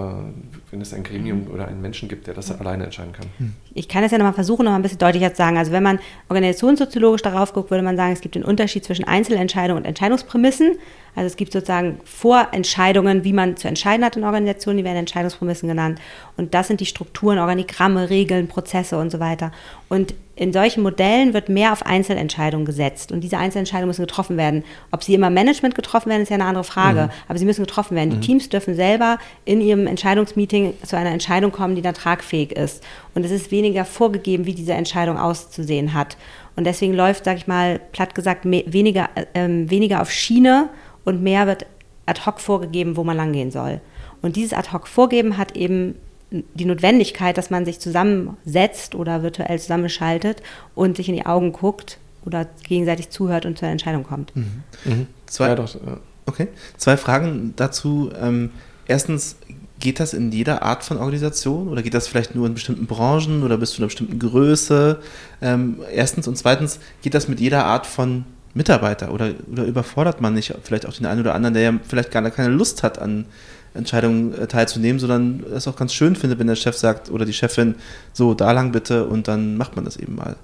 wenn 0.71 0.81
es 0.81 0.93
ein 0.93 1.05
Gremium 1.05 1.49
oder 1.53 1.69
einen 1.69 1.81
Menschen 1.81 2.09
gibt, 2.09 2.27
der 2.27 2.35
das 2.35 2.51
alleine 2.51 2.85
entscheiden 2.85 3.13
kann. 3.13 3.27
Ich 3.75 3.89
kann 3.89 4.03
das 4.03 4.13
ja 4.13 4.19
nochmal 4.19 4.35
versuchen, 4.35 4.65
nochmal 4.65 4.79
ein 4.79 4.83
bisschen 4.83 4.99
deutlicher 4.99 5.33
zu 5.33 5.39
sagen. 5.39 5.59
Also 5.59 5.73
wenn 5.73 5.83
man 5.83 5.99
organisationssoziologisch 6.29 7.23
darauf 7.23 7.53
guckt, 7.53 7.71
würde 7.71 7.83
man 7.83 7.97
sagen, 7.97 8.13
es 8.13 8.21
gibt 8.21 8.37
den 8.37 8.45
Unterschied 8.45 8.85
zwischen 8.85 9.05
Einzelentscheidungen 9.05 9.83
und 9.83 9.89
Entscheidungsprämissen. 9.89 10.79
Also 11.17 11.27
es 11.27 11.37
gibt 11.37 11.53
sozusagen 11.53 12.01
Vorentscheidungen, 12.05 13.25
wie 13.25 13.33
man 13.33 13.57
zu 13.57 13.69
entscheiden 13.69 14.05
hat 14.05 14.17
in 14.17 14.25
Organisationen, 14.25 14.79
die 14.79 14.85
werden 14.85 14.99
Entscheidungsprämissen 14.99 15.69
genannt. 15.69 16.01
Und 16.37 16.55
das 16.55 16.69
sind 16.69 16.81
die 16.81 16.87
Strukturen, 16.87 17.39
Organigramme, 17.39 18.11
Regeln, 18.11 18.49
Prozesse 18.49 18.99
und 18.99 19.11
so 19.11 19.21
weiter. 19.21 19.53
Und 19.89 20.15
in 20.37 20.53
solchen 20.53 20.83
Modellen 20.83 21.33
wird 21.33 21.49
mehr 21.49 21.73
auf 21.73 21.87
Einzelentscheidungen 21.87 22.67
gesetzt. 22.67 23.13
Und 23.13 23.21
diese 23.21 23.39
Einzelentscheidungen 23.39 23.89
müssen 23.89 24.03
getroffen 24.03 24.37
werden. 24.37 24.65
Ob 24.91 25.05
sie 25.05 25.15
immer 25.15 25.31
Management 25.31 25.77
getroffen 25.77 26.11
werden, 26.11 26.23
ist 26.23 26.31
ja 26.31 26.35
eine 26.35 26.47
andere 26.47 26.65
Frage. 26.65 27.03
Mhm. 27.03 27.11
Aber 27.29 27.39
sie 27.39 27.45
müssen 27.45 27.65
getroffen 27.65 27.97
werden. 27.97 28.09
Mhm. 28.09 28.21
Die 28.21 28.27
Teams 28.27 28.49
dürfen 28.49 28.75
selber 28.75 29.19
in 29.45 29.61
ihrem 29.61 29.87
Entscheidungsmeeting 29.87 30.75
zu 30.85 30.97
einer 30.97 31.11
Entscheidung 31.11 31.53
kommen, 31.53 31.77
die 31.77 31.83
dann 31.83 31.95
tragfähig 31.95 32.51
ist. 32.51 32.83
Und 33.15 33.25
es 33.25 33.31
ist 33.31 33.53
weniger 33.65 33.85
vorgegeben, 33.85 34.47
wie 34.47 34.55
diese 34.55 34.75
Entscheidung 34.75 35.19
auszusehen 35.19 35.95
hat. 35.95 36.17
Und 36.57 36.65
deswegen 36.65 36.95
läuft, 36.95 37.25
sage 37.25 37.39
ich 37.39 37.47
mal, 37.47 37.81
platt 37.93 38.15
gesagt, 38.15 38.45
weniger, 38.45 39.09
äh, 39.33 39.49
weniger 39.49 40.01
auf 40.03 40.11
Schiene 40.11 40.69
und 41.05 41.23
mehr 41.23 41.47
wird 41.47 41.67
ad 42.07 42.21
hoc 42.27 42.41
vorgegeben, 42.41 42.97
wo 42.97 43.05
man 43.05 43.17
langgehen 43.17 43.51
soll. 43.51 43.81
Und 44.23 44.37
dieses 44.37 44.53
ad 44.53 44.73
hoc 44.73 44.87
Vorgeben 44.87 45.37
hat 45.37 45.57
eben 45.57 45.97
die 46.31 46.65
Notwendigkeit, 46.65 47.37
dass 47.39 47.51
man 47.51 47.65
sich 47.65 47.79
zusammensetzt 47.81 48.95
oder 48.95 49.23
virtuell 49.23 49.59
zusammenschaltet 49.59 50.43
und 50.75 50.97
sich 50.97 51.09
in 51.09 51.15
die 51.15 51.27
Augen 51.27 51.53
guckt 51.53 51.99
oder 52.25 52.47
gegenseitig 52.67 53.11
zuhört 53.11 53.47
und 53.47 53.59
zur 53.59 53.69
Entscheidung 53.69 54.05
kommt. 54.05 54.35
Mhm. 54.35 54.63
Mhm. 54.85 55.07
Zwei, 55.27 55.49
ja, 55.49 55.55
doch, 55.55 55.75
ja. 55.75 55.99
Okay. 56.27 56.49
Zwei 56.77 56.97
Fragen 56.97 57.53
dazu. 57.57 58.11
Ähm, 58.19 58.51
erstens, 58.87 59.37
geht 59.85 60.01
das 60.01 60.15
in 60.15 60.33
jeder 60.33 60.63
Art 60.63 60.83
von 60.83 60.97
Organisation 60.97 61.69
oder 61.69 61.83
geht 61.83 61.95
das 61.95 62.09
vielleicht 62.09 62.35
nur 62.35 62.47
in 62.47 62.55
bestimmten 62.55 62.87
Branchen 62.87 63.43
oder 63.43 63.59
bist 63.59 63.75
du 63.75 63.77
in 63.77 63.83
einer 63.83 63.89
bestimmten 63.89 64.19
Größe? 64.19 64.99
Ähm, 65.43 65.77
erstens 65.93 66.27
und 66.27 66.37
zweitens, 66.37 66.81
geht 67.03 67.15
das 67.15 67.29
mit 67.29 67.39
jeder 67.39 67.67
Art 67.67 67.87
von 67.87 68.25
Mitarbeiter 68.55 69.13
oder, 69.13 69.33
oder 69.53 69.65
überfordert 69.65 70.21
man 70.21 70.35
nicht 70.35 70.55
vielleicht 70.63 70.87
auch 70.87 70.95
den 70.95 71.07
einen 71.07 71.21
oder 71.21 71.35
anderen, 71.35 71.55
der 71.55 71.63
ja 71.63 71.75
vielleicht 71.87 72.11
gar 72.11 72.29
keine 72.31 72.49
Lust 72.49 72.83
hat, 72.83 72.99
an 72.99 73.27
Entscheidungen 73.75 74.33
äh, 74.33 74.47
teilzunehmen, 74.47 74.99
sondern 74.99 75.45
es 75.55 75.69
auch 75.69 75.77
ganz 75.77 75.93
schön 75.93 76.17
findet, 76.17 76.39
wenn 76.39 76.47
der 76.47 76.57
Chef 76.57 76.77
sagt 76.77 77.11
oder 77.11 77.27
die 77.27 77.33
Chefin, 77.35 77.75
so 78.15 78.33
da 78.33 78.53
lang 78.53 78.73
bitte 78.73 79.05
und 79.05 79.29
dann 79.29 79.59
macht 79.59 79.77
man 79.77 79.85
das 79.85 79.97
eben 79.99 80.15
mal. 80.15 80.37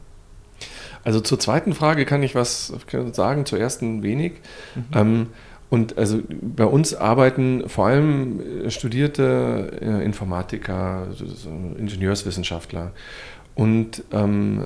Also 1.03 1.21
zur 1.21 1.39
zweiten 1.39 1.73
Frage 1.73 2.05
kann 2.05 2.23
ich 2.23 2.35
was 2.35 2.75
sagen, 3.13 3.47
zur 3.47 3.59
ersten 3.59 4.03
wenig. 4.03 4.35
Mhm. 4.75 4.85
Ähm, 4.95 5.27
und 5.71 5.97
also 5.97 6.21
bei 6.29 6.65
uns 6.65 6.95
arbeiten 6.95 7.69
vor 7.69 7.87
allem 7.87 8.41
studierte 8.69 9.71
äh, 9.81 10.05
Informatiker, 10.05 11.07
Ingenieurswissenschaftler. 11.79 12.91
Und 13.55 14.05
ähm, 14.13 14.65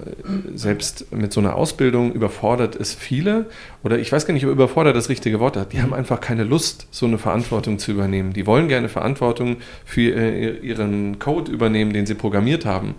selbst 0.54 1.12
mit 1.12 1.32
so 1.32 1.40
einer 1.40 1.56
Ausbildung 1.56 2.12
überfordert 2.12 2.76
es 2.76 2.94
viele, 2.94 3.46
oder 3.82 3.98
ich 3.98 4.12
weiß 4.12 4.26
gar 4.26 4.34
nicht, 4.34 4.46
ob 4.46 4.52
überfordert 4.52 4.94
das 4.94 5.08
richtige 5.08 5.40
Wort 5.40 5.56
hat, 5.56 5.72
die 5.72 5.82
haben 5.82 5.92
einfach 5.92 6.20
keine 6.20 6.44
Lust, 6.44 6.86
so 6.90 7.06
eine 7.06 7.18
Verantwortung 7.18 7.78
zu 7.78 7.92
übernehmen. 7.92 8.32
Die 8.32 8.46
wollen 8.46 8.68
gerne 8.68 8.88
Verantwortung 8.88 9.56
für 9.84 10.00
ihren 10.00 11.18
Code 11.18 11.50
übernehmen, 11.50 11.92
den 11.92 12.06
sie 12.06 12.14
programmiert 12.14 12.66
haben, 12.66 12.94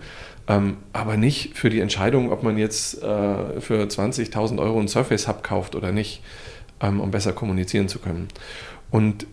ähm, 0.48 0.76
aber 0.92 1.16
nicht 1.16 1.56
für 1.56 1.70
die 1.70 1.80
Entscheidung, 1.80 2.30
ob 2.30 2.42
man 2.42 2.58
jetzt 2.58 3.02
äh, 3.02 3.60
für 3.60 3.82
20.000 3.82 4.58
Euro 4.58 4.78
einen 4.78 4.88
Surface 4.88 5.26
Hub 5.28 5.42
kauft 5.42 5.74
oder 5.74 5.92
nicht, 5.92 6.20
ähm, 6.80 7.00
um 7.00 7.10
besser 7.10 7.32
kommunizieren 7.32 7.88
zu 7.88 7.98
können. 7.98 8.28
Und 8.90 9.26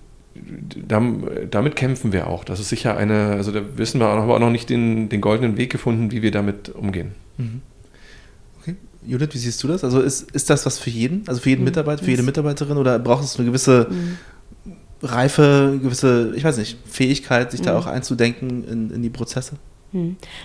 damit 0.87 1.75
kämpfen 1.75 2.11
wir 2.11 2.27
auch. 2.27 2.43
Das 2.43 2.59
ist 2.59 2.69
sicher 2.69 2.97
eine, 2.97 3.33
also 3.33 3.51
da 3.51 3.61
wissen 3.77 3.99
wir 3.99 4.07
aber 4.07 4.33
auch 4.33 4.39
noch 4.39 4.49
nicht 4.49 4.69
den, 4.69 5.09
den 5.09 5.21
goldenen 5.21 5.57
Weg 5.57 5.71
gefunden, 5.71 6.11
wie 6.11 6.23
wir 6.23 6.31
damit 6.31 6.69
umgehen. 6.69 7.11
Mhm. 7.37 7.61
Okay. 8.59 8.75
Judith, 9.05 9.29
wie 9.33 9.37
siehst 9.37 9.61
du 9.61 9.67
das? 9.67 9.83
Also 9.83 10.01
ist, 10.01 10.31
ist 10.31 10.49
das 10.49 10.65
was 10.65 10.79
für 10.79 10.89
jeden? 10.89 11.23
Also 11.27 11.39
für 11.39 11.49
jeden 11.49 11.61
mhm. 11.61 11.65
Mitarbeiter, 11.65 12.03
für 12.03 12.09
jede 12.09 12.23
Mitarbeiterin 12.23 12.77
oder 12.77 12.97
braucht 12.97 13.23
es 13.23 13.37
eine 13.37 13.45
gewisse 13.45 13.87
mhm. 13.91 14.17
Reife, 15.03 15.79
gewisse, 15.81 16.33
ich 16.35 16.43
weiß 16.43 16.57
nicht, 16.57 16.79
Fähigkeit, 16.85 17.51
sich 17.51 17.61
da 17.61 17.73
mhm. 17.73 17.77
auch 17.77 17.85
einzudenken 17.85 18.67
in, 18.67 18.89
in 18.89 19.01
die 19.03 19.11
Prozesse? 19.11 19.57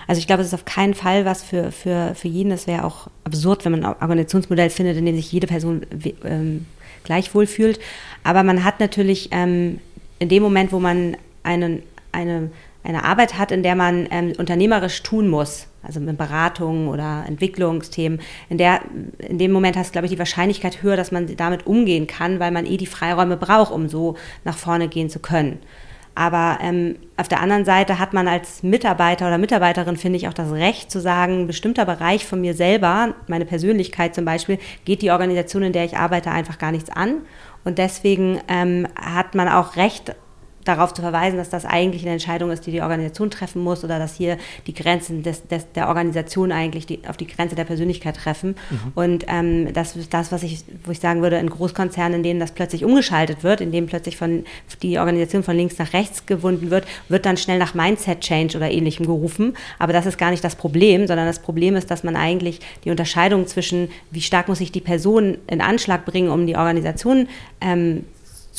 Also 0.07 0.19
ich 0.19 0.27
glaube, 0.27 0.41
es 0.41 0.49
ist 0.49 0.53
auf 0.53 0.65
keinen 0.65 0.93
Fall 0.93 1.25
was 1.25 1.41
für, 1.41 1.71
für, 1.71 2.13
für 2.13 2.27
jeden. 2.27 2.51
Es 2.51 2.67
wäre 2.67 2.83
auch 2.83 3.07
absurd, 3.23 3.65
wenn 3.65 3.71
man 3.71 3.83
ein 3.83 3.95
Organisationsmodell 3.99 4.69
findet, 4.69 4.97
in 4.97 5.05
dem 5.05 5.15
sich 5.15 5.31
jede 5.31 5.47
Person 5.47 5.81
ähm, 6.23 6.65
gleich 7.09 7.33
wohl 7.33 7.47
fühlt. 7.47 7.79
Aber 8.23 8.43
man 8.43 8.63
hat 8.63 8.79
natürlich 8.79 9.29
ähm, 9.31 9.79
in 10.19 10.29
dem 10.29 10.43
Moment, 10.43 10.71
wo 10.71 10.79
man 10.79 11.17
einen, 11.41 11.81
eine, 12.11 12.51
eine 12.83 13.03
Arbeit 13.03 13.39
hat, 13.39 13.51
in 13.51 13.63
der 13.63 13.75
man 13.75 14.07
ähm, 14.11 14.33
unternehmerisch 14.37 15.01
tun 15.01 15.27
muss, 15.27 15.65
also 15.81 15.99
mit 15.99 16.19
Beratungen 16.19 16.87
oder 16.87 17.23
Entwicklungsthemen, 17.27 18.21
in, 18.49 18.59
der, 18.59 18.81
in 19.17 19.39
dem 19.39 19.51
Moment 19.51 19.75
hast 19.75 19.89
du, 19.89 19.91
glaube 19.93 20.05
ich, 20.05 20.11
die 20.11 20.19
Wahrscheinlichkeit 20.19 20.83
höher, 20.83 20.97
dass 20.97 21.11
man 21.11 21.35
damit 21.35 21.65
umgehen 21.65 22.05
kann, 22.05 22.39
weil 22.39 22.51
man 22.51 22.67
eh 22.67 22.77
die 22.77 22.85
Freiräume 22.85 23.37
braucht, 23.37 23.71
um 23.71 23.89
so 23.89 24.15
nach 24.45 24.57
vorne 24.57 24.87
gehen 24.87 25.09
zu 25.09 25.17
können. 25.17 25.57
Aber 26.19 26.57
ähm, 26.61 26.97
auf 27.15 27.29
der 27.29 27.39
anderen 27.39 27.63
Seite 27.63 27.97
hat 27.97 28.11
man 28.11 28.27
als 28.27 28.61
Mitarbeiter 28.61 29.25
oder 29.25 29.37
Mitarbeiterin, 29.37 29.95
finde 29.95 30.17
ich, 30.17 30.27
auch 30.27 30.33
das 30.33 30.51
Recht 30.51 30.91
zu 30.91 30.99
sagen, 30.99 31.43
ein 31.43 31.47
bestimmter 31.47 31.85
Bereich 31.85 32.25
von 32.25 32.41
mir 32.41 32.53
selber, 32.53 33.15
meine 33.27 33.45
Persönlichkeit 33.45 34.13
zum 34.13 34.25
Beispiel, 34.25 34.59
geht 34.83 35.01
die 35.01 35.11
Organisation, 35.11 35.63
in 35.63 35.71
der 35.71 35.85
ich 35.85 35.95
arbeite, 35.95 36.31
einfach 36.31 36.57
gar 36.57 36.73
nichts 36.73 36.89
an. 36.89 37.21
Und 37.63 37.77
deswegen 37.77 38.41
ähm, 38.49 38.85
hat 38.99 39.33
man 39.33 39.47
auch 39.47 39.77
Recht 39.77 40.13
darauf 40.65 40.93
zu 40.93 41.01
verweisen, 41.01 41.37
dass 41.37 41.49
das 41.49 41.65
eigentlich 41.65 42.03
eine 42.03 42.11
Entscheidung 42.11 42.51
ist, 42.51 42.65
die 42.65 42.71
die 42.71 42.81
Organisation 42.81 43.31
treffen 43.31 43.63
muss 43.63 43.83
oder 43.83 43.97
dass 43.97 44.15
hier 44.15 44.37
die 44.67 44.73
Grenzen 44.73 45.23
des, 45.23 45.47
des, 45.47 45.71
der 45.73 45.87
Organisation 45.87 46.51
eigentlich 46.51 46.85
die, 46.85 46.99
auf 47.07 47.17
die 47.17 47.27
Grenze 47.27 47.55
der 47.55 47.63
Persönlichkeit 47.63 48.17
treffen. 48.17 48.55
Mhm. 48.69 48.91
Und 48.95 49.25
ähm, 49.27 49.73
das 49.73 49.95
ist 49.95 50.13
das, 50.13 50.31
was 50.31 50.43
ich, 50.43 50.63
wo 50.83 50.91
ich 50.91 50.99
sagen 50.99 51.21
würde, 51.21 51.37
in 51.37 51.49
Großkonzernen, 51.49 52.17
in 52.17 52.23
denen 52.23 52.39
das 52.39 52.51
plötzlich 52.51 52.83
umgeschaltet 52.83 53.43
wird, 53.43 53.61
in 53.61 53.71
denen 53.71 53.87
plötzlich 53.87 54.17
von 54.17 54.43
die 54.81 54.99
Organisation 54.99 55.43
von 55.43 55.55
links 55.55 55.77
nach 55.77 55.93
rechts 55.93 56.25
gewunden 56.25 56.69
wird, 56.69 56.85
wird 57.07 57.25
dann 57.25 57.37
schnell 57.37 57.57
nach 57.57 57.73
Mindset 57.73 58.21
Change 58.21 58.57
oder 58.57 58.69
ähnlichem 58.69 59.05
gerufen. 59.05 59.55
Aber 59.79 59.93
das 59.93 60.05
ist 60.05 60.17
gar 60.17 60.31
nicht 60.31 60.43
das 60.43 60.55
Problem, 60.55 61.07
sondern 61.07 61.25
das 61.25 61.39
Problem 61.39 61.75
ist, 61.75 61.89
dass 61.89 62.03
man 62.03 62.15
eigentlich 62.15 62.59
die 62.83 62.91
Unterscheidung 62.91 63.47
zwischen, 63.47 63.89
wie 64.11 64.21
stark 64.21 64.47
muss 64.47 64.59
sich 64.59 64.71
die 64.71 64.81
Person 64.81 65.37
in 65.47 65.61
Anschlag 65.61 66.05
bringen, 66.05 66.29
um 66.29 66.45
die 66.45 66.55
Organisation 66.55 67.27
ähm, 67.61 68.03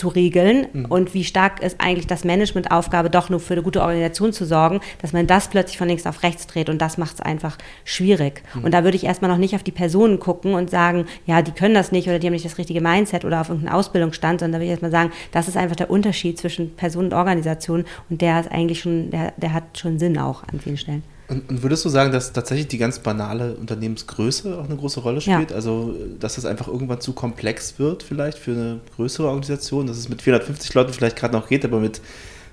zu 0.01 0.09
regeln 0.09 0.67
mhm. 0.73 0.87
und 0.87 1.13
wie 1.13 1.25
stark 1.25 1.63
ist 1.63 1.77
eigentlich 1.79 2.07
das 2.07 2.25
Managementaufgabe, 2.25 3.11
doch 3.11 3.29
nur 3.29 3.39
für 3.39 3.53
eine 3.53 3.63
gute 3.63 3.83
Organisation 3.83 4.33
zu 4.33 4.47
sorgen, 4.47 4.81
dass 5.03 5.13
man 5.13 5.27
das 5.27 5.49
plötzlich 5.49 5.77
von 5.77 5.89
links 5.89 6.07
auf 6.07 6.23
rechts 6.23 6.47
dreht 6.47 6.71
und 6.71 6.81
das 6.81 6.97
macht 6.97 7.17
es 7.17 7.21
einfach 7.21 7.59
schwierig. 7.85 8.43
Mhm. 8.55 8.65
Und 8.65 8.73
da 8.73 8.83
würde 8.83 8.97
ich 8.97 9.05
erstmal 9.05 9.31
noch 9.31 9.37
nicht 9.37 9.55
auf 9.55 9.63
die 9.63 9.73
Personen 9.73 10.19
gucken 10.19 10.55
und 10.55 10.71
sagen, 10.71 11.05
ja, 11.27 11.43
die 11.43 11.53
können 11.53 11.75
das 11.75 11.93
nicht 11.93 12.09
oder 12.09 12.19
die 12.19 12.27
haben 12.27 12.33
nicht 12.33 12.47
das 12.47 12.57
richtige 12.57 12.81
Mindset 12.81 13.27
oder 13.27 13.43
auf 13.43 13.51
irgendeinen 13.51 13.77
Ausbildungsstand, 13.77 14.41
sondern 14.41 14.53
da 14.53 14.59
würde 14.59 14.67
ich 14.67 14.71
erstmal 14.71 14.91
sagen, 14.91 15.13
das 15.33 15.49
ist 15.49 15.59
einfach 15.59 15.77
der 15.77 15.91
Unterschied 15.91 16.39
zwischen 16.39 16.75
Person 16.77 17.07
und 17.07 17.15
Organisation 17.15 17.85
und 18.09 18.23
der 18.23 18.41
ist 18.41 18.51
eigentlich 18.51 18.81
schon, 18.81 19.11
der, 19.11 19.35
der 19.37 19.53
hat 19.53 19.77
schon 19.77 19.99
Sinn 19.99 20.17
auch 20.19 20.43
an 20.45 20.61
vielen 20.61 20.79
Stellen. 20.79 21.03
Und, 21.31 21.49
und, 21.49 21.63
würdest 21.63 21.85
du 21.85 21.89
sagen, 21.89 22.11
dass 22.11 22.33
tatsächlich 22.33 22.67
die 22.67 22.79
ganz 22.79 22.99
banale 22.99 23.55
Unternehmensgröße 23.55 24.59
auch 24.59 24.65
eine 24.65 24.77
große 24.77 25.01
Rolle 25.01 25.21
spielt? 25.21 25.51
Ja. 25.51 25.57
Also, 25.57 25.95
dass 26.19 26.39
es 26.39 26.45
einfach 26.45 26.67
irgendwann 26.67 27.01
zu 27.01 27.13
komplex 27.13 27.79
wird, 27.79 28.03
vielleicht 28.03 28.37
für 28.37 28.51
eine 28.51 28.81
größere 28.97 29.29
Organisation, 29.29 29.87
dass 29.87 29.97
es 29.97 30.09
mit 30.09 30.23
450 30.23 30.75
Leuten 30.75 30.93
vielleicht 30.93 31.17
gerade 31.17 31.35
noch 31.35 31.49
geht, 31.49 31.65
aber 31.65 31.79
mit, 31.79 32.01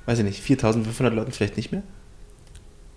weiß 0.05 0.19
ich 0.19 0.25
nicht, 0.25 0.41
4500 0.41 1.13
Leuten 1.13 1.31
vielleicht 1.31 1.57
nicht 1.57 1.71
mehr? 1.71 1.81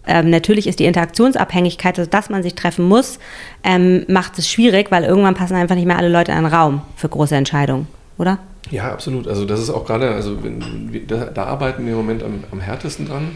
Ähm, 0.06 0.30
natürlich 0.30 0.66
ist 0.66 0.78
die 0.78 0.84
Interaktionsabhängigkeit, 0.84 1.98
also 1.98 2.10
dass 2.10 2.30
man 2.30 2.42
sich 2.42 2.54
treffen 2.54 2.86
muss, 2.86 3.18
ähm, 3.64 4.04
macht 4.08 4.38
es 4.38 4.50
schwierig, 4.50 4.90
weil 4.90 5.04
irgendwann 5.04 5.34
passen 5.34 5.54
einfach 5.54 5.74
nicht 5.76 5.86
mehr 5.86 5.98
alle 5.98 6.08
Leute 6.08 6.32
in 6.32 6.38
einen 6.38 6.46
Raum 6.46 6.82
für 6.96 7.08
große 7.08 7.34
Entscheidungen, 7.34 7.86
oder? 8.18 8.38
Ja, 8.70 8.92
absolut. 8.92 9.26
Also 9.26 9.44
das 9.44 9.60
ist 9.60 9.70
auch 9.70 9.86
gerade, 9.86 10.10
also 10.10 10.42
wenn, 10.42 11.06
da, 11.06 11.26
da, 11.26 11.44
arbeiten 11.44 11.84
wir 11.84 11.92
im 11.92 11.98
Moment 11.98 12.22
am, 12.22 12.44
am 12.50 12.60
härtesten 12.60 13.06
dran 13.06 13.30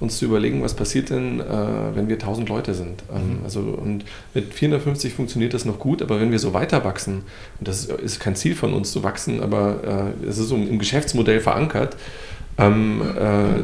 uns 0.00 0.18
zu 0.18 0.24
überlegen, 0.24 0.62
was 0.62 0.74
passiert 0.74 1.10
denn, 1.10 1.40
äh, 1.40 1.44
wenn 1.94 2.08
wir 2.08 2.16
1000 2.16 2.48
Leute 2.48 2.74
sind. 2.74 3.02
Ähm, 3.14 3.38
mhm. 3.38 3.44
also, 3.44 3.60
und 3.60 4.04
mit 4.34 4.52
450 4.52 5.12
funktioniert 5.12 5.54
das 5.54 5.64
noch 5.64 5.78
gut, 5.78 6.02
aber 6.02 6.20
wenn 6.20 6.30
wir 6.32 6.38
so 6.38 6.54
weiter 6.54 6.84
wachsen, 6.84 7.22
und 7.58 7.68
das 7.68 7.84
ist 7.84 8.18
kein 8.18 8.34
Ziel 8.34 8.54
von 8.54 8.72
uns 8.72 8.92
zu 8.92 9.02
wachsen, 9.02 9.42
aber 9.42 10.14
äh, 10.24 10.26
es 10.26 10.38
ist 10.38 10.48
so 10.48 10.56
im 10.56 10.78
Geschäftsmodell 10.78 11.40
verankert, 11.40 11.96
ähm, 12.58 13.02
äh, 13.16 13.62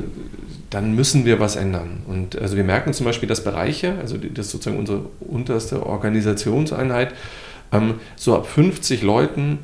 dann 0.71 0.95
müssen 0.95 1.25
wir 1.25 1.41
was 1.41 1.57
ändern. 1.57 2.03
Und 2.07 2.39
also 2.39 2.57
wir 2.57 2.65
merken 2.65 2.93
zum 2.93 3.07
Beispiel, 3.07 3.29
dass 3.29 3.43
Bereiche, 3.43 3.95
also 4.01 4.17
das 4.19 4.47
ist 4.47 4.53
sozusagen 4.53 4.79
unsere 4.79 5.07
unterste 5.21 5.87
Organisationseinheit, 5.87 7.15
ähm, 7.73 7.95
so 8.17 8.37
ab 8.37 8.47
50 8.47 9.03
Leuten 9.03 9.61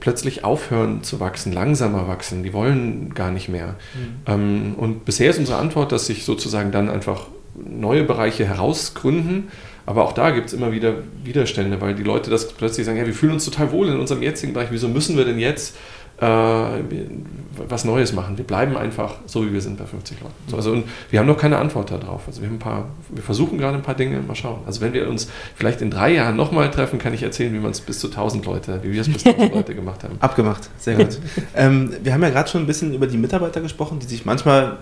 plötzlich 0.00 0.44
aufhören 0.44 1.02
zu 1.02 1.20
wachsen, 1.20 1.52
langsamer 1.52 2.08
wachsen. 2.08 2.42
Die 2.42 2.52
wollen 2.52 3.14
gar 3.14 3.30
nicht 3.30 3.48
mehr. 3.48 3.76
Mhm. 3.94 4.22
Ähm, 4.26 4.74
und 4.76 5.04
bisher 5.04 5.30
ist 5.30 5.38
unsere 5.38 5.58
Antwort, 5.58 5.92
dass 5.92 6.06
sich 6.06 6.24
sozusagen 6.24 6.72
dann 6.72 6.88
einfach 6.88 7.26
neue 7.54 8.04
Bereiche 8.04 8.46
herausgründen. 8.46 9.48
Aber 9.86 10.04
auch 10.04 10.12
da 10.12 10.32
gibt 10.32 10.48
es 10.48 10.52
immer 10.52 10.72
wieder 10.72 10.94
Widerstände, 11.22 11.80
weil 11.80 11.94
die 11.94 12.02
Leute 12.02 12.28
das 12.28 12.52
plötzlich 12.52 12.84
sagen, 12.84 12.98
ja, 12.98 13.06
wir 13.06 13.14
fühlen 13.14 13.32
uns 13.32 13.44
total 13.44 13.70
wohl 13.70 13.88
in 13.88 14.00
unserem 14.00 14.22
jetzigen 14.22 14.52
Bereich, 14.52 14.68
wieso 14.72 14.88
müssen 14.88 15.16
wir 15.16 15.24
denn 15.24 15.38
jetzt 15.38 15.76
was 16.18 17.84
Neues 17.84 18.12
machen. 18.14 18.38
Wir 18.38 18.44
bleiben 18.44 18.76
einfach 18.76 19.16
so, 19.26 19.44
wie 19.44 19.52
wir 19.52 19.60
sind 19.60 19.78
bei 19.78 19.84
50 19.84 20.20
Leuten. 20.20 20.34
So, 20.48 20.56
also, 20.56 20.72
und 20.72 20.84
wir 21.10 21.20
haben 21.20 21.26
noch 21.26 21.36
keine 21.36 21.58
Antwort 21.58 21.90
darauf. 21.90 22.22
Also 22.26 22.40
wir, 22.40 22.48
haben 22.48 22.56
ein 22.56 22.60
paar, 22.60 22.86
wir 23.10 23.22
versuchen 23.22 23.58
gerade 23.58 23.76
ein 23.76 23.82
paar 23.82 23.94
Dinge, 23.94 24.20
mal 24.20 24.34
schauen. 24.34 24.60
Also 24.66 24.80
wenn 24.80 24.94
wir 24.94 25.08
uns 25.08 25.28
vielleicht 25.54 25.82
in 25.82 25.90
drei 25.90 26.14
Jahren 26.14 26.36
nochmal 26.36 26.70
treffen, 26.70 26.98
kann 26.98 27.12
ich 27.12 27.22
erzählen, 27.22 27.52
wie 27.52 27.58
man 27.58 27.72
es 27.72 27.80
bis 27.82 27.98
zu 27.98 28.08
1000 28.08 28.46
Leute, 28.46 28.80
wie 28.82 28.92
wir 28.92 29.00
es 29.00 29.12
bis 29.12 29.26
1000 29.26 29.54
Leute 29.54 29.74
gemacht 29.74 30.04
haben. 30.04 30.16
Abgemacht, 30.20 30.70
sehr 30.78 30.96
gut. 30.96 31.18
ähm, 31.54 31.92
wir 32.02 32.14
haben 32.14 32.22
ja 32.22 32.30
gerade 32.30 32.48
schon 32.48 32.62
ein 32.62 32.66
bisschen 32.66 32.94
über 32.94 33.06
die 33.06 33.18
Mitarbeiter 33.18 33.60
gesprochen, 33.60 33.98
die 33.98 34.06
sich 34.06 34.24
manchmal 34.24 34.78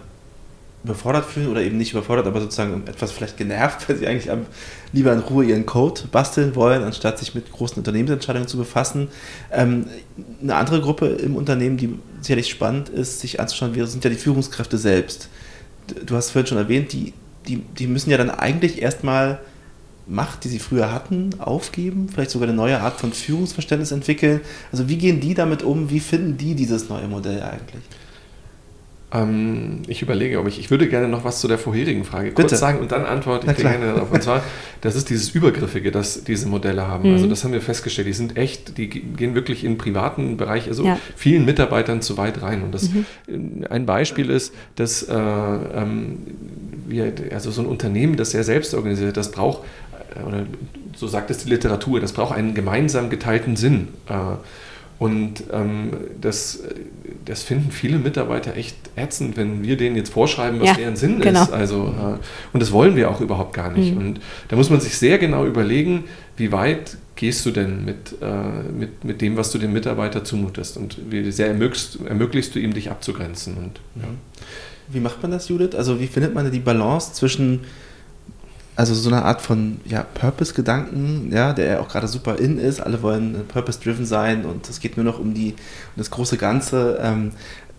überfordert 0.85 1.25
fühlen 1.25 1.49
oder 1.49 1.63
eben 1.63 1.79
nicht 1.79 1.93
überfordert, 1.93 2.27
aber 2.27 2.41
sozusagen 2.41 2.87
etwas 2.87 3.11
vielleicht 3.11 3.39
genervt, 3.39 3.89
weil 3.89 3.97
sie 3.97 4.07
eigentlich 4.07 4.31
lieber 4.93 5.13
in 5.13 5.21
Ruhe 5.21 5.47
ihren 5.47 5.65
Code 5.65 6.03
basteln 6.13 6.55
wollen, 6.55 6.83
anstatt 6.83 7.19
sich 7.19 7.35
mit 7.35 7.51
großen 7.51 7.79
Unternehmensentscheidungen 7.79 8.47
zu 8.47 8.59
befassen. 8.59 9.09
Ähm, 9.51 9.87
eine 10.43 10.55
andere 10.55 10.83
Gruppe 10.83 11.07
im 11.07 11.37
Unternehmen, 11.37 11.79
die 11.79 11.99
sicherlich 12.21 12.51
spannend 12.51 12.91
ist, 12.91 13.21
sich 13.21 13.41
anzuschauen, 13.41 13.75
sind 13.87 14.05
ja 14.05 14.11
die 14.11 14.17
Führungskräfte 14.17 14.77
selbst. 14.77 15.31
Du 16.05 16.17
hast 16.17 16.31
vorhin 16.31 16.47
schon 16.47 16.59
erwähnt, 16.59 16.93
die, 16.93 17.15
die, 17.49 17.57
die 17.57 17.87
müssen 17.87 18.11
ja 18.11 18.19
dann 18.19 18.31
eigentlich 18.31 18.83
erstmal 18.83 19.41
Macht, 20.07 20.45
die 20.45 20.49
sie 20.49 20.59
früher 20.59 20.93
hatten, 20.93 21.31
aufgeben, 21.39 22.11
vielleicht 22.13 22.31
sogar 22.31 22.47
eine 22.47 22.57
neue 22.57 22.79
Art 22.79 23.01
von 23.01 23.15
Führungsverständnis 23.15 23.91
entwickeln. 23.91 24.43
Also 24.71 24.87
wie 24.87 24.99
gehen 24.99 25.19
die 25.21 25.33
damit 25.33 25.63
um? 25.63 25.89
Wie 25.89 26.01
finden 26.01 26.37
die 26.37 26.55
dieses 26.55 26.91
neue 26.91 27.09
Modell 27.09 27.43
eigentlich? 27.43 27.83
Ähm, 29.13 29.83
ich 29.87 30.03
überlege, 30.03 30.41
ob 30.41 30.49
ich, 30.49 30.59
ich 30.59 30.71
würde 30.71 30.89
gerne 30.89 31.09
noch 31.09 31.25
was 31.25 31.41
zu 31.41 31.49
der 31.49 31.59
vorherigen 31.59 32.05
Frage 32.05 32.33
kurz 32.33 32.47
Bitte. 32.47 32.57
sagen 32.57 32.81
und 32.81 32.91
dann 32.91 33.05
antworte 33.05 33.51
ich 33.51 33.57
gerne 33.57 33.95
darauf. 33.95 34.11
Und 34.11 34.23
zwar, 34.23 34.43
das 34.81 34.97
ist 34.97 35.11
dieses 35.11 35.31
Übergriffige, 35.31 35.91
das 35.91 36.25
diese 36.25 36.49
Modelle 36.49 36.87
haben. 36.87 37.09
Mhm. 37.09 37.15
Also 37.15 37.27
das 37.27 37.45
haben 37.45 37.53
wir 37.53 37.61
festgestellt, 37.61 38.09
die 38.09 38.13
sind 38.13 38.37
echt, 38.37 38.77
die 38.77 38.89
gehen 38.89 39.35
wirklich 39.35 39.65
in 39.65 39.73
den 39.73 39.79
privaten 39.79 40.37
Bereich, 40.37 40.69
also 40.69 40.85
ja. 40.85 40.99
vielen 41.17 41.45
Mitarbeitern 41.45 42.03
zu 42.03 42.17
weit 42.17 42.43
rein. 42.43 42.63
Und 42.63 42.73
das 42.73 42.91
mhm. 42.91 43.65
ein 43.69 43.87
Beispiel 43.87 44.31
ist, 44.31 44.55
dass 44.77 45.03
äh, 45.03 45.15
ähm, 45.15 46.19
wir, 46.87 47.13
also 47.33 47.51
so 47.51 47.63
ein 47.63 47.67
Unternehmen, 47.67 48.17
das 48.17 48.31
sehr 48.33 48.45
selbst 48.45 48.75
organisiert, 48.75 49.17
das 49.17 49.31
braucht, 49.31 49.63
äh, 50.17 50.23
oder 50.27 50.47
so 50.97 51.07
sagt 51.07 51.31
es 51.31 51.39
die 51.39 51.51
Literatur, 51.51 52.01
das 52.01 52.13
braucht 52.13 52.35
einen 52.35 52.55
gemeinsam 52.55 53.11
geteilten 53.11 53.57
Sinn. 53.57 53.89
Äh, 54.09 54.15
und 54.99 55.45
ähm, 55.53 55.91
das, 56.21 56.61
das 57.25 57.43
finden 57.43 57.73
viele 57.73 57.99
Mitarbeiter 57.99 58.57
echt 58.57 58.77
ätzend, 58.97 59.37
wenn 59.37 59.63
wir 59.63 59.77
denen 59.77 59.97
jetzt 59.97 60.13
vorschreiben, 60.13 60.61
was 60.61 60.69
ja, 60.69 60.75
deren 60.75 60.97
Sinn 60.97 61.21
genau. 61.21 61.43
ist. 61.43 61.53
Also, 61.53 61.87
äh, 61.87 62.19
und 62.53 62.61
das 62.61 62.71
wollen 62.71 62.95
wir 62.95 63.11
auch 63.11 63.21
überhaupt 63.21 63.55
gar 63.55 63.73
nicht. 63.73 63.93
Mhm. 63.93 63.99
Und 63.99 64.21
da 64.49 64.57
muss 64.57 64.71
man 64.71 64.81
sich 64.81 64.97
sehr 64.97 65.19
genau 65.19 65.47
überlegen, 65.47 66.05
wie 66.37 66.53
weit 66.53 66.97
gehst 67.17 67.45
du 67.45 67.51
denn 67.51 67.85
mit, 67.85 68.15
äh, 68.21 68.73
mit, 68.73 69.05
mit 69.05 69.21
dem, 69.21 69.37
was 69.37 69.51
du 69.51 69.59
dem 69.59 69.73
Mitarbeiter 69.73 70.25
zumutest 70.25 70.77
und 70.77 70.97
wie 71.11 71.31
sehr 71.33 71.49
ermöglichst, 71.49 71.99
ermöglichst 72.07 72.55
du 72.55 72.61
ihm, 72.61 72.73
dich 72.73 72.91
abzugrenzen. 72.91 73.57
Und, 73.57 73.81
ja. 73.97 74.09
Wie 74.89 75.01
macht 75.01 75.23
man 75.23 75.33
das, 75.33 75.49
Judith? 75.49 75.75
Also 75.75 76.01
wie 76.01 76.07
findet 76.07 76.35
man 76.35 76.51
die 76.51 76.61
Balance 76.61 77.15
zwischen 77.15 77.61
also 78.77 78.95
so 78.95 79.09
eine 79.09 79.25
Art 79.25 79.41
von 79.41 79.81
ja, 79.85 80.03
Purpose-Gedanken, 80.03 81.31
ja, 81.33 81.53
der 81.53 81.67
ja 81.67 81.81
auch 81.81 81.89
gerade 81.89 82.09
super 82.09 82.39
in 82.39 82.59
ist. 82.59 82.81
Alle 82.81 83.03
wollen 83.03 83.45
purpose-driven 83.47 84.05
sein 84.05 84.45
und 84.45 84.69
es 84.69 84.81
geht 84.81 84.97
nur 84.97 85.05
noch 85.05 85.19
um, 85.19 85.35
die, 85.35 85.53
um 85.53 85.97
das 85.97 86.11
große 86.11 86.37
Ganze. 86.37 86.99
Ähm, 87.01 87.33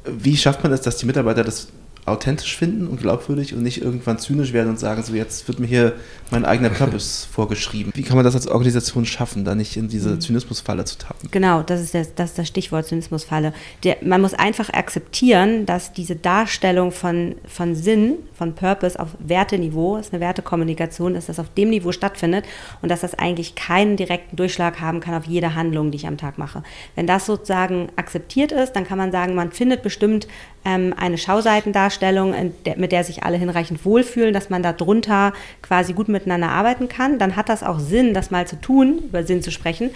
wie 0.05 0.37
schafft 0.37 0.63
man 0.63 0.71
es, 0.71 0.81
dass 0.81 0.97
die 0.97 1.05
Mitarbeiter 1.05 1.43
das 1.43 1.67
authentisch 2.05 2.55
finden 2.55 2.87
und 2.87 3.01
glaubwürdig 3.01 3.55
und 3.55 3.63
nicht 3.63 3.81
irgendwann 3.81 4.19
zynisch 4.19 4.53
werden 4.53 4.69
und 4.69 4.79
sagen, 4.79 5.01
so 5.01 5.15
jetzt 5.15 5.47
wird 5.47 5.59
mir 5.59 5.65
hier 5.65 5.93
mein 6.29 6.45
eigener 6.45 6.69
Purpose 6.71 7.27
vorgeschrieben. 7.27 7.91
Wie 7.95 8.03
kann 8.03 8.15
man 8.15 8.23
das 8.23 8.35
als 8.35 8.47
Organisation 8.47 9.05
schaffen, 9.05 9.43
da 9.43 9.55
nicht 9.55 9.75
in 9.75 9.87
diese 9.87 10.11
mhm. 10.11 10.21
Zynismusfalle 10.21 10.85
zu 10.85 10.99
tappen? 10.99 11.29
Genau, 11.31 11.63
das 11.63 11.81
ist 11.81 11.95
das, 11.95 12.13
das, 12.13 12.31
ist 12.31 12.37
das 12.37 12.47
Stichwort 12.47 12.85
Zynismusfalle. 12.85 13.53
Der, 13.83 13.97
man 14.03 14.21
muss 14.21 14.35
einfach 14.35 14.69
akzeptieren, 14.69 15.65
dass 15.65 15.93
diese 15.93 16.15
Darstellung 16.15 16.91
von, 16.91 17.35
von 17.47 17.73
Sinn, 17.73 18.17
von 18.35 18.53
Purpose 18.53 18.99
auf 18.99 19.09
Werteniveau, 19.19 19.97
ist 19.97 20.13
eine 20.13 20.21
Wertekommunikation, 20.21 21.13
dass 21.13 21.27
das 21.27 21.39
auf 21.39 21.53
dem 21.53 21.69
Niveau 21.69 21.91
stattfindet 21.91 22.45
und 22.81 22.89
dass 22.89 23.01
das 23.01 23.17
eigentlich 23.17 23.55
keinen 23.55 23.97
direkten 23.97 24.35
Durchschlag 24.35 24.79
haben 24.79 24.99
kann 24.99 25.15
auf 25.15 25.25
jede 25.25 25.55
Handlung, 25.55 25.91
die 25.91 25.97
ich 25.97 26.07
am 26.07 26.17
Tag 26.17 26.37
mache. 26.37 26.63
Wenn 26.95 27.07
das 27.07 27.25
sozusagen 27.25 27.89
akzeptiert 27.95 28.51
ist, 28.51 28.73
dann 28.73 28.85
kann 28.85 28.97
man 28.97 29.11
sagen, 29.11 29.35
man 29.35 29.51
findet 29.51 29.81
bestimmt 29.81 30.27
ähm, 30.65 30.93
eine 30.97 31.17
Schauseitendarstellung, 31.17 32.33
der, 32.65 32.77
mit 32.77 32.91
der 32.91 33.03
sich 33.03 33.23
alle 33.23 33.37
hinreichend 33.37 33.85
wohlfühlen, 33.85 34.33
dass 34.33 34.49
man 34.49 34.63
da 34.63 34.73
drunter 34.73 35.33
quasi 35.61 35.93
gut 35.93 36.09
miteinander 36.09 36.49
arbeiten 36.49 36.89
kann. 36.89 37.19
Dann 37.19 37.35
hat 37.35 37.49
das 37.49 37.63
auch 37.63 37.79
Sinn, 37.79 38.13
das 38.13 38.31
mal 38.31 38.47
zu 38.47 38.59
tun, 38.59 38.99
über 39.05 39.23
Sinn 39.23 39.41
zu 39.41 39.51
sprechen. 39.51 39.91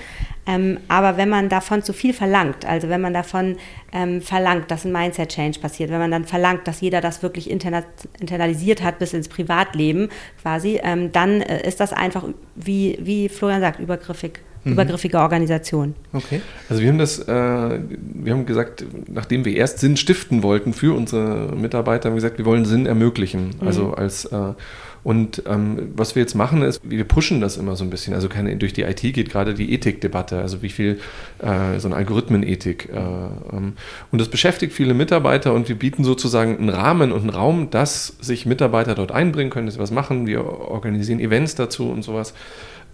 Ähm, 0.46 0.80
aber 0.88 1.18
wenn 1.18 1.30
man 1.30 1.50
davon 1.50 1.84
zu 1.84 1.94
viel 1.94 2.14
verlangt, 2.14 2.66
also 2.66 2.90
wenn 2.90 3.02
man 3.02 3.14
davon 3.14 3.58
ähm, 3.92 4.22
verlangt, 4.22 4.72
dass 4.72 4.86
ein 4.86 4.92
Mindset-Change 4.92 5.60
passiert, 5.60 5.92
wenn 5.92 6.00
man 6.00 6.12
dann 6.12 6.26
verlangt, 6.26 6.68
dass 6.68 6.82
jeder 6.82 7.02
das 7.02 7.22
wirklich 7.22 7.50
interna 7.50 7.84
internalisiert 8.20 8.82
hat 8.82 9.00
bis 9.00 9.14
ins 9.14 9.28
Privatleben 9.28 10.10
quasi, 10.42 10.80
ähm, 10.84 11.12
dann 11.12 11.42
äh, 11.42 11.68
ist 11.68 11.80
das 11.80 11.94
einfach, 11.94 12.26
wie, 12.56 12.98
wie 13.02 13.30
Florian 13.30 13.62
sagt, 13.62 13.80
übergriffig 13.80 14.40
mhm. 14.64 14.74
übergriffige 14.74 15.20
Organisation. 15.20 15.96
Okay. 16.14 16.42
Also 16.70 16.82
wir 16.82 16.90
haben 16.90 16.98
das, 16.98 17.20
äh, 17.20 17.28
wir 17.28 18.34
haben 18.34 18.46
gesagt, 18.46 18.86
nachdem 19.08 19.46
wir 19.46 19.56
erst 19.56 19.80
Sinn 19.80 19.98
stiften 19.98 20.44
wollten 20.44 20.74
für 20.74 20.96
unsere 20.96 21.56
Mitarbeiter, 21.56 22.10
haben 22.10 22.16
wir 22.16 22.22
gesagt, 22.22 22.38
wir 22.38 22.46
wollen 22.46 22.66
Sinn 22.66 22.86
ermöglichen. 22.86 23.56
Mhm. 23.60 23.68
Also 23.68 23.94
als 23.94 24.26
äh, 24.26 24.54
und 25.04 25.44
ähm, 25.48 25.92
was 25.96 26.16
wir 26.16 26.22
jetzt 26.22 26.36
machen 26.36 26.62
ist, 26.62 26.82
wir 26.84 27.04
pushen 27.06 27.42
das 27.42 27.58
immer 27.58 27.76
so 27.76 27.84
ein 27.84 27.90
bisschen. 27.90 28.14
Also 28.14 28.30
keine, 28.30 28.56
durch 28.58 28.74
die 28.74 28.84
IT 28.84 29.02
geht 29.02 29.30
gerade 29.30 29.54
die 29.54 29.74
Ethikdebatte, 29.74 30.40
also 30.40 30.62
wie 30.62 30.70
viel 30.70 31.00
äh, 31.40 31.80
so 31.80 31.88
eine 31.88 31.96
Algorithmenethik. 31.96 32.90
Äh, 32.94 32.98
ähm, 32.98 33.74
und 34.12 34.20
das 34.20 34.30
beschäftigt 34.30 34.74
viele 34.74 34.94
Mitarbeiter 34.94 35.54
und 35.54 35.70
wir 35.70 35.78
bieten 35.78 36.04
sozusagen 36.04 36.58
einen 36.58 36.70
Rahmen 36.70 37.12
und 37.12 37.22
einen 37.22 37.30
Raum, 37.30 37.70
dass 37.70 38.18
sich 38.20 38.46
Mitarbeiter 38.46 38.96
dort 38.96 39.12
einbringen 39.12 39.50
können, 39.50 39.68
dass 39.68 39.76
sie 39.76 39.82
was 39.82 39.92
machen. 39.92 40.28
Wir 40.28 40.44
organisieren 40.44 41.20
Events 41.20 41.56
dazu 41.56 41.90
und 41.90 42.04
sowas. 42.04 42.34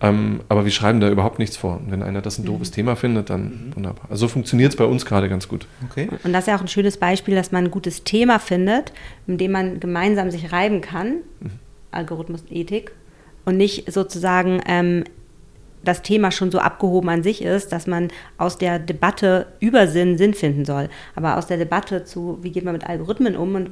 Ähm, 0.01 0.41
aber 0.49 0.65
wir 0.65 0.71
schreiben 0.71 0.99
da 0.99 1.09
überhaupt 1.09 1.39
nichts 1.39 1.55
vor. 1.55 1.77
Und 1.77 1.91
wenn 1.91 2.03
einer 2.03 2.21
das 2.21 2.37
ein 2.37 2.41
mhm. 2.41 2.47
doofes 2.47 2.71
Thema 2.71 2.95
findet, 2.95 3.29
dann 3.29 3.43
mhm. 3.43 3.75
wunderbar. 3.75 4.05
Also 4.09 4.27
so 4.27 4.27
funktioniert 4.27 4.71
es 4.71 4.75
bei 4.75 4.83
uns 4.83 5.05
gerade 5.05 5.29
ganz 5.29 5.47
gut. 5.47 5.67
Okay. 5.89 6.09
Und 6.23 6.33
das 6.33 6.41
ist 6.43 6.47
ja 6.47 6.57
auch 6.57 6.61
ein 6.61 6.67
schönes 6.67 6.97
Beispiel, 6.97 7.35
dass 7.35 7.51
man 7.51 7.65
ein 7.65 7.71
gutes 7.71 8.03
Thema 8.03 8.39
findet, 8.39 8.91
mit 9.25 9.39
dem 9.39 9.51
man 9.51 9.79
gemeinsam 9.79 10.31
sich 10.31 10.51
reiben 10.51 10.81
kann, 10.81 11.17
mhm. 11.39 11.51
Algorithmus 11.95 12.41
und 12.41 12.51
Ethik, 12.51 12.91
und 13.45 13.57
nicht 13.57 13.91
sozusagen 13.91 14.61
ähm, 14.67 15.03
das 15.83 16.01
Thema 16.01 16.31
schon 16.31 16.51
so 16.51 16.59
abgehoben 16.59 17.09
an 17.09 17.23
sich 17.23 17.43
ist, 17.43 17.71
dass 17.71 17.87
man 17.87 18.09
aus 18.37 18.57
der 18.57 18.79
Debatte 18.79 19.45
über 19.59 19.87
Sinn 19.87 20.17
Sinn 20.17 20.33
finden 20.33 20.65
soll. 20.65 20.89
Aber 21.15 21.37
aus 21.37 21.45
der 21.45 21.57
Debatte 21.57 22.03
zu, 22.03 22.39
wie 22.41 22.51
geht 22.51 22.65
man 22.65 22.73
mit 22.73 22.87
Algorithmen 22.87 23.35
um 23.35 23.55
und 23.55 23.69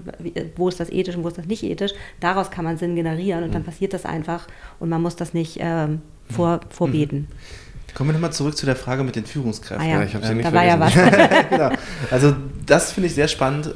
wo 0.56 0.70
ist 0.70 0.80
das 0.80 0.92
ethisch 0.92 1.16
und 1.16 1.24
wo 1.24 1.28
ist 1.28 1.40
das 1.40 1.48
nicht 1.48 1.64
ethisch, 1.64 1.94
daraus 2.20 2.52
kann 2.52 2.66
man 2.66 2.78
Sinn 2.78 2.96
generieren 2.96 3.44
und 3.44 3.50
mhm. 3.50 3.54
dann 3.54 3.64
passiert 3.64 3.94
das 3.94 4.06
einfach 4.06 4.48
und 4.80 4.90
man 4.90 5.02
muss 5.02 5.16
das 5.16 5.34
nicht 5.34 5.58
ähm, 5.60 6.02
vor, 6.30 6.62
vorbeten. 6.70 7.28
Kommen 7.96 8.10
wir 8.10 8.14
nochmal 8.14 8.34
zurück 8.34 8.58
zu 8.58 8.66
der 8.66 8.76
Frage 8.76 9.04
mit 9.04 9.16
den 9.16 9.26
Führungskräften. 9.26 9.86
Ah 9.86 9.90
ja, 9.90 10.00
ja 10.00 10.06
ich 10.06 10.16
habe 10.16 10.26
sie 10.26 10.32
ähm, 10.32 10.38
nicht 10.38 10.48
da 10.48 10.52
vergessen. 10.52 10.80
war 10.80 10.90
ja 10.90 11.30
was. 11.30 11.50
genau. 11.50 11.70
Also 12.10 12.36
das 12.66 12.92
finde 12.92 13.08
ich 13.08 13.16
sehr 13.16 13.28
spannend, 13.28 13.72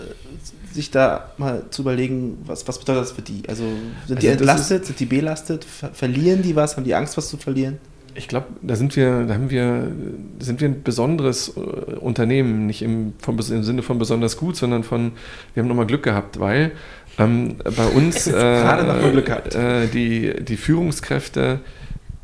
sich 0.78 0.92
da 0.92 1.32
mal 1.38 1.64
zu 1.72 1.82
überlegen, 1.82 2.38
was, 2.46 2.68
was 2.68 2.80
bedeutet 2.80 3.04
das 3.04 3.12
für 3.12 3.22
die? 3.22 3.44
Also 3.48 3.64
sind 3.64 4.18
also 4.18 4.22
die 4.22 4.28
entlastet, 4.28 4.86
sind 4.86 5.00
die 5.00 5.06
belastet, 5.06 5.66
ver 5.66 5.90
verlieren 5.94 6.42
die 6.44 6.56
was, 6.56 6.78
haben 6.78 6.84
die 6.84 6.96
Angst, 6.96 7.18
was 7.18 7.28
zu 7.30 7.38
verlieren? 7.38 7.80
Ich 8.16 8.28
glaube, 8.28 8.48
da 8.62 8.76
sind 8.76 8.96
wir, 8.96 9.26
da 9.26 9.34
haben 9.34 9.50
wir, 9.50 9.92
sind 10.40 10.62
wir 10.62 10.70
ein 10.70 10.82
besonderes 10.82 11.50
äh, 11.56 11.60
Unternehmen, 11.96 12.66
nicht 12.66 12.82
im, 12.82 13.14
vom, 13.20 13.38
im 13.38 13.64
Sinne 13.64 13.84
von 13.84 14.00
besonders 14.00 14.38
gut, 14.38 14.56
sondern 14.56 14.84
von, 14.84 15.12
wir 15.54 15.62
haben 15.62 15.68
nochmal 15.68 15.86
Glück 15.86 16.04
gehabt, 16.04 16.40
weil 16.40 16.72
ähm, 17.20 17.58
bei 17.64 17.88
uns 17.88 18.28
äh, 18.28 19.84
äh, 19.84 19.88
die, 19.88 20.44
die 20.44 20.58
Führungskräfte 20.58 21.60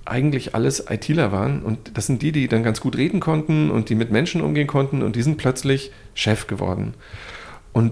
eigentlich 0.05 0.53
alles 0.53 0.85
ITler 0.89 1.31
waren 1.31 1.63
und 1.63 1.97
das 1.97 2.07
sind 2.07 2.21
die, 2.21 2.31
die 2.31 2.47
dann 2.47 2.63
ganz 2.63 2.81
gut 2.81 2.97
reden 2.97 3.19
konnten 3.19 3.71
und 3.71 3.89
die 3.89 3.95
mit 3.95 4.11
Menschen 4.11 4.41
umgehen 4.41 4.67
konnten 4.67 5.01
und 5.01 5.15
die 5.15 5.21
sind 5.21 5.37
plötzlich 5.37 5.91
Chef 6.13 6.47
geworden. 6.47 6.93
Und 7.71 7.91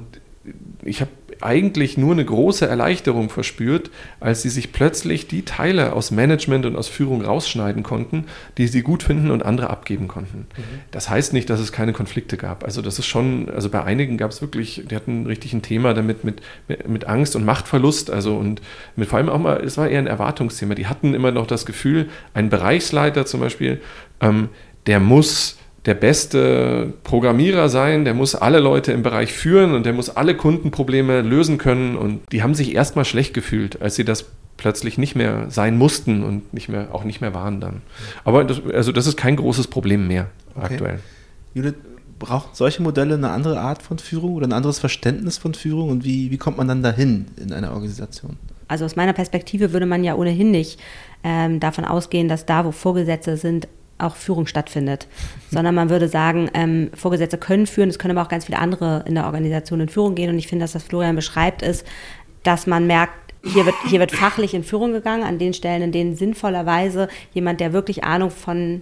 ich 0.84 1.02
habe 1.02 1.12
eigentlich 1.42 1.98
nur 1.98 2.14
eine 2.14 2.26
große 2.26 2.68
Erleichterung 2.68 3.30
verspürt, 3.30 3.90
als 4.20 4.42
sie 4.42 4.50
sich 4.50 4.72
plötzlich 4.72 5.28
die 5.28 5.44
Teile 5.44 5.94
aus 5.94 6.12
Management 6.12 6.66
und 6.66 6.76
aus 6.76 6.88
Führung 6.88 7.24
rausschneiden 7.24 7.84
konnten, 7.84 8.26
die 8.58 8.68
sie 8.68 8.82
gut 8.82 9.04
finden 9.04 9.32
und 9.32 9.44
andere 9.44 9.70
abgeben 9.70 10.08
konnten. 10.08 10.40
Mhm. 10.40 10.64
Das 10.92 11.10
heißt 11.10 11.34
nicht, 11.34 11.50
dass 11.50 11.60
es 11.60 11.72
keine 11.72 11.94
Konflikte 11.94 12.38
gab. 12.38 12.64
Also 12.64 12.82
das 12.82 13.00
ist 13.00 13.08
schon, 13.08 13.50
also 13.50 13.70
bei 13.70 13.84
einigen 13.84 14.18
gab 14.18 14.32
es 14.32 14.42
wirklich, 14.42 14.84
die 14.90 14.96
hatten 14.96 15.26
richtig 15.26 15.54
ein 15.54 15.62
Thema 15.62 15.94
damit 15.94 16.24
mit, 16.24 16.42
mit, 16.68 17.06
Angst 17.06 17.36
und 17.36 17.46
Machtverlust, 17.46 18.12
also 18.12 18.38
und 18.38 18.62
mit 18.96 19.10
vor 19.10 19.18
allem 19.18 19.30
auch 19.30 19.40
mal, 19.40 19.62
es 19.64 19.78
war 19.78 19.90
eher 19.90 20.00
ein 20.00 20.08
Erwartungsthema. 20.08 20.76
Die 20.76 20.88
hatten 20.88 21.14
immer 21.14 21.32
noch 21.32 21.48
das 21.48 21.66
Gefühl, 21.66 22.10
ein 22.34 22.50
Bereichsleiter 22.50 23.26
zum 23.26 23.40
Beispiel, 23.40 23.82
ähm, 24.20 24.50
der 24.86 25.00
muss 25.00 25.58
der 25.86 25.96
beste 25.96 26.94
Programmierer 27.04 27.68
sein, 27.70 28.06
der 28.06 28.14
muss 28.14 28.36
alle 28.36 28.60
Leute 28.60 28.92
im 28.92 29.02
Bereich 29.02 29.34
führen 29.34 29.74
und 29.74 29.86
der 29.86 29.94
muss 29.94 30.10
alle 30.10 30.36
Kundenprobleme 30.36 31.22
lösen 31.22 31.58
können. 31.58 31.96
Und 31.96 32.22
die 32.32 32.44
haben 32.44 32.54
sich 32.54 32.76
erstmal 32.76 33.06
schlecht 33.06 33.34
gefühlt, 33.34 33.82
als 33.82 33.96
sie 33.96 34.06
das 34.06 34.26
plötzlich 34.58 35.00
nicht 35.00 35.16
mehr 35.16 35.50
sein 35.50 35.78
mussten 35.78 36.24
und 36.24 36.54
nicht 36.54 36.70
mehr, 36.70 36.90
auch 36.92 37.04
nicht 37.04 37.20
mehr 37.20 37.34
waren 37.34 37.60
dann. 37.60 37.82
Aber 38.24 38.44
das, 38.44 38.62
also 38.72 38.92
das 38.92 39.08
ist 39.08 39.18
kein 39.18 39.36
großes 39.36 39.68
Problem 39.68 40.08
mehr 40.08 40.28
okay. 40.56 40.74
aktuell. 40.74 41.00
Judith, 41.56 41.74
brauchen 42.20 42.52
solche 42.54 42.84
Modelle 42.84 43.16
eine 43.16 43.32
andere 43.32 43.60
Art 43.60 43.82
von 43.82 43.98
Führung 43.98 44.36
oder 44.36 44.48
ein 44.48 44.54
anderes 44.54 44.78
Verständnis 44.78 45.40
von 45.40 45.56
Führung 45.56 45.90
und 45.90 46.06
wie, 46.06 46.30
wie 46.30 46.38
kommt 46.38 46.58
man 46.58 46.68
dann 46.68 46.84
dahin 46.84 47.26
in 47.38 47.52
einer 47.52 47.74
Organisation? 47.74 48.38
Also 48.68 48.86
aus 48.86 48.96
meiner 48.96 49.14
Perspektive 49.14 49.74
würde 49.74 49.88
man 49.88 50.04
ja 50.04 50.14
ohnehin 50.14 50.52
nicht 50.52 50.80
ähm, 51.24 51.60
davon 51.60 51.84
ausgehen, 51.84 52.28
dass 52.28 52.46
da, 52.46 52.64
wo 52.64 52.72
Vorgesetzte 52.72 53.36
sind, 53.36 53.68
auch 54.02 54.16
Führung 54.16 54.48
stattfindet, 54.48 55.08
sondern 55.50 55.76
man 55.76 55.90
würde 55.90 56.08
sagen, 56.08 56.50
ähm, 56.54 56.92
Vorgesetzte 56.94 57.38
können 57.38 57.68
führen, 57.68 57.90
es 57.90 58.00
können 58.00 58.18
aber 58.18 58.26
auch 58.26 58.32
ganz 58.32 58.46
viele 58.46 58.60
andere 58.60 59.04
in 59.08 59.16
der 59.16 59.26
Organisation 59.26 59.82
in 59.82 59.90
Führung 59.90 60.16
gehen. 60.16 60.30
Und 60.30 60.38
ich 60.38 60.48
finde, 60.48 60.64
dass 60.64 60.74
das 60.74 60.84
Florian 60.84 61.16
beschreibt, 61.16 61.62
ist, 61.62 61.86
dass 62.44 62.68
man 62.68 62.88
merkt, 62.88 63.14
hier 63.44 63.66
wird, 63.66 63.76
hier 63.88 64.00
wird 64.00 64.12
fachlich 64.12 64.54
in 64.54 64.64
Führung 64.64 64.94
gegangen, 64.94 65.24
an 65.24 65.40
den 65.40 65.54
Stellen, 65.54 65.82
in 65.82 65.92
denen 65.92 66.16
sinnvollerweise 66.16 67.08
jemand, 67.34 67.60
der 67.60 67.74
wirklich 67.74 68.04
Ahnung 68.04 68.30
von 68.30 68.82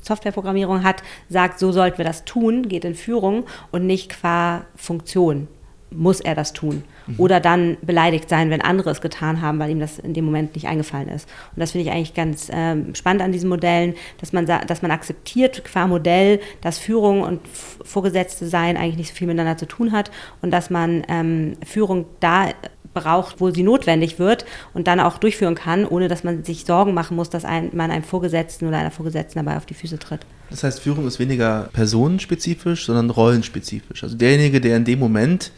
Softwareprogrammierung 0.00 0.82
hat, 0.82 1.02
sagt, 1.28 1.60
so 1.60 1.70
sollten 1.70 1.98
wir 1.98 2.04
das 2.04 2.24
tun, 2.24 2.68
geht 2.68 2.84
in 2.84 2.96
Führung 2.96 3.44
und 3.70 3.86
nicht 3.86 4.08
qua 4.08 4.64
Funktion 4.74 5.46
muss 5.94 6.20
er 6.20 6.34
das 6.34 6.52
tun. 6.52 6.84
Mhm. 7.06 7.14
Oder 7.18 7.40
dann 7.40 7.76
beleidigt 7.82 8.28
sein, 8.28 8.50
wenn 8.50 8.60
andere 8.60 8.90
es 8.90 9.00
getan 9.00 9.42
haben, 9.42 9.58
weil 9.58 9.70
ihm 9.70 9.80
das 9.80 9.98
in 9.98 10.14
dem 10.14 10.24
Moment 10.24 10.54
nicht 10.54 10.66
eingefallen 10.66 11.08
ist. 11.08 11.28
Und 11.54 11.60
das 11.60 11.72
finde 11.72 11.88
ich 11.88 11.94
eigentlich 11.94 12.14
ganz 12.14 12.48
ähm, 12.52 12.94
spannend 12.94 13.22
an 13.22 13.32
diesen 13.32 13.48
Modellen, 13.48 13.94
dass 14.20 14.32
man, 14.32 14.46
dass 14.46 14.82
man 14.82 14.90
akzeptiert 14.90 15.64
qua 15.64 15.86
Modell, 15.86 16.40
dass 16.60 16.78
Führung 16.78 17.22
und 17.22 17.40
Vorgesetzte 17.82 18.46
sein 18.46 18.76
eigentlich 18.76 18.96
nicht 18.96 19.10
so 19.10 19.14
viel 19.14 19.26
miteinander 19.26 19.56
zu 19.56 19.66
tun 19.66 19.92
hat 19.92 20.10
und 20.40 20.50
dass 20.50 20.70
man 20.70 21.04
ähm, 21.08 21.56
Führung 21.64 22.06
da 22.20 22.50
braucht, 22.94 23.40
wo 23.40 23.50
sie 23.50 23.62
notwendig 23.62 24.18
wird 24.18 24.44
und 24.74 24.86
dann 24.86 25.00
auch 25.00 25.18
durchführen 25.18 25.54
kann, 25.54 25.86
ohne 25.86 26.08
dass 26.08 26.24
man 26.24 26.44
sich 26.44 26.64
Sorgen 26.64 26.94
machen 26.94 27.16
muss, 27.16 27.30
dass 27.30 27.44
ein, 27.44 27.70
man 27.72 27.90
einem 27.90 28.04
Vorgesetzten 28.04 28.66
oder 28.66 28.78
einer 28.78 28.90
Vorgesetzten 28.90 29.38
dabei 29.38 29.56
auf 29.56 29.66
die 29.66 29.74
Füße 29.74 29.98
tritt. 29.98 30.20
Das 30.50 30.62
heißt, 30.64 30.80
Führung 30.80 31.06
ist 31.06 31.18
weniger 31.18 31.70
personenspezifisch, 31.72 32.86
sondern 32.86 33.10
rollenspezifisch. 33.10 34.02
Also 34.02 34.16
derjenige, 34.16 34.60
der 34.60 34.76
in 34.76 34.84
dem 34.84 34.98
Moment 34.98 35.52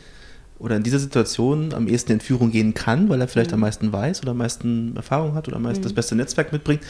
oder 0.64 0.76
in 0.76 0.82
dieser 0.82 0.98
Situation 0.98 1.74
am 1.74 1.86
ehesten 1.86 2.12
in 2.12 2.20
Führung 2.20 2.50
gehen 2.50 2.72
kann, 2.72 3.10
weil 3.10 3.20
er 3.20 3.28
vielleicht 3.28 3.50
mhm. 3.50 3.54
am 3.54 3.60
meisten 3.60 3.92
weiß 3.92 4.22
oder 4.22 4.30
am 4.30 4.38
meisten 4.38 4.96
Erfahrung 4.96 5.34
hat 5.34 5.46
oder 5.46 5.58
am 5.58 5.62
meisten 5.62 5.80
mhm. 5.80 5.84
das 5.84 5.92
beste 5.92 6.16
Netzwerk 6.16 6.52
mitbringt, 6.52 6.80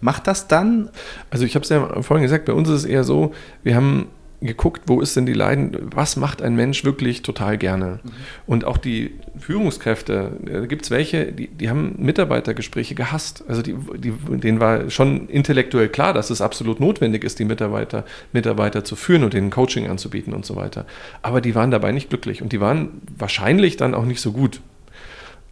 macht 0.00 0.28
das 0.28 0.46
dann? 0.46 0.88
Also 1.30 1.44
ich 1.44 1.56
habe 1.56 1.64
es 1.64 1.68
ja 1.68 2.00
vorhin 2.02 2.22
gesagt, 2.22 2.44
bei 2.44 2.52
uns 2.52 2.68
ist 2.68 2.80
es 2.80 2.84
eher 2.84 3.02
so, 3.02 3.34
wir 3.64 3.74
haben 3.74 4.06
geguckt, 4.46 4.82
wo 4.86 5.00
ist 5.00 5.16
denn 5.16 5.26
die 5.26 5.32
Leiden, 5.32 5.76
was 5.94 6.16
macht 6.16 6.42
ein 6.42 6.54
Mensch 6.54 6.84
wirklich 6.84 7.22
total 7.22 7.58
gerne. 7.58 8.00
Mhm. 8.02 8.10
Und 8.46 8.64
auch 8.64 8.78
die 8.78 9.12
Führungskräfte, 9.38 10.32
da 10.44 10.66
gibt 10.66 10.84
es 10.84 10.90
welche, 10.90 11.32
die, 11.32 11.48
die 11.48 11.68
haben 11.68 11.94
Mitarbeitergespräche 11.98 12.94
gehasst. 12.94 13.44
Also 13.48 13.62
die, 13.62 13.74
die, 13.98 14.12
denen 14.12 14.60
war 14.60 14.90
schon 14.90 15.28
intellektuell 15.28 15.88
klar, 15.88 16.12
dass 16.12 16.30
es 16.30 16.40
absolut 16.40 16.80
notwendig 16.80 17.24
ist, 17.24 17.38
die 17.38 17.44
Mitarbeiter, 17.44 18.04
Mitarbeiter 18.32 18.84
zu 18.84 18.96
führen 18.96 19.24
und 19.24 19.34
denen 19.34 19.50
Coaching 19.50 19.88
anzubieten 19.88 20.32
und 20.32 20.44
so 20.44 20.56
weiter. 20.56 20.86
Aber 21.22 21.40
die 21.40 21.54
waren 21.54 21.70
dabei 21.70 21.92
nicht 21.92 22.10
glücklich 22.10 22.42
und 22.42 22.52
die 22.52 22.60
waren 22.60 23.02
wahrscheinlich 23.18 23.76
dann 23.76 23.94
auch 23.94 24.04
nicht 24.04 24.20
so 24.20 24.32
gut. 24.32 24.60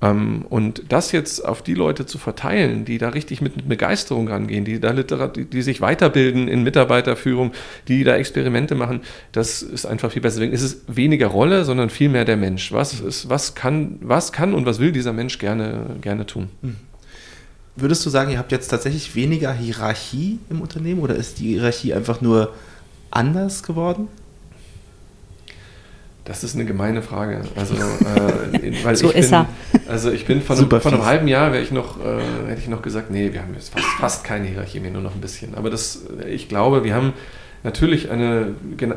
Ähm, 0.03 0.45
und 0.51 0.83
das 0.89 1.13
jetzt 1.13 1.45
auf 1.45 1.63
die 1.63 1.75
Leute 1.75 2.05
zu 2.05 2.19
verteilen, 2.19 2.85
die 2.85 2.99
da 2.99 3.11
richtig 3.11 3.41
mit 3.41 3.69
Begeisterung 3.69 4.29
rangehen, 4.29 4.65
die 4.65 4.81
da 4.81 4.91
Literat 4.91 5.37
die 5.37 5.63
sich 5.63 5.81
weiterbilden 5.81 6.49
in 6.49 6.65
Mitarbeiterführung, 6.65 7.53
die 7.89 8.03
da 8.03 8.17
Experimente 8.17 8.75
machen, 8.75 9.01
das 9.31 9.63
ist 9.63 9.87
einfach 9.87 10.11
viel 10.11 10.21
besser. 10.21 10.41
Deswegen 10.41 10.53
ist 10.53 10.63
es 10.63 10.83
weniger 10.89 11.29
Rolle, 11.29 11.65
sondern 11.65 11.89
vielmehr 11.89 12.25
der 12.25 12.37
Mensch. 12.37 12.73
Was, 12.73 13.01
ist, 13.01 13.31
was, 13.31 13.55
kann, 13.55 13.99
was 14.01 14.33
kann 14.33 14.53
und 14.55 14.67
was 14.67 14.81
will 14.81 14.91
dieser 14.91 15.13
Mensch 15.13 15.39
gerne, 15.39 15.97
gerne 16.01 16.27
tun? 16.27 16.49
Hm. 16.63 16.77
Würdest 17.77 18.05
du 18.05 18.11
sagen, 18.11 18.31
ihr 18.31 18.39
habt 18.39 18.53
jetzt 18.53 18.69
tatsächlich 18.69 19.15
weniger 19.15 19.53
Hierarchie 19.53 20.39
im 20.51 20.61
Unternehmen 20.61 21.01
oder 21.01 21.15
ist 21.15 21.39
die 21.39 21.55
Hierarchie 21.55 21.95
einfach 21.95 22.21
nur 22.21 22.53
anders 23.11 23.63
geworden? 23.63 24.09
Das 26.25 26.45
ist 26.45 26.55
eine 26.55 26.65
gemeine 26.65 27.03
Frage. 27.03 27.43
Also, 27.57 27.75
äh, 27.75 28.85
weil 28.85 28.97
so 28.97 29.11
ich 29.11 29.17
ist 29.17 29.31
bin, 29.31 29.41
er. 29.41 29.49
Also 29.89 30.13
ich 30.13 30.25
bin 30.25 30.41
von, 30.41 30.57
einem, 30.57 30.81
von 30.81 30.95
einem 30.95 31.05
halben 31.05 31.29
Jahr 31.29 31.55
ich 31.55 31.73
noch, 31.73 31.99
äh, 31.99 32.49
hätte 32.49 32.61
ich 32.61 32.69
noch 32.69 32.83
gesagt, 32.83 33.11
nee, 33.11 33.33
wir 33.33 33.43
haben 33.43 33.55
jetzt 33.55 33.73
fast, 33.73 33.87
fast 33.99 34.25
keine 34.25 34.47
Hierarchie 34.47 34.81
mehr, 34.81 34.93
nur 34.93 35.03
noch 35.03 35.15
ein 35.15 35.21
bisschen. 35.21 35.55
Aber 35.57 35.69
das, 35.69 36.05
ich 36.29 36.49
glaube, 36.49 36.85
wir 36.85 36.95
haben 36.95 37.13
natürlich 37.65 38.11
eine 38.11 38.55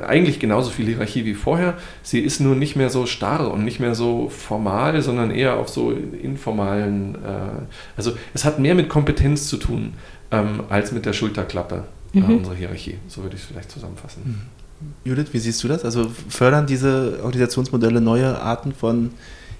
eigentlich 0.07 0.39
genauso 0.39 0.69
viel 0.69 0.85
Hierarchie 0.85 1.25
wie 1.25 1.33
vorher. 1.33 1.75
Sie 2.03 2.19
ist 2.19 2.39
nur 2.39 2.55
nicht 2.55 2.75
mehr 2.75 2.89
so 2.89 3.05
starr 3.05 3.51
und 3.51 3.63
nicht 3.63 3.79
mehr 3.79 3.95
so 3.95 4.29
formal, 4.29 5.01
sondern 5.01 5.31
eher 5.31 5.57
auf 5.57 5.69
so 5.69 5.91
informalen. 5.91 7.15
Äh, 7.15 7.63
also 7.97 8.13
es 8.33 8.45
hat 8.45 8.59
mehr 8.59 8.75
mit 8.75 8.89
Kompetenz 8.89 9.47
zu 9.47 9.57
tun 9.57 9.93
ähm, 10.31 10.63
als 10.69 10.91
mit 10.91 11.05
der 11.05 11.13
Schulterklappe 11.13 11.85
äh, 12.13 12.19
mhm. 12.19 12.37
unsere 12.37 12.55
Hierarchie. 12.55 12.97
So 13.07 13.23
würde 13.23 13.35
ich 13.35 13.41
es 13.41 13.47
vielleicht 13.47 13.71
zusammenfassen. 13.71 14.21
Mhm. 14.25 14.64
Judith, 15.03 15.27
wie 15.31 15.39
siehst 15.39 15.63
du 15.63 15.67
das? 15.67 15.85
Also 15.85 16.09
fördern 16.29 16.67
diese 16.67 17.19
Organisationsmodelle 17.23 18.01
neue 18.01 18.39
Arten 18.39 18.73
von 18.73 19.11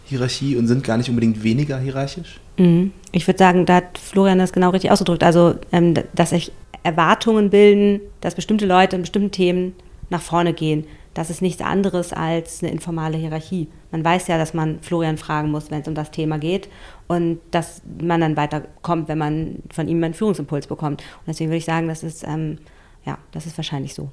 Hierarchie 0.05 0.55
und 0.55 0.67
sind 0.67 0.83
gar 0.83 0.97
nicht 0.97 1.09
unbedingt 1.09 1.43
weniger 1.43 1.79
hierarchisch? 1.79 2.39
Mhm. 2.57 2.91
Ich 3.11 3.27
würde 3.27 3.39
sagen, 3.39 3.65
da 3.65 3.75
hat 3.75 3.97
Florian 3.97 4.39
das 4.39 4.53
genau 4.53 4.69
richtig 4.69 4.91
ausgedrückt. 4.91 5.23
Also, 5.23 5.55
ähm, 5.71 5.95
dass 6.13 6.29
sich 6.29 6.51
Erwartungen 6.83 7.49
bilden, 7.49 8.01
dass 8.21 8.35
bestimmte 8.35 8.65
Leute 8.65 8.95
in 8.95 9.01
bestimmten 9.01 9.31
Themen 9.31 9.73
nach 10.09 10.21
vorne 10.21 10.53
gehen. 10.53 10.85
Das 11.15 11.29
ist 11.29 11.41
nichts 11.41 11.61
anderes 11.61 12.11
als 12.13 12.61
eine 12.61 12.71
informale 12.71 13.17
Hierarchie. 13.17 13.69
Man 13.91 14.03
weiß 14.03 14.27
ja, 14.27 14.37
dass 14.37 14.53
man 14.53 14.79
Florian 14.81 15.17
fragen 15.17 15.49
muss, 15.49 15.71
wenn 15.71 15.81
es 15.81 15.87
um 15.87 15.95
das 15.95 16.11
Thema 16.11 16.37
geht 16.37 16.67
und 17.07 17.39
dass 17.51 17.81
man 18.01 18.19
dann 18.21 18.35
weiterkommt, 18.35 19.07
wenn 19.07 19.17
man 19.17 19.55
von 19.71 19.87
ihm 19.87 20.03
einen 20.03 20.13
Führungsimpuls 20.13 20.67
bekommt. 20.67 21.01
Und 21.01 21.27
deswegen 21.27 21.49
würde 21.49 21.57
ich 21.57 21.65
sagen, 21.65 21.87
das 21.87 22.03
ist, 22.03 22.25
ähm, 22.27 22.59
ja, 23.05 23.17
das 23.31 23.45
ist 23.45 23.57
wahrscheinlich 23.57 23.93
so 23.93 24.09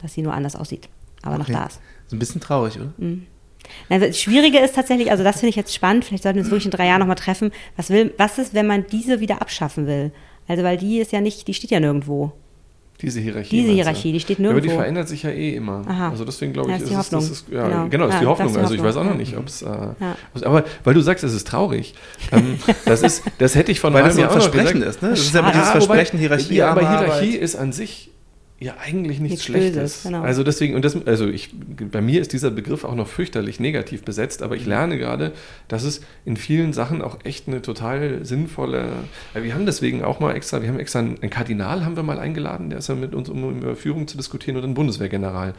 dass 0.00 0.14
sie 0.14 0.22
nur 0.22 0.34
anders 0.34 0.56
aussieht, 0.56 0.88
aber 1.22 1.36
okay. 1.36 1.52
noch 1.52 1.60
da 1.60 1.66
ist. 1.66 1.80
So 2.06 2.16
ein 2.16 2.18
bisschen 2.18 2.40
traurig, 2.40 2.76
oder? 2.76 2.92
Mhm. 2.98 3.26
das 3.88 4.20
Schwierige 4.20 4.58
ist 4.58 4.74
tatsächlich, 4.74 5.10
also 5.10 5.24
das 5.24 5.40
finde 5.40 5.50
ich 5.50 5.56
jetzt 5.56 5.74
spannend, 5.74 6.04
vielleicht 6.04 6.22
sollten 6.22 6.36
wir 6.36 6.42
uns 6.42 6.50
wirklich 6.50 6.66
in 6.66 6.70
drei 6.70 6.86
Jahren 6.86 7.00
nochmal 7.00 7.16
treffen. 7.16 7.50
Was, 7.76 7.90
will, 7.90 8.14
was 8.16 8.38
ist, 8.38 8.54
wenn 8.54 8.66
man 8.66 8.86
diese 8.90 9.20
wieder 9.20 9.40
abschaffen 9.40 9.86
will? 9.86 10.12
Also, 10.48 10.62
weil 10.62 10.76
die 10.76 10.98
ist 10.98 11.12
ja 11.12 11.20
nicht, 11.20 11.48
die 11.48 11.54
steht 11.54 11.70
ja 11.70 11.80
nirgendwo. 11.80 12.32
Diese 13.02 13.20
Hierarchie. 13.20 13.60
Diese 13.60 13.72
Hierarchie, 13.72 14.12
die 14.12 14.20
steht 14.20 14.38
nirgendwo. 14.38 14.66
Ja, 14.66 14.72
aber 14.72 14.72
die 14.72 14.82
verändert 14.82 15.08
sich 15.08 15.22
ja 15.22 15.30
eh 15.30 15.54
immer. 15.54 15.82
Aha. 15.86 16.10
Also 16.10 16.24
deswegen 16.24 16.54
glaube 16.54 16.70
ich, 16.70 16.78
ja, 16.78 16.84
ist, 16.84 17.06
ist, 17.06 17.12
das 17.12 17.30
ist 17.30 17.48
ja, 17.50 17.66
genau, 17.68 17.88
genau 17.88 18.06
ist 18.06 18.14
ja, 18.14 18.20
die 18.20 18.26
Hoffnung. 18.26 18.48
Ist 18.48 18.54
die 18.54 18.60
also 18.60 18.74
ich 18.74 18.82
weiß 18.82 18.96
auch 18.96 19.04
noch 19.04 19.16
nicht, 19.16 19.36
ob 19.36 19.46
es. 19.48 19.60
Äh, 19.60 19.66
aber 20.44 20.64
weil 20.82 20.94
du 20.94 21.02
sagst, 21.02 21.22
es 21.22 21.34
ist 21.34 21.46
traurig. 21.46 21.94
Ähm, 22.32 22.58
das 22.86 23.02
ist, 23.02 23.22
das 23.38 23.54
hätte 23.54 23.70
ich 23.70 23.80
von 23.80 23.92
weil 23.92 24.04
das 24.04 24.16
ein 24.16 24.30
Versprechen 24.30 24.82
ist. 24.82 25.02
Ne? 25.02 25.10
Das 25.10 25.20
ist 25.20 25.34
ja 25.34 25.50
dieses 25.50 25.70
Versprechen, 25.70 26.18
Hierarchie. 26.18 26.54
Ja, 26.54 26.70
aber 26.70 26.88
Hierarchie 26.88 27.36
ist 27.36 27.54
an 27.54 27.72
sich 27.72 28.12
ja 28.58 28.74
eigentlich 28.82 29.20
nichts, 29.20 29.30
nichts 29.30 29.44
Schlechtes. 29.44 29.74
Böses, 29.74 30.02
genau. 30.04 30.22
Also 30.22 30.42
deswegen, 30.42 30.74
und 30.74 30.84
das, 30.84 30.96
also 31.06 31.26
ich, 31.26 31.50
bei 31.92 32.00
mir 32.00 32.22
ist 32.22 32.32
dieser 32.32 32.50
Begriff 32.50 32.84
auch 32.84 32.94
noch 32.94 33.06
fürchterlich 33.06 33.60
negativ 33.60 34.02
besetzt, 34.02 34.42
aber 34.42 34.56
ich 34.56 34.62
mhm. 34.62 34.70
lerne 34.70 34.98
gerade, 34.98 35.32
dass 35.68 35.82
es 35.82 36.00
in 36.24 36.38
vielen 36.38 36.72
Sachen 36.72 37.02
auch 37.02 37.18
echt 37.24 37.48
eine 37.48 37.60
total 37.60 38.24
sinnvolle, 38.24 38.88
wir 39.34 39.54
haben 39.54 39.66
deswegen 39.66 40.02
auch 40.02 40.20
mal 40.20 40.34
extra, 40.34 40.62
wir 40.62 40.70
haben 40.70 40.78
extra 40.78 41.00
einen, 41.00 41.20
einen 41.20 41.30
Kardinal 41.30 41.84
haben 41.84 41.96
wir 41.96 42.02
mal 42.02 42.18
eingeladen, 42.18 42.70
der 42.70 42.78
ist 42.78 42.88
ja 42.88 42.94
mit 42.94 43.14
uns, 43.14 43.28
um 43.28 43.58
über 43.58 43.76
Führung 43.76 44.08
zu 44.08 44.16
diskutieren, 44.16 44.56
und 44.56 44.64
einen 44.64 44.74
Bundeswehrgeneral, 44.74 45.50
mhm. 45.50 45.54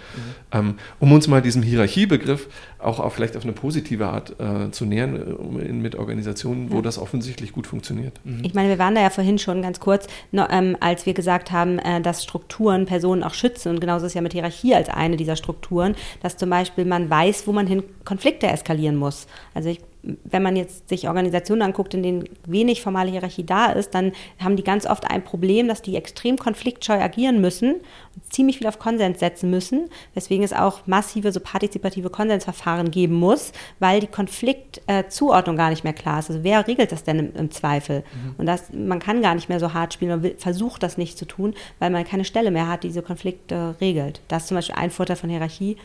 ähm, 0.51 0.75
um 0.99 1.11
uns 1.11 1.27
mal 1.27 1.41
diesem 1.41 1.61
Hierarchiebegriff 1.61 2.47
auch 2.79 2.99
auf, 2.99 3.13
vielleicht 3.13 3.37
auf 3.37 3.43
eine 3.43 3.53
positive 3.53 4.07
Art 4.07 4.39
äh, 4.39 4.71
zu 4.71 4.85
nähern, 4.85 5.59
in, 5.59 5.81
mit 5.83 5.95
Organisationen, 5.95 6.71
wo 6.71 6.77
ja. 6.77 6.81
das 6.81 6.97
offensichtlich 6.97 7.51
gut 7.51 7.67
funktioniert. 7.67 8.19
Mhm. 8.23 8.41
Ich 8.43 8.55
meine, 8.55 8.69
wir 8.69 8.79
waren 8.79 8.95
da 8.95 9.01
ja 9.01 9.11
vorhin 9.11 9.37
schon 9.37 9.61
ganz 9.61 9.79
kurz, 9.79 10.07
no, 10.31 10.45
ähm, 10.49 10.75
als 10.79 11.05
wir 11.05 11.13
gesagt 11.13 11.51
haben, 11.51 11.77
äh, 11.77 12.01
dass 12.01 12.23
Strukturen 12.23 12.86
Personen 12.87 13.23
auch 13.23 13.35
schützen. 13.35 13.69
Und 13.69 13.79
genauso 13.79 14.07
ist 14.07 14.15
ja 14.15 14.21
mit 14.21 14.33
Hierarchie 14.33 14.73
als 14.73 14.89
eine 14.89 15.17
dieser 15.17 15.35
Strukturen, 15.35 15.95
dass 16.23 16.37
zum 16.37 16.49
Beispiel 16.49 16.85
man 16.85 17.09
weiß, 17.09 17.45
wo 17.45 17.51
man 17.51 17.67
hin 17.67 17.83
Konflikte 18.03 18.47
eskalieren 18.47 18.95
muss. 18.95 19.27
Also 19.53 19.69
ich 19.69 19.81
wenn 20.23 20.43
man 20.43 20.55
jetzt 20.55 20.89
sich 20.89 21.07
Organisationen 21.07 21.61
anguckt, 21.61 21.93
in 21.93 22.03
denen 22.03 22.29
wenig 22.45 22.81
formale 22.81 23.11
Hierarchie 23.11 23.45
da 23.45 23.67
ist, 23.67 23.93
dann 23.93 24.11
haben 24.39 24.55
die 24.55 24.63
ganz 24.63 24.85
oft 24.85 25.09
ein 25.09 25.23
Problem, 25.23 25.67
dass 25.67 25.81
die 25.81 25.95
extrem 25.95 26.37
konfliktscheu 26.37 26.99
agieren 26.99 27.41
müssen 27.41 27.75
und 27.75 28.33
ziemlich 28.33 28.57
viel 28.57 28.67
auf 28.67 28.79
Konsens 28.79 29.19
setzen 29.19 29.49
müssen, 29.49 29.89
weswegen 30.13 30.43
es 30.43 30.53
auch 30.53 30.87
massive 30.87 31.31
so 31.31 31.39
partizipative 31.39 32.09
Konsensverfahren 32.09 32.91
geben 32.91 33.15
muss, 33.15 33.51
weil 33.79 33.99
die 33.99 34.07
Konfliktzuordnung 34.07 35.57
gar 35.57 35.69
nicht 35.69 35.83
mehr 35.83 35.93
klar 35.93 36.19
ist. 36.19 36.29
Also 36.29 36.43
wer 36.43 36.67
regelt 36.67 36.91
das 36.91 37.03
denn 37.03 37.19
im, 37.19 37.35
im 37.35 37.51
Zweifel? 37.51 37.99
Mhm. 37.99 38.35
Und 38.37 38.45
das, 38.45 38.71
man 38.73 38.99
kann 38.99 39.21
gar 39.21 39.35
nicht 39.35 39.49
mehr 39.49 39.59
so 39.59 39.73
hart 39.73 39.93
spielen, 39.93 40.11
man 40.11 40.23
will, 40.23 40.35
versucht 40.37 40.83
das 40.83 40.97
nicht 40.97 41.17
zu 41.17 41.25
tun, 41.25 41.53
weil 41.79 41.89
man 41.89 42.05
keine 42.05 42.25
Stelle 42.25 42.51
mehr 42.51 42.67
hat, 42.67 42.83
die 42.83 42.87
diese 42.87 43.01
Konflikte 43.01 43.75
regelt. 43.81 44.21
Das 44.27 44.43
ist 44.43 44.49
zum 44.49 44.55
Beispiel 44.55 44.75
ein 44.75 44.91
Vorteil 44.91 45.15
von 45.15 45.29
Hierarchie 45.29 45.77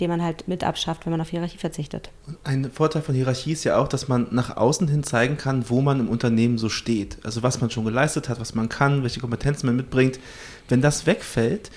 den 0.00 0.10
man 0.10 0.22
halt 0.22 0.46
mit 0.48 0.64
abschafft, 0.64 1.06
wenn 1.06 1.10
man 1.10 1.20
auf 1.20 1.28
Hierarchie 1.28 1.58
verzichtet. 1.58 2.10
Ein 2.44 2.70
Vorteil 2.70 3.02
von 3.02 3.14
Hierarchie 3.14 3.52
ist 3.52 3.64
ja 3.64 3.78
auch, 3.78 3.88
dass 3.88 4.08
man 4.08 4.28
nach 4.30 4.56
außen 4.56 4.88
hin 4.88 5.02
zeigen 5.02 5.36
kann, 5.36 5.68
wo 5.68 5.80
man 5.80 6.00
im 6.00 6.08
Unternehmen 6.08 6.58
so 6.58 6.68
steht. 6.68 7.18
Also 7.24 7.42
was 7.42 7.60
man 7.60 7.70
schon 7.70 7.84
geleistet 7.84 8.28
hat, 8.28 8.40
was 8.40 8.54
man 8.54 8.68
kann, 8.68 9.02
welche 9.02 9.20
Kompetenzen 9.20 9.66
man 9.66 9.76
mitbringt. 9.76 10.20
Wenn 10.68 10.80
das 10.80 11.06
wegfällt, 11.06 11.70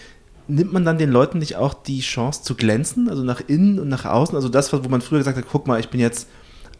nimmt 0.48 0.74
man 0.74 0.86
dann 0.86 0.98
den 0.98 1.12
Leuten 1.12 1.40
nicht 1.40 1.56
auch 1.56 1.74
die 1.74 2.02
Chance 2.02 2.44
zu 2.44 2.56
glänzen, 2.56 3.10
also 3.10 3.24
nach 3.24 3.42
innen 3.48 3.80
und 3.80 3.88
nach 3.88 4.06
außen? 4.06 4.36
Also 4.36 4.50
das, 4.50 4.72
wo 4.72 4.78
man 4.90 5.02
früher 5.02 5.20
gesagt 5.20 5.38
hat, 5.38 5.46
guck 5.50 5.68
mal, 5.68 5.80
ich 5.80 5.90
bin 5.90 6.00
jetzt 6.00 6.28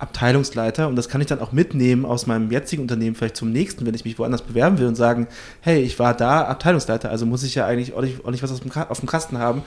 Abteilungsleiter 0.02 0.88
und 0.88 0.96
das 0.96 1.10
kann 1.10 1.22
ich 1.22 1.28
dann 1.28 1.40
auch 1.40 1.52
mitnehmen 1.52 2.06
aus 2.06 2.26
meinem 2.26 2.50
jetzigen 2.50 2.82
Unternehmen 2.82 3.16
vielleicht 3.16 3.38
zum 3.38 3.52
nächsten, 3.52 3.86
wenn 3.86 3.94
ich 3.94 4.04
mich 4.04 4.18
woanders 4.18 4.42
bewerben 4.42 4.80
will 4.80 4.88
und 4.88 4.96
sagen, 4.96 5.28
hey, 5.62 5.82
ich 5.82 6.00
war 6.00 6.16
da 6.16 6.44
Abteilungsleiter, 6.46 7.12
also 7.12 7.28
muss 7.28 7.44
ich 7.44 7.54
ja 7.54 7.68
eigentlich 7.68 7.94
ordentlich, 7.94 8.20
ordentlich 8.20 8.42
was 8.42 8.52
auf 8.52 9.00
dem 9.00 9.08
Kasten 9.08 9.38
haben. 9.38 9.62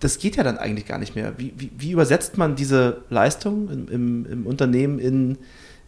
Das 0.00 0.18
geht 0.18 0.36
ja 0.36 0.42
dann 0.42 0.58
eigentlich 0.58 0.86
gar 0.86 0.98
nicht 0.98 1.14
mehr. 1.14 1.34
Wie, 1.38 1.52
wie, 1.56 1.70
wie 1.76 1.92
übersetzt 1.92 2.38
man 2.38 2.56
diese 2.56 3.02
Leistung 3.10 3.68
im, 3.70 3.88
im, 3.88 4.26
im 4.26 4.46
Unternehmen 4.46 4.98
in, 4.98 5.38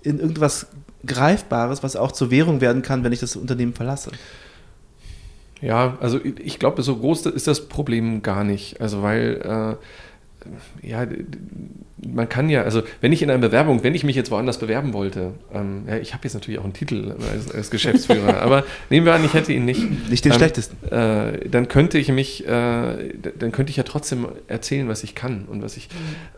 in 0.02 0.20
irgendwas 0.20 0.66
Greifbares, 1.06 1.82
was 1.82 1.96
auch 1.96 2.12
zur 2.12 2.30
Währung 2.30 2.60
werden 2.60 2.82
kann, 2.82 3.04
wenn 3.04 3.12
ich 3.12 3.20
das 3.20 3.36
Unternehmen 3.36 3.74
verlasse? 3.74 4.10
Ja, 5.62 5.96
also 6.00 6.20
ich 6.22 6.58
glaube, 6.58 6.82
so 6.82 6.96
groß 6.96 7.26
ist 7.26 7.46
das 7.46 7.68
Problem 7.68 8.22
gar 8.22 8.44
nicht. 8.44 8.80
Also 8.80 9.02
weil 9.02 9.78
äh, 9.80 9.84
ja, 10.82 11.06
man 12.04 12.28
kann 12.28 12.48
ja, 12.48 12.62
also 12.62 12.82
wenn 13.00 13.12
ich 13.12 13.22
in 13.22 13.30
einer 13.30 13.38
Bewerbung, 13.38 13.84
wenn 13.84 13.94
ich 13.94 14.02
mich 14.02 14.16
jetzt 14.16 14.30
woanders 14.30 14.58
bewerben 14.58 14.92
wollte, 14.92 15.34
ähm, 15.52 15.84
ja, 15.86 15.98
ich 15.98 16.14
habe 16.14 16.24
jetzt 16.24 16.34
natürlich 16.34 16.58
auch 16.58 16.64
einen 16.64 16.72
Titel 16.72 17.14
als, 17.32 17.54
als 17.54 17.70
Geschäftsführer, 17.70 18.40
aber 18.42 18.64
nehmen 18.90 19.06
wir 19.06 19.14
an, 19.14 19.24
ich 19.24 19.34
hätte 19.34 19.52
ihn 19.52 19.64
nicht. 19.64 20.10
Nicht 20.10 20.24
den 20.24 20.32
ähm, 20.32 20.38
schlechtesten. 20.38 20.92
Äh, 20.92 21.48
dann 21.48 21.68
könnte 21.68 21.98
ich 21.98 22.10
mich, 22.10 22.46
äh, 22.46 22.48
dann 23.38 23.52
könnte 23.52 23.70
ich 23.70 23.76
ja 23.76 23.84
trotzdem 23.84 24.26
erzählen, 24.48 24.88
was 24.88 25.04
ich 25.04 25.14
kann 25.14 25.44
und 25.46 25.62
was 25.62 25.76
ich. 25.76 25.88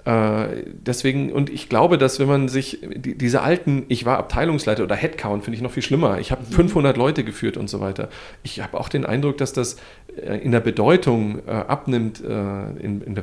Mhm. 0.05 0.11
Äh, 0.11 0.47
deswegen, 0.87 1.33
und 1.33 1.49
ich 1.49 1.69
glaube, 1.69 1.97
dass 1.97 2.21
wenn 2.21 2.29
man 2.29 2.49
sich 2.49 2.81
die, 2.95 3.17
diese 3.17 3.41
alten, 3.41 3.85
ich 3.89 4.05
war 4.05 4.19
Abteilungsleiter 4.19 4.83
oder 4.83 4.97
Headcount, 4.97 5.45
finde 5.45 5.57
ich 5.57 5.63
noch 5.63 5.73
viel 5.73 5.83
schlimmer. 5.83 6.19
Ich 6.19 6.31
habe 6.31 6.43
mhm. 6.43 6.55
500 6.55 6.97
Leute 6.97 7.25
geführt 7.25 7.57
und 7.57 7.71
so 7.71 7.81
weiter. 7.81 8.09
Ich 8.43 8.61
habe 8.61 8.79
auch 8.79 8.89
den 8.89 9.07
Eindruck, 9.07 9.39
dass 9.39 9.55
das 9.55 9.77
äh, 10.15 10.39
in 10.39 10.53
der 10.53 10.61
Bedeutung 10.61 11.39
äh, 11.47 11.51
abnimmt 11.51 12.21
in, 12.21 13.01
in 13.03 13.15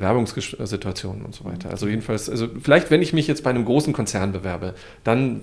Bewerbungssituationen 0.72 1.26
und 1.26 1.36
so 1.36 1.45
weiter. 1.45 1.69
Also 1.69 1.88
jedenfalls 1.88 2.30
also 2.30 2.47
vielleicht, 2.61 2.91
wenn 2.91 3.01
ich 3.01 3.13
mich 3.13 3.28
jetzt 3.28 3.43
bei 3.43 3.49
einem 3.49 3.65
großen 3.65 3.93
Konzern 3.93 4.32
bewerbe, 4.32 4.74
dann 5.03 5.41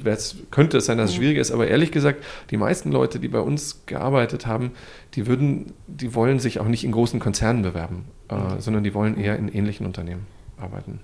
könnte 0.51 0.79
es 0.79 0.87
sein, 0.87 0.99
dass 0.99 1.11
es 1.11 1.17
schwieriger 1.17 1.41
ist. 1.41 1.51
Aber 1.51 1.67
ehrlich 1.69 1.93
gesagt, 1.93 2.25
die 2.51 2.57
meisten 2.57 2.91
Leute, 2.91 3.21
die 3.21 3.29
bei 3.29 3.41
uns 3.41 3.83
gearbeitet 3.87 4.47
haben, 4.47 4.73
die 5.15 5.27
würden, 5.27 5.73
die 5.87 6.15
wollen 6.15 6.39
sich 6.39 6.61
auch 6.61 6.69
nicht 6.69 6.85
in 6.85 6.93
großen 6.93 7.21
Konzernen 7.21 7.63
bewerben, 7.63 8.05
äh, 8.29 8.61
sondern 8.61 8.85
die 8.85 8.95
wollen 8.95 9.19
eher 9.19 9.37
in 9.37 9.49
ähnlichen 9.49 9.87
Unternehmen 9.87 10.27
arbeiten. 10.59 11.01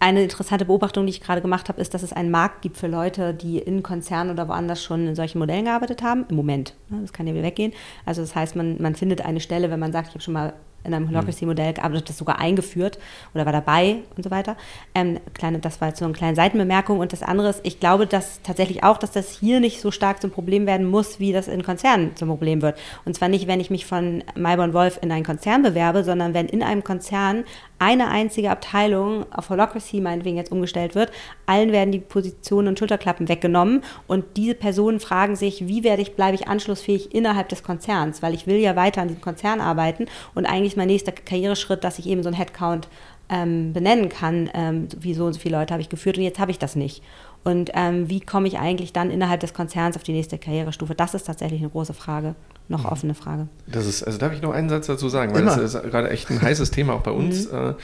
Eine 0.00 0.22
interessante 0.22 0.64
Beobachtung, 0.64 1.06
die 1.06 1.10
ich 1.10 1.20
gerade 1.20 1.42
gemacht 1.42 1.68
habe, 1.68 1.80
ist, 1.80 1.92
dass 1.92 2.04
es 2.04 2.12
einen 2.12 2.30
Markt 2.30 2.62
gibt 2.62 2.76
für 2.76 2.86
Leute, 2.86 3.34
die 3.34 3.58
in 3.58 3.82
Konzernen 3.82 4.30
oder 4.30 4.46
woanders 4.46 4.80
schon 4.80 5.08
in 5.08 5.16
solchen 5.16 5.40
Modellen 5.40 5.64
gearbeitet 5.64 6.04
haben. 6.04 6.24
Im 6.28 6.36
Moment. 6.36 6.74
Ne, 6.88 6.98
das 7.00 7.12
kann 7.12 7.26
ja 7.26 7.34
wieder 7.34 7.42
weggehen. 7.42 7.72
Also 8.06 8.20
das 8.20 8.36
heißt, 8.36 8.54
man, 8.54 8.80
man 8.80 8.94
findet 8.94 9.22
eine 9.22 9.40
Stelle, 9.40 9.72
wenn 9.72 9.80
man 9.80 9.90
sagt, 9.90 10.08
ich 10.08 10.14
habe 10.14 10.22
schon 10.22 10.34
mal 10.34 10.52
in 10.84 10.94
einem 10.94 11.08
Holacracy-Modell 11.08 11.74
gearbeitet, 11.74 12.08
das 12.08 12.18
sogar 12.18 12.38
eingeführt 12.38 12.98
oder 13.34 13.44
war 13.44 13.52
dabei 13.52 13.96
und 14.16 14.22
so 14.22 14.30
weiter. 14.30 14.56
Ähm, 14.94 15.20
kleine, 15.34 15.58
das 15.58 15.80
war 15.80 15.88
jetzt 15.88 15.98
so 15.98 16.04
eine 16.04 16.14
kleine 16.14 16.34
Seitenbemerkung. 16.34 16.98
Und 16.98 17.12
das 17.12 17.22
andere 17.22 17.50
ist, 17.50 17.60
ich 17.62 17.80
glaube 17.80 18.06
dass 18.06 18.42
tatsächlich 18.42 18.84
auch, 18.84 18.96
dass 18.96 19.12
das 19.12 19.30
hier 19.38 19.60
nicht 19.60 19.80
so 19.80 19.90
stark 19.90 20.20
zum 20.20 20.30
Problem 20.30 20.66
werden 20.66 20.88
muss, 20.88 21.20
wie 21.20 21.32
das 21.32 21.48
in 21.48 21.62
Konzernen 21.62 22.16
zum 22.16 22.28
Problem 22.28 22.62
wird. 22.62 22.78
Und 23.04 23.14
zwar 23.14 23.28
nicht, 23.28 23.46
wenn 23.46 23.60
ich 23.60 23.70
mich 23.70 23.86
von 23.86 24.24
Mayborn 24.34 24.72
Wolf 24.72 24.98
in 25.02 25.12
einen 25.12 25.24
Konzern 25.24 25.62
bewerbe, 25.62 26.04
sondern 26.04 26.34
wenn 26.34 26.46
in 26.46 26.62
einem 26.62 26.84
Konzern 26.84 27.44
eine 27.78 28.08
einzige 28.08 28.50
Abteilung 28.50 29.24
auf 29.32 29.50
Holacracy 29.50 30.00
meinetwegen 30.00 30.36
jetzt 30.36 30.52
umgestellt 30.52 30.94
wird, 30.94 31.12
allen 31.46 31.72
werden 31.72 31.92
die 31.92 32.00
Positionen 32.00 32.68
und 32.68 32.78
Schulterklappen 32.78 33.28
weggenommen 33.28 33.82
und 34.06 34.24
diese 34.36 34.54
Personen 34.54 35.00
fragen 35.00 35.36
sich, 35.36 35.68
wie 35.68 35.84
werde 35.84 36.02
ich, 36.02 36.16
bleibe 36.16 36.34
ich 36.34 36.48
anschlussfähig 36.48 37.14
innerhalb 37.14 37.48
des 37.48 37.62
Konzerns, 37.62 38.22
weil 38.22 38.34
ich 38.34 38.46
will 38.46 38.56
ja 38.56 38.76
weiter 38.76 39.02
an 39.02 39.08
diesem 39.08 39.22
Konzern 39.22 39.60
arbeiten 39.60 40.06
und 40.34 40.46
eigentlich 40.46 40.76
mein 40.76 40.88
nächster 40.88 41.12
Karriereschritt, 41.12 41.84
dass 41.84 41.98
ich 41.98 42.06
eben 42.06 42.22
so 42.22 42.28
ein 42.28 42.34
Headcount 42.34 42.88
ähm, 43.28 43.72
benennen 43.72 44.08
kann, 44.08 44.50
ähm, 44.54 44.88
wie 44.98 45.14
so 45.14 45.26
und 45.26 45.34
so 45.34 45.40
viele 45.40 45.58
Leute 45.58 45.72
habe 45.72 45.82
ich 45.82 45.88
geführt 45.88 46.16
und 46.16 46.24
jetzt 46.24 46.38
habe 46.38 46.50
ich 46.50 46.58
das 46.58 46.76
nicht. 46.76 47.02
Und 47.44 47.70
ähm, 47.74 48.10
wie 48.10 48.20
komme 48.20 48.48
ich 48.48 48.58
eigentlich 48.58 48.92
dann 48.92 49.10
innerhalb 49.10 49.40
des 49.40 49.54
Konzerns 49.54 49.96
auf 49.96 50.02
die 50.02 50.12
nächste 50.12 50.38
Karrierestufe? 50.38 50.94
Das 50.94 51.14
ist 51.14 51.24
tatsächlich 51.24 51.60
eine 51.60 51.70
große 51.70 51.94
Frage, 51.94 52.34
noch 52.68 52.84
mhm. 52.84 52.90
offene 52.90 53.14
Frage. 53.14 53.48
Das 53.66 53.86
ist, 53.86 54.02
also 54.02 54.18
darf 54.18 54.32
ich 54.32 54.42
noch 54.42 54.52
einen 54.52 54.68
Satz 54.68 54.86
dazu 54.86 55.08
sagen, 55.08 55.32
weil 55.32 55.42
Immer. 55.42 55.56
das 55.56 55.74
ist 55.74 55.82
gerade 55.84 56.10
echt 56.10 56.30
ein 56.30 56.42
heißes 56.42 56.70
Thema 56.70 56.94
auch 56.94 57.02
bei 57.02 57.10
uns. 57.10 57.50
Mhm. 57.50 57.74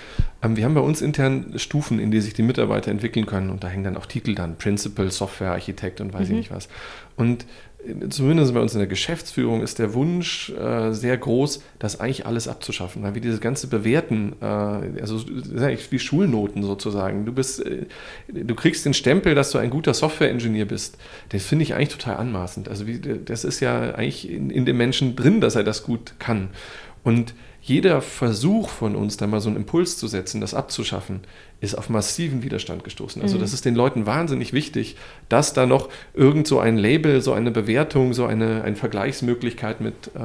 Äh, 0.42 0.56
wir 0.56 0.64
haben 0.64 0.74
bei 0.74 0.80
uns 0.80 1.00
intern 1.00 1.54
Stufen, 1.56 1.98
in 1.98 2.10
die 2.10 2.20
sich 2.20 2.34
die 2.34 2.42
Mitarbeiter 2.42 2.90
entwickeln 2.90 3.26
können 3.26 3.50
und 3.50 3.64
da 3.64 3.68
hängen 3.68 3.84
dann 3.84 3.96
auch 3.96 4.06
Titel 4.06 4.34
dann, 4.34 4.56
Principal, 4.56 5.10
Software, 5.10 5.52
Architekt 5.52 6.00
und 6.00 6.12
weiß 6.12 6.28
mhm. 6.28 6.34
ich 6.34 6.36
nicht 6.36 6.50
was. 6.50 6.68
Und 7.16 7.46
zumindest 8.08 8.54
bei 8.54 8.60
uns 8.60 8.72
in 8.72 8.78
der 8.78 8.86
Geschäftsführung 8.86 9.62
ist 9.62 9.78
der 9.78 9.94
Wunsch 9.94 10.50
äh, 10.50 10.92
sehr 10.92 11.16
groß, 11.16 11.62
das 11.78 12.00
eigentlich 12.00 12.26
alles 12.26 12.48
abzuschaffen, 12.48 13.02
weil 13.02 13.14
wir 13.14 13.20
dieses 13.20 13.40
ganze 13.40 13.66
Bewerten, 13.66 14.34
äh, 14.40 14.44
also 14.44 15.20
wie 15.26 15.98
Schulnoten 15.98 16.62
sozusagen, 16.62 17.26
du 17.26 17.32
bist, 17.32 17.64
äh, 17.64 17.86
du 18.28 18.54
kriegst 18.54 18.84
den 18.86 18.94
Stempel, 18.94 19.34
dass 19.34 19.50
du 19.50 19.58
ein 19.58 19.70
guter 19.70 19.94
Software-Ingenieur 19.94 20.66
bist, 20.66 20.96
das 21.30 21.44
finde 21.44 21.64
ich 21.64 21.74
eigentlich 21.74 21.90
total 21.90 22.16
anmaßend. 22.16 22.68
Also 22.68 22.86
wie, 22.86 22.98
das 22.98 23.44
ist 23.44 23.60
ja 23.60 23.94
eigentlich 23.94 24.30
in, 24.30 24.50
in 24.50 24.64
dem 24.64 24.76
Menschen 24.76 25.16
drin, 25.16 25.40
dass 25.40 25.56
er 25.56 25.64
das 25.64 25.82
gut 25.82 26.14
kann. 26.18 26.50
Und 27.02 27.34
jeder 27.60 28.02
Versuch 28.02 28.68
von 28.68 28.94
uns, 28.94 29.16
da 29.16 29.26
mal 29.26 29.40
so 29.40 29.48
einen 29.48 29.56
Impuls 29.56 29.96
zu 29.96 30.06
setzen, 30.06 30.40
das 30.42 30.52
abzuschaffen, 30.52 31.20
ist 31.64 31.74
auf 31.74 31.88
massiven 31.88 32.42
Widerstand 32.42 32.84
gestoßen. 32.84 33.20
Also 33.22 33.36
mhm. 33.36 33.40
das 33.40 33.52
ist 33.52 33.64
den 33.64 33.74
Leuten 33.74 34.06
wahnsinnig 34.06 34.52
wichtig, 34.52 34.96
dass 35.28 35.52
da 35.52 35.66
noch 35.66 35.88
irgend 36.14 36.46
so 36.46 36.60
ein 36.60 36.76
Label, 36.76 37.20
so 37.20 37.32
eine 37.32 37.50
Bewertung, 37.50 38.12
so 38.12 38.26
eine, 38.26 38.62
eine 38.62 38.76
Vergleichsmöglichkeit 38.76 39.80
mit, 39.80 40.10
äh, 40.14 40.20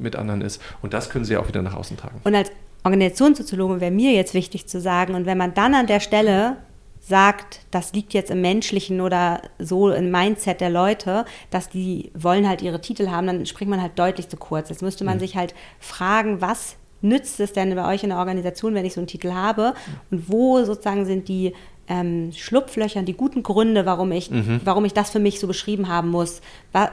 mit 0.00 0.16
anderen 0.16 0.40
ist. 0.40 0.60
Und 0.82 0.94
das 0.94 1.10
können 1.10 1.24
sie 1.24 1.36
auch 1.36 1.48
wieder 1.48 1.62
nach 1.62 1.74
außen 1.74 1.96
tragen. 1.96 2.20
Und 2.24 2.34
als 2.34 2.50
Organisationssoziologe 2.84 3.80
wäre 3.80 3.90
mir 3.90 4.12
jetzt 4.12 4.34
wichtig 4.34 4.66
zu 4.66 4.80
sagen, 4.80 5.14
und 5.14 5.26
wenn 5.26 5.38
man 5.38 5.54
dann 5.54 5.74
an 5.74 5.86
der 5.86 6.00
Stelle 6.00 6.56
sagt, 7.00 7.60
das 7.70 7.92
liegt 7.92 8.14
jetzt 8.14 8.30
im 8.30 8.40
menschlichen 8.40 9.00
oder 9.00 9.42
so 9.58 9.90
im 9.90 10.10
Mindset 10.10 10.60
der 10.60 10.70
Leute, 10.70 11.24
dass 11.50 11.68
die 11.68 12.10
wollen 12.14 12.48
halt 12.48 12.62
ihre 12.62 12.80
Titel 12.80 13.08
haben, 13.08 13.26
dann 13.26 13.46
springt 13.46 13.70
man 13.70 13.82
halt 13.82 13.98
deutlich 13.98 14.28
zu 14.28 14.36
kurz. 14.36 14.68
Jetzt 14.68 14.82
müsste 14.82 15.04
man 15.04 15.16
mhm. 15.16 15.20
sich 15.20 15.36
halt 15.36 15.54
fragen, 15.78 16.40
was 16.40 16.76
nützt 17.02 17.40
es 17.40 17.52
denn 17.52 17.74
bei 17.74 17.92
euch 17.92 18.02
in 18.02 18.10
der 18.10 18.18
Organisation, 18.18 18.74
wenn 18.74 18.84
ich 18.84 18.94
so 18.94 19.00
einen 19.00 19.06
Titel 19.06 19.32
habe? 19.32 19.74
Und 20.10 20.28
wo 20.28 20.62
sozusagen 20.64 21.06
sind 21.06 21.28
die 21.28 21.54
ähm, 21.88 22.30
Schlupflöcher, 22.32 23.02
die 23.02 23.14
guten 23.14 23.42
Gründe, 23.42 23.84
warum 23.84 24.12
ich, 24.12 24.30
mhm. 24.30 24.60
warum 24.64 24.84
ich 24.84 24.94
das 24.94 25.10
für 25.10 25.18
mich 25.18 25.40
so 25.40 25.46
beschrieben 25.46 25.88
haben 25.88 26.08
muss? 26.08 26.40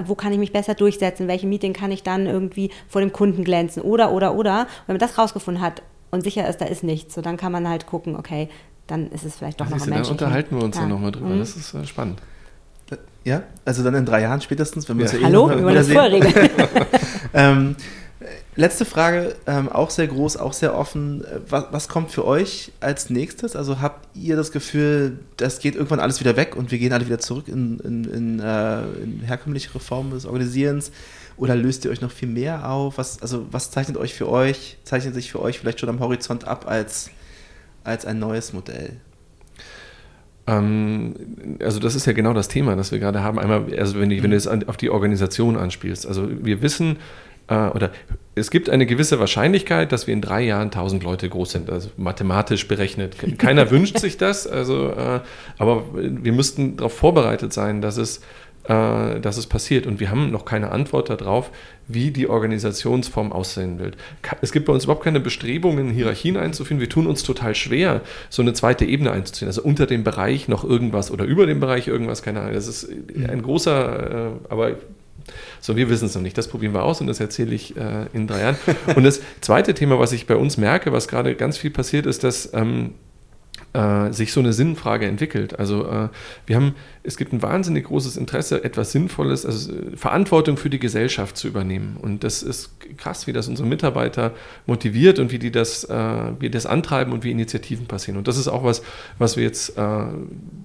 Wo 0.06 0.16
kann 0.16 0.34
ich 0.34 0.40
mich 0.40 0.52
besser 0.52 0.74
durchsetzen? 0.74 1.28
Welche 1.28 1.48
Meeting 1.48 1.74
kann 1.74 1.92
ich 1.92 2.04
dann 2.04 2.26
irgendwie 2.26 2.72
vor 2.88 3.02
dem 3.02 3.14
Kunden 3.14 3.44
glänzen? 3.44 3.84
Oder, 3.84 4.12
oder, 4.12 4.36
oder. 4.36 4.62
Und 4.62 4.88
wenn 4.88 4.96
man 4.96 5.00
das 5.00 5.18
rausgefunden 5.18 5.64
hat 5.64 5.84
und 6.10 6.24
sicher 6.24 6.50
ist, 6.50 6.60
da 6.62 6.66
ist 6.66 6.84
nichts, 6.84 7.14
so 7.14 7.22
dann 7.22 7.38
kann 7.38 7.52
man 7.52 7.70
halt 7.70 7.86
gucken, 7.86 8.16
okay, 8.16 8.50
dann 8.88 9.12
ist 9.12 9.24
es 9.24 9.36
vielleicht 9.36 9.60
doch 9.62 9.70
noch 9.70 9.82
ein 9.82 9.90
Mensch. 9.90 10.08
Dann 10.08 10.14
unterhalten 10.14 10.58
wir 10.58 10.64
uns 10.64 10.76
ja, 10.78 10.84
ja 10.84 10.88
nochmal 10.88 11.12
drüber. 11.12 11.28
Mhm. 11.28 11.40
Das 11.40 11.56
ist 11.56 11.74
äh, 11.74 11.86
spannend. 11.86 12.22
Ja, 13.24 13.44
also 13.66 13.84
dann 13.84 13.94
in 13.96 14.06
drei 14.06 14.22
Jahren 14.22 14.40
spätestens, 14.40 14.88
wenn 14.88 14.98
wir 14.98 15.06
ja. 15.06 15.12
uns 15.12 15.20
ja 15.20 15.28
eh 15.28 15.30
Hallo, 15.30 15.50
wir 15.50 15.62
wollen 15.62 15.76
das 15.76 15.92
vorher 15.92 16.12
ähm, 17.34 17.76
letzte 18.58 18.84
Frage, 18.84 19.36
ähm, 19.46 19.70
auch 19.70 19.90
sehr 19.90 20.08
groß, 20.08 20.38
auch 20.38 20.52
sehr 20.52 20.78
offen. 20.78 21.24
Was, 21.50 21.66
was, 21.72 21.88
kommt 21.88 22.12
für 22.12 22.26
euch 22.26 22.74
als 22.82 23.10
nächstes? 23.10 23.56
Also 23.56 23.80
habt 23.80 24.10
ihr 24.16 24.36
das 24.36 24.52
Gefühl, 24.52 25.20
das 25.38 25.60
geht 25.60 25.76
irgendwann 25.76 26.02
alles 26.02 26.20
wieder 26.20 26.36
weg 26.36 26.56
und 26.56 26.72
wir 26.72 26.80
gehen 26.80 26.92
alle 26.92 27.06
wieder 27.06 27.20
zurück 27.20 27.48
in, 27.48 27.80
in, 27.80 28.04
in, 28.04 28.40
äh, 28.40 28.82
in 29.04 29.22
herkömmliche 29.22 29.74
Reformen 29.74 30.12
des 30.12 30.26
Organisierens? 30.26 30.92
Oder 31.38 31.56
löst 31.56 31.86
ihr 31.86 31.92
euch 31.92 32.02
noch 32.02 32.12
viel 32.12 32.28
mehr 32.28 32.70
auf? 32.70 32.98
Was, 32.98 33.22
also 33.22 33.48
was 33.52 33.72
zeichnet 33.72 33.96
euch 33.96 34.14
für 34.14 34.28
euch, 34.28 34.78
zeichnet 34.84 35.14
sich 35.14 35.32
für 35.32 35.42
euch 35.42 35.60
vielleicht 35.60 35.80
schon 35.80 35.90
am 35.90 36.00
Horizont 36.00 36.48
ab 36.48 36.66
als 36.68 37.12
als 37.88 38.06
ein 38.06 38.20
neues 38.20 38.54
Modell? 38.54 38.98
Ähm, 40.46 41.16
also 41.62 41.80
das 41.80 41.96
ist 41.96 42.06
ja 42.06 42.14
genau 42.14 42.34
das 42.34 42.48
Thema, 42.48 42.76
das 42.76 42.92
wir 42.92 43.00
gerade 43.00 43.24
haben. 43.24 43.40
Einmal, 43.40 43.74
also 43.78 44.00
wenn, 44.00 44.12
ich, 44.12 44.22
wenn 44.24 44.32
du 44.32 44.38
es 44.38 44.48
auf 44.48 44.78
die 44.78 44.90
Organisation 44.90 45.58
anspielst. 45.58 46.06
Also 46.06 46.28
wir 46.30 46.62
wissen, 46.62 46.98
äh, 47.48 47.68
oder 47.70 47.92
es 48.36 48.52
gibt 48.52 48.70
eine 48.70 48.86
gewisse 48.86 49.20
Wahrscheinlichkeit, 49.20 49.92
dass 49.92 50.06
wir 50.06 50.14
in 50.14 50.22
drei 50.22 50.44
Jahren 50.44 50.68
1000 50.68 51.04
Leute 51.04 51.28
groß 51.28 51.52
sind, 51.52 51.70
also 51.70 51.90
mathematisch 51.98 52.68
berechnet. 52.68 53.16
Keiner 53.40 53.72
wünscht 53.72 53.98
sich 53.98 54.18
das, 54.18 54.46
also, 54.46 54.90
äh, 54.92 55.22
aber 55.58 55.86
wir 55.94 56.34
müssten 56.34 56.78
darauf 56.78 56.94
vorbereitet 56.94 57.52
sein, 57.54 57.82
dass 57.82 57.98
es 57.98 58.22
äh, 58.68 59.22
dass 59.22 59.38
es 59.38 59.48
passiert. 59.48 59.88
Und 59.88 60.02
wir 60.02 60.12
haben 60.12 60.30
noch 60.30 60.44
keine 60.44 60.72
Antwort 60.72 61.10
darauf, 61.10 61.52
wie 61.88 62.12
die 62.12 62.28
Organisationsform 62.28 63.32
aussehen 63.32 63.80
will. 63.80 63.92
Es 64.42 64.52
gibt 64.52 64.66
bei 64.66 64.74
uns 64.74 64.84
überhaupt 64.84 65.06
keine 65.06 65.22
Bestrebungen, 65.22 65.90
Hierarchien 65.90 66.36
einzuführen. 66.36 66.82
Wir 66.82 66.90
tun 66.90 67.08
uns 67.08 67.24
total 67.24 67.56
schwer, 67.56 68.02
so 68.30 68.42
eine 68.42 68.52
zweite 68.52 68.84
Ebene 68.84 69.12
einzuziehen. 69.14 69.48
Also 69.48 69.62
unter 69.62 69.86
dem 69.86 70.04
Bereich 70.04 70.50
noch 70.50 70.66
irgendwas 70.66 71.12
oder 71.12 71.24
über 71.24 71.46
dem 71.46 71.62
Bereich 71.62 71.88
irgendwas, 71.88 72.24
keine 72.24 72.42
Ahnung. 72.42 72.54
Das 72.54 72.68
ist 72.68 72.90
ein 72.90 73.42
großer, 73.42 74.28
äh, 74.28 74.32
aber 74.50 74.72
so, 75.60 75.76
wir 75.76 75.90
wissen 75.90 76.06
es 76.06 76.16
noch 76.16 76.22
nicht. 76.22 76.38
Das 76.38 76.48
probieren 76.48 76.74
wir 76.74 76.84
aus 76.84 77.02
und 77.02 77.08
das 77.08 77.20
erzähle 77.20 77.54
ich 77.54 77.76
äh, 77.78 78.06
in 78.14 78.28
drei 78.28 78.42
Jahren. 78.42 78.58
Und 78.96 79.04
das 79.04 79.22
zweite 79.42 79.74
Thema, 79.74 80.00
was 80.00 80.12
ich 80.12 80.28
bei 80.28 80.36
uns 80.36 80.58
merke, 80.58 80.92
was 80.92 81.08
gerade 81.08 81.36
ganz 81.36 81.58
viel 81.58 81.72
passiert, 81.72 82.06
ist, 82.06 82.24
dass 82.24 82.54
ähm, 82.54 82.94
äh, 83.74 84.12
sich 84.12 84.34
so 84.34 84.40
eine 84.40 84.54
Sinnfrage 84.54 85.06
entwickelt. 85.06 85.60
Also 85.60 85.88
äh, 85.88 86.10
wir 86.46 86.56
haben, 86.56 86.76
es 87.04 87.18
gibt 87.18 87.34
ein 87.34 87.42
wahnsinnig 87.42 87.86
großes 87.86 88.18
Interesse, 88.18 88.64
etwas 88.64 88.92
Sinnvolles, 88.92 89.46
also 89.46 89.72
äh, 89.72 89.96
Verantwortung 89.96 90.58
für 90.58 90.70
die 90.70 90.80
Gesellschaft 90.80 91.38
zu 91.38 91.48
übernehmen. 91.48 91.98
Und 92.02 92.24
das 92.24 92.44
ist 92.44 92.72
krass, 92.98 93.28
wie 93.28 93.34
das 93.34 93.48
unsere 93.48 93.68
Mitarbeiter 93.68 94.34
motiviert 94.66 95.20
und 95.20 95.32
wie 95.32 95.40
die 95.40 95.52
das, 95.52 95.84
äh, 95.84 96.32
wie 96.40 96.50
das 96.50 96.66
antreiben 96.66 97.14
und 97.14 97.24
wie 97.24 97.32
Initiativen 97.32 97.88
passieren. 97.88 98.18
Und 98.18 98.28
das 98.28 98.38
ist 98.38 98.48
auch 98.48 98.64
was, 98.64 98.84
was 99.18 99.38
wir 99.38 99.44
jetzt, 99.44 99.78
äh, 99.78 100.06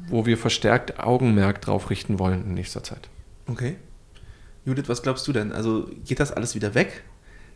wo 0.08 0.26
wir 0.26 0.38
verstärkt 0.38 1.00
Augenmerk 1.00 1.60
drauf 1.60 1.90
richten 1.90 2.18
wollen 2.18 2.44
in 2.46 2.54
nächster 2.54 2.82
Zeit. 2.82 3.08
Okay. 3.46 3.76
Judith, 4.64 4.88
was 4.88 5.02
glaubst 5.02 5.26
du 5.26 5.32
denn? 5.32 5.52
Also 5.52 5.88
geht 6.04 6.20
das 6.20 6.32
alles 6.32 6.54
wieder 6.54 6.74
weg? 6.74 7.02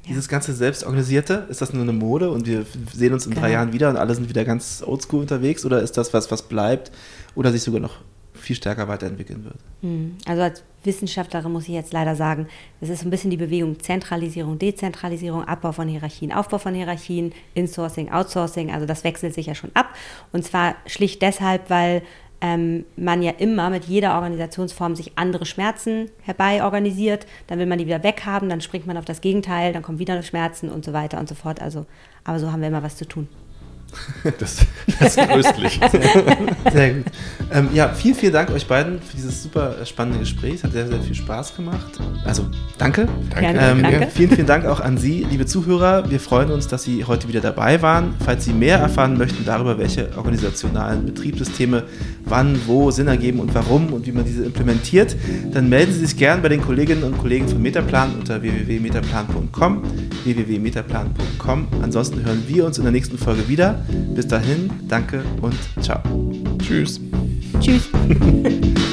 Dieses 0.09 0.29
ganze 0.29 0.53
Selbstorganisierte, 0.53 1.47
ist 1.49 1.61
das 1.61 1.73
nur 1.73 1.83
eine 1.83 1.93
Mode 1.93 2.31
und 2.31 2.47
wir 2.47 2.65
sehen 2.93 3.13
uns 3.13 3.27
in 3.27 3.33
genau. 3.33 3.43
drei 3.43 3.53
Jahren 3.53 3.73
wieder 3.73 3.91
und 3.91 3.97
alle 3.97 4.15
sind 4.15 4.29
wieder 4.29 4.45
ganz 4.45 4.83
oldschool 4.87 5.21
unterwegs 5.21 5.65
oder 5.65 5.83
ist 5.83 5.97
das 5.97 6.15
was, 6.15 6.31
was 6.31 6.43
bleibt 6.43 6.93
oder 7.35 7.51
sich 7.51 7.63
sogar 7.63 7.81
noch 7.81 7.97
viel 8.35 8.55
stärker 8.55 8.87
weiterentwickeln 8.87 9.45
wird? 9.45 9.57
Hm. 9.83 10.17
Also 10.25 10.43
als 10.43 10.63
Wissenschaftlerin 10.85 11.51
muss 11.51 11.65
ich 11.65 11.75
jetzt 11.75 11.93
leider 11.93 12.15
sagen, 12.15 12.47
es 12.81 12.89
ist 12.89 13.03
ein 13.03 13.11
bisschen 13.11 13.31
die 13.31 13.37
Bewegung 13.37 13.81
Zentralisierung, 13.81 14.59
Dezentralisierung, 14.59 15.43
Abbau 15.45 15.73
von 15.73 15.89
Hierarchien, 15.89 16.33
Aufbau 16.33 16.59
von 16.59 16.75
Hierarchien, 16.75 17.33
Insourcing, 17.55 18.13
Outsourcing, 18.13 18.71
also 18.71 18.87
das 18.87 19.03
wechselt 19.03 19.35
sich 19.35 19.47
ja 19.47 19.57
schon 19.57 19.71
ab 19.75 19.89
und 20.33 20.45
zwar 20.45 20.77
schlicht 20.87 21.23
deshalb, 21.23 21.69
weil 21.69 22.03
ähm, 22.41 22.85
man 22.97 23.23
ja 23.23 23.33
immer 23.33 23.71
mit 23.71 23.85
jeder 23.85 24.15
Organisationsform 24.15 24.95
sich 24.95 25.13
andere 25.17 25.47
Schmerzen 25.47 26.11
herbei 26.23 26.63
organisiert. 26.63 27.27
Dann 27.47 27.59
will 27.59 27.67
man 27.67 27.79
die 27.79 27.87
wieder 27.87 28.03
weghaben, 28.03 28.49
dann 28.49 28.61
springt 28.61 28.87
man 28.87 28.97
auf 28.97 29.05
das 29.05 29.21
Gegenteil, 29.21 29.73
dann 29.73 29.83
kommen 29.83 29.99
wieder 29.99 30.23
Schmerzen 30.23 30.69
und 30.69 30.85
so 30.85 30.93
weiter 30.93 31.19
und 31.19 31.29
so 31.29 31.35
fort. 31.35 31.63
Also, 31.63 31.87
aber 32.25 32.39
so 32.39 32.53
haben 32.53 32.61
wir 32.61 32.69
immer 32.69 32.83
was 32.83 32.97
zu 32.97 33.07
tun. 33.07 33.29
Das, 34.39 34.59
das 34.99 35.17
ist 35.17 35.29
tröstlich. 35.29 35.81
Sehr 36.73 36.95
gut. 36.95 37.05
Ähm, 37.53 37.69
ja, 37.73 37.89
vielen, 37.91 38.15
vielen 38.15 38.33
Dank 38.33 38.51
euch 38.51 38.67
beiden 38.67 39.01
für 39.01 39.17
dieses 39.17 39.43
super 39.43 39.75
spannende 39.85 40.19
Gespräch. 40.19 40.55
Es 40.55 40.65
hat 40.65 40.73
sehr, 40.73 40.89
sehr 40.89 41.01
viel 41.01 41.15
Spaß 41.15 41.55
gemacht. 41.55 41.99
Also, 42.25 42.47
danke. 42.77 43.07
Danke. 43.31 43.59
Ähm, 43.59 43.83
danke. 43.83 44.09
Vielen, 44.13 44.31
vielen 44.31 44.47
Dank 44.47 44.67
auch 44.67 44.81
an 44.81 44.99
Sie, 44.99 45.25
liebe 45.31 45.47
Zuhörer. 45.47 46.11
Wir 46.11 46.19
freuen 46.19 46.51
uns, 46.51 46.67
dass 46.67 46.83
Sie 46.83 47.05
heute 47.05 47.29
wieder 47.29 47.41
dabei 47.41 47.83
waren. 47.83 48.15
Falls 48.25 48.45
Sie 48.45 48.53
mehr 48.53 48.79
erfahren 48.79 49.17
möchten 49.17 49.45
darüber, 49.45 49.79
welche 49.79 50.17
organisationalen 50.17 51.07
Betriebssysteme 51.07 51.85
wann, 52.25 52.59
wo 52.67 52.91
Sinn 52.91 53.07
ergeben 53.07 53.39
und 53.39 53.55
warum 53.55 53.93
und 53.93 54.07
wie 54.07 54.13
man 54.13 54.25
diese 54.25 54.45
implementiert, 54.45 55.15
dann 55.53 55.69
melden 55.69 55.93
Sie 55.93 56.05
sich 56.05 56.17
gern 56.17 56.43
bei 56.43 56.49
den 56.49 56.63
Kolleginnen 56.63 57.05
und 57.05 57.17
Kollegen 57.19 57.49
von 57.49 57.63
Metaplan 57.63 58.17
unter 58.17 58.43
www.metaplan.com 58.43 59.83
www.metaplan.com. 60.25 61.69
Ansonsten 61.83 62.25
hören 62.25 62.43
wir 62.47 62.67
uns 62.67 62.79
in 62.79 62.85
der 62.85 62.93
nächsten 62.93 63.19
Folge 63.19 63.49
wieder. 63.49 63.76
Bis 64.15 64.27
dahin, 64.27 64.71
danke 64.89 65.23
und 65.41 65.57
ciao. 65.81 66.01
Tschüss. 66.59 67.01
Tschüss. 67.61 67.89